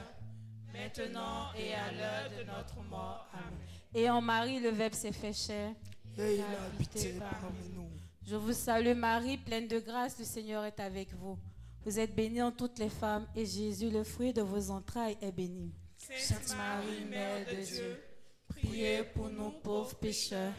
maintenant 0.73 1.53
et 1.59 1.75
à 1.75 1.93
l'heure 1.93 2.31
de 2.39 2.45
notre 2.45 2.83
mort. 2.89 3.29
Amen. 3.33 3.59
Et 3.95 4.11
en 4.11 4.21
Marie, 4.21 4.61
le 4.61 4.71
Verbe 4.71 4.95
s'est 4.95 5.13
fait 5.13 5.33
chair. 5.33 5.73
Et 6.19 6.37
il 6.37 6.41
a 6.41 6.65
habité 6.67 7.15
parmi 7.19 7.69
nous. 7.75 7.89
Je 8.27 8.35
vous 8.35 8.53
salue 8.53 8.97
Marie, 8.97 9.39
pleine 9.39 9.69
de 9.69 9.79
grâce, 9.79 10.19
le 10.19 10.25
Seigneur 10.25 10.65
est 10.65 10.81
avec 10.81 11.15
vous. 11.15 11.39
Vous 11.85 12.01
êtes 12.01 12.13
bénie 12.13 12.43
en 12.43 12.51
toutes 12.51 12.81
les 12.81 12.89
femmes, 12.89 13.25
et 13.37 13.47
Jésus, 13.47 13.89
le 13.89 14.03
fruit 14.03 14.33
de 14.33 14.43
vos 14.43 14.73
entrailles, 14.73 15.17
est 15.23 15.31
béni. 15.31 15.73
Sainte 15.97 16.57
Marie, 16.57 17.05
Mère 17.05 17.47
de 17.47 17.65
Dieu, 17.65 18.03
priez 18.49 19.05
pour 19.15 19.29
nous 19.29 19.53
pauvres 19.63 19.95
pécheurs, 19.95 20.55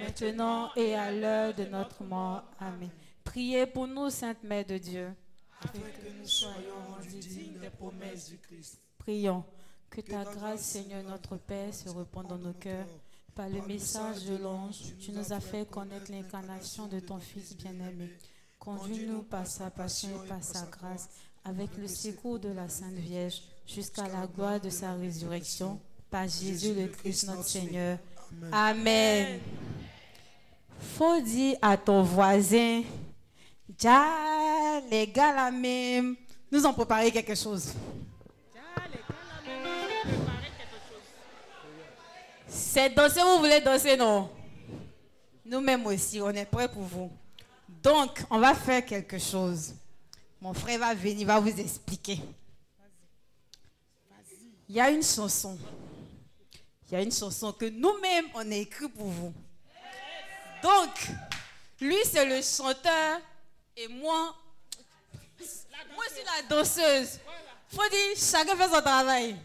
maintenant 0.00 0.70
et 0.74 0.94
à 0.94 1.12
l'heure 1.12 1.52
de 1.52 1.64
notre 1.64 2.02
mort. 2.02 2.44
Amen. 2.58 2.88
Priez 3.22 3.66
pour 3.66 3.86
nous, 3.86 4.08
Sainte 4.08 4.42
Mère 4.42 4.64
de 4.64 4.78
Dieu. 4.78 5.12
Afin 5.60 5.78
que 5.78 6.18
nous 6.18 6.26
soyons 6.26 6.80
rendus 6.88 7.18
dignes 7.18 7.58
des 7.60 7.68
promesses 7.68 8.30
du 8.30 8.38
Christ. 8.38 8.80
Prions. 8.96 9.44
Que 9.90 10.00
ta 10.00 10.24
grâce, 10.24 10.62
Seigneur 10.62 11.02
notre 11.02 11.36
Père, 11.36 11.74
se 11.74 11.90
répande 11.90 12.28
dans 12.28 12.38
nos 12.38 12.54
cœurs. 12.54 12.88
Par 13.36 13.50
le 13.50 13.60
message 13.66 14.24
de 14.24 14.38
l'ange, 14.38 14.76
tu 14.98 15.12
nous 15.12 15.30
as 15.30 15.40
fait 15.40 15.68
connaître 15.68 16.10
l'incarnation 16.10 16.86
de 16.86 17.00
ton 17.00 17.18
Fils 17.18 17.54
bien-aimé. 17.54 18.10
Conduis-nous 18.58 19.24
par 19.24 19.46
sa 19.46 19.68
passion 19.68 20.08
et 20.08 20.26
par 20.26 20.42
sa 20.42 20.62
grâce, 20.62 21.10
avec 21.44 21.76
le 21.76 21.86
secours 21.86 22.38
de 22.38 22.48
la 22.48 22.70
Sainte 22.70 22.94
Vierge, 22.94 23.42
jusqu'à 23.66 24.08
la 24.08 24.26
gloire 24.26 24.58
de 24.58 24.70
sa 24.70 24.94
résurrection. 24.94 25.78
Par 26.10 26.26
Jésus 26.26 26.72
le 26.72 26.86
Christ 26.86 27.26
notre 27.26 27.44
Seigneur. 27.44 27.98
Amen. 28.50 29.38
Faut 30.78 31.20
dire 31.20 31.58
à 31.60 31.76
ton 31.76 32.02
voisin, 32.02 32.84
déjà 33.68 34.80
les 34.90 35.08
gars 35.08 35.50
nous 36.50 36.64
ont 36.64 36.72
préparé 36.72 37.10
quelque 37.10 37.34
chose. 37.34 37.74
C'est 42.56 42.88
danser, 42.88 43.20
vous 43.20 43.38
voulez 43.38 43.60
danser, 43.60 43.96
non? 43.98 44.30
Nous-mêmes 45.44 45.86
aussi, 45.86 46.20
on 46.22 46.30
est 46.30 46.46
prêts 46.46 46.68
pour 46.68 46.82
vous. 46.82 47.12
Donc, 47.68 48.24
on 48.30 48.38
va 48.38 48.54
faire 48.54 48.84
quelque 48.84 49.18
chose. 49.18 49.74
Mon 50.40 50.54
frère 50.54 50.78
va 50.78 50.94
venir, 50.94 51.26
va 51.26 51.38
vous 51.38 51.60
expliquer. 51.60 52.18
Il 54.68 54.74
y 54.74 54.80
a 54.80 54.90
une 54.90 55.02
chanson. 55.02 55.58
Il 56.88 56.94
y 56.94 56.96
a 56.96 57.02
une 57.02 57.12
chanson 57.12 57.52
que 57.52 57.66
nous-mêmes, 57.66 58.26
on 58.34 58.50
a 58.50 58.54
écrite 58.54 58.94
pour 58.94 59.06
vous. 59.06 59.34
Donc, 60.62 61.08
lui, 61.78 61.98
c'est 62.04 62.24
le 62.24 62.40
chanteur 62.42 63.20
et 63.76 63.86
moi, 63.86 64.34
moi, 65.94 66.04
je 66.08 66.14
suis 66.14 66.24
la 66.24 66.42
danseuse. 66.48 67.20
Faut 67.68 67.88
dire, 67.90 68.16
chacun 68.16 68.56
fait 68.56 68.74
son 68.74 68.80
travail. 68.80 69.36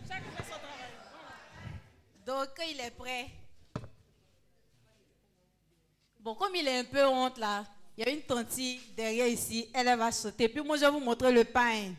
Donc, 2.31 2.47
il 2.65 2.79
est 2.79 2.91
prêt. 2.91 3.27
Bon, 6.17 6.33
comme 6.33 6.55
il 6.55 6.65
est 6.65 6.79
un 6.79 6.83
peu 6.85 7.05
honte 7.05 7.37
là, 7.37 7.65
il 7.97 8.05
y 8.05 8.07
a 8.07 8.09
une 8.09 8.21
tante 8.21 8.57
derrière 8.95 9.27
ici, 9.27 9.67
elle, 9.73 9.97
va 9.97 10.13
sauter. 10.13 10.47
Puis 10.47 10.61
moi, 10.61 10.77
je 10.77 10.85
vais 10.85 10.91
vous 10.91 11.01
montrer 11.01 11.29
le 11.33 11.43
pain. 11.43 11.91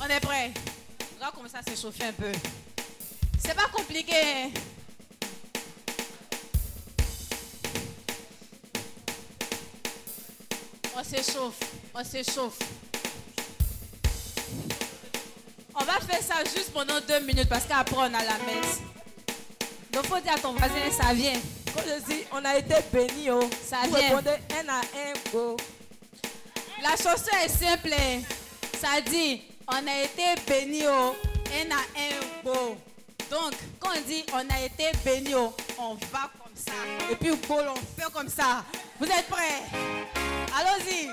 On 0.00 0.06
est 0.06 0.20
prêt. 0.20 0.52
Regarde 1.16 1.34
comme 1.34 1.48
ça 1.48 1.60
s'échauffer 1.60 2.04
un 2.04 2.12
peu. 2.12 2.32
C'est 3.36 3.56
pas 3.56 3.66
compliqué. 3.72 4.52
On 11.04 11.16
s'échauffe, 11.16 11.60
on 11.94 12.02
s'échauffe. 12.04 12.58
On 15.74 15.84
va 15.84 16.00
faire 16.00 16.22
ça 16.22 16.36
juste 16.44 16.72
pendant 16.72 16.98
deux 17.06 17.20
minutes 17.20 17.48
parce 17.48 17.64
qu'après 17.66 17.96
on 17.96 18.02
a 18.04 18.10
la 18.10 18.38
messe. 18.46 18.80
Donc 19.92 20.06
faut 20.06 20.18
dire 20.20 20.32
à 20.32 20.38
ton 20.38 20.52
voisin, 20.54 20.90
ça 20.96 21.12
vient. 21.12 21.38
Quand 21.74 21.82
je 21.86 22.02
dis, 22.12 22.22
on 22.32 22.42
a 22.44 22.56
été 22.56 22.76
bénis, 22.92 23.30
oh, 23.30 23.48
Ça 23.68 23.78
vous 23.86 23.96
vient. 23.96 24.16
un 24.16 24.68
à 24.68 24.80
un, 24.80 25.30
go. 25.30 25.56
La 26.82 26.90
chanson 26.90 27.36
est 27.44 27.48
simple. 27.48 27.92
hein. 27.92 28.20
Ça 28.80 29.00
dit, 29.02 29.42
on 29.68 29.74
a 29.74 30.02
été 30.04 30.40
bénis 30.48 30.84
oh, 30.88 31.14
un 31.52 31.70
à 31.70 31.80
un 32.00 32.42
beau. 32.44 32.76
Donc, 33.30 33.52
quand 33.78 33.90
on 33.96 34.00
dit 34.08 34.24
on 34.32 34.38
a 34.38 34.64
été 34.64 34.90
bénis, 35.04 35.34
oh, 35.34 35.52
on 35.78 35.94
va 36.12 36.30
comme 36.42 36.54
ça. 36.56 36.72
Et 37.10 37.16
puis, 37.16 37.30
beau, 37.46 37.58
on 37.60 38.00
fait 38.00 38.10
comme 38.12 38.28
ça. 38.28 38.64
Vous 38.98 39.06
êtes 39.06 39.26
prêts? 39.28 40.23
Allons-y. 40.56 41.10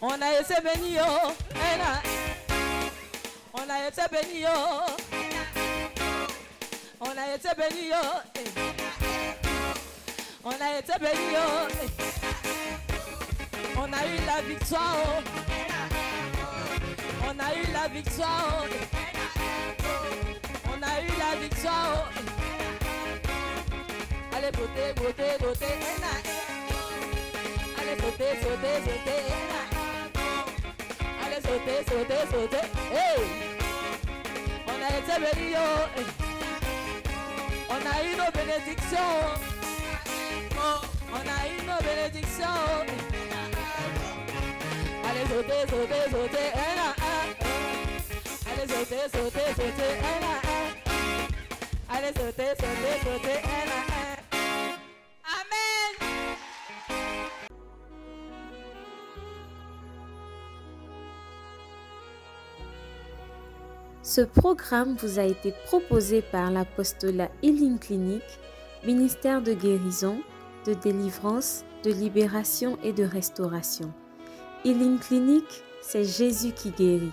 On 0.00 0.20
a 0.20 0.40
été 0.40 0.54
bénis, 0.64 0.98
oh. 1.00 1.32
On 3.54 3.68
a 3.70 3.86
été 3.86 4.02
bénis, 4.10 4.44
oh. 4.48 4.86
On 7.00 7.10
a 7.10 7.34
été 7.34 7.48
bénis, 7.56 7.92
oh. 7.94 8.20
On 10.44 10.50
a 10.50 10.78
été 10.78 10.98
bénis, 10.98 11.36
oh. 11.36 11.68
On 13.76 13.92
a 13.92 14.06
eu 14.06 14.18
la 14.26 14.42
victoire, 14.42 14.96
oh. 15.04 15.22
On 17.24 17.38
a 17.38 17.54
eu 17.54 17.66
la 17.72 17.88
victoire, 17.88 18.46
oh. 18.58 18.66
On 20.70 20.82
a 20.82 21.00
eu 21.02 21.12
la 21.18 21.36
victoire, 21.36 22.08
oh. 22.16 22.37
Allez, 24.38 24.52
beauté, 24.52 24.92
beauté, 24.94 25.36
beauté. 25.40 25.66
Allez, 27.76 27.96
sauter, 28.00 28.32
sauter, 28.40 28.76
sauter. 28.84 29.22
Allez, 31.24 31.42
sauter, 31.42 31.78
sauter, 31.88 32.22
sauter. 32.30 32.66
Hey! 32.92 33.20
On 34.68 34.78
a 34.80 34.88
été 34.96 35.14
bénis, 35.18 35.56
oh. 35.58 35.90
On 37.68 37.82
a 37.82 38.04
eu 38.04 38.14
nos 38.14 38.30
bénédictions. 38.30 39.26
Oh, 40.56 40.86
on 41.12 41.26
a 41.26 41.38
eu 41.48 41.58
nos 41.66 41.80
bénédictions. 41.82 42.86
Allez, 45.02 45.26
sauter, 45.26 45.62
sauter, 45.68 46.04
sauter. 46.12 46.48
Allez, 48.46 48.68
sauter, 48.68 49.04
sauter, 49.12 49.48
sauter. 49.56 49.94
Allez, 51.90 52.12
sauter, 52.14 52.54
sauter, 52.54 52.96
sauter, 53.02 53.97
Ce 64.18 64.24
programme 64.24 64.96
vous 64.96 65.20
a 65.20 65.22
été 65.22 65.54
proposé 65.66 66.22
par 66.22 66.50
l'apostolat 66.50 67.30
Healing 67.44 67.78
Clinic, 67.78 68.24
ministère 68.84 69.40
de 69.42 69.52
guérison, 69.52 70.18
de 70.66 70.74
délivrance, 70.74 71.64
de 71.84 71.92
libération 71.92 72.78
et 72.82 72.92
de 72.92 73.04
restauration. 73.04 73.94
Healing 74.64 74.98
Clinic, 74.98 75.44
c'est 75.80 76.02
Jésus 76.02 76.50
qui 76.50 76.70
guérit. 76.72 77.12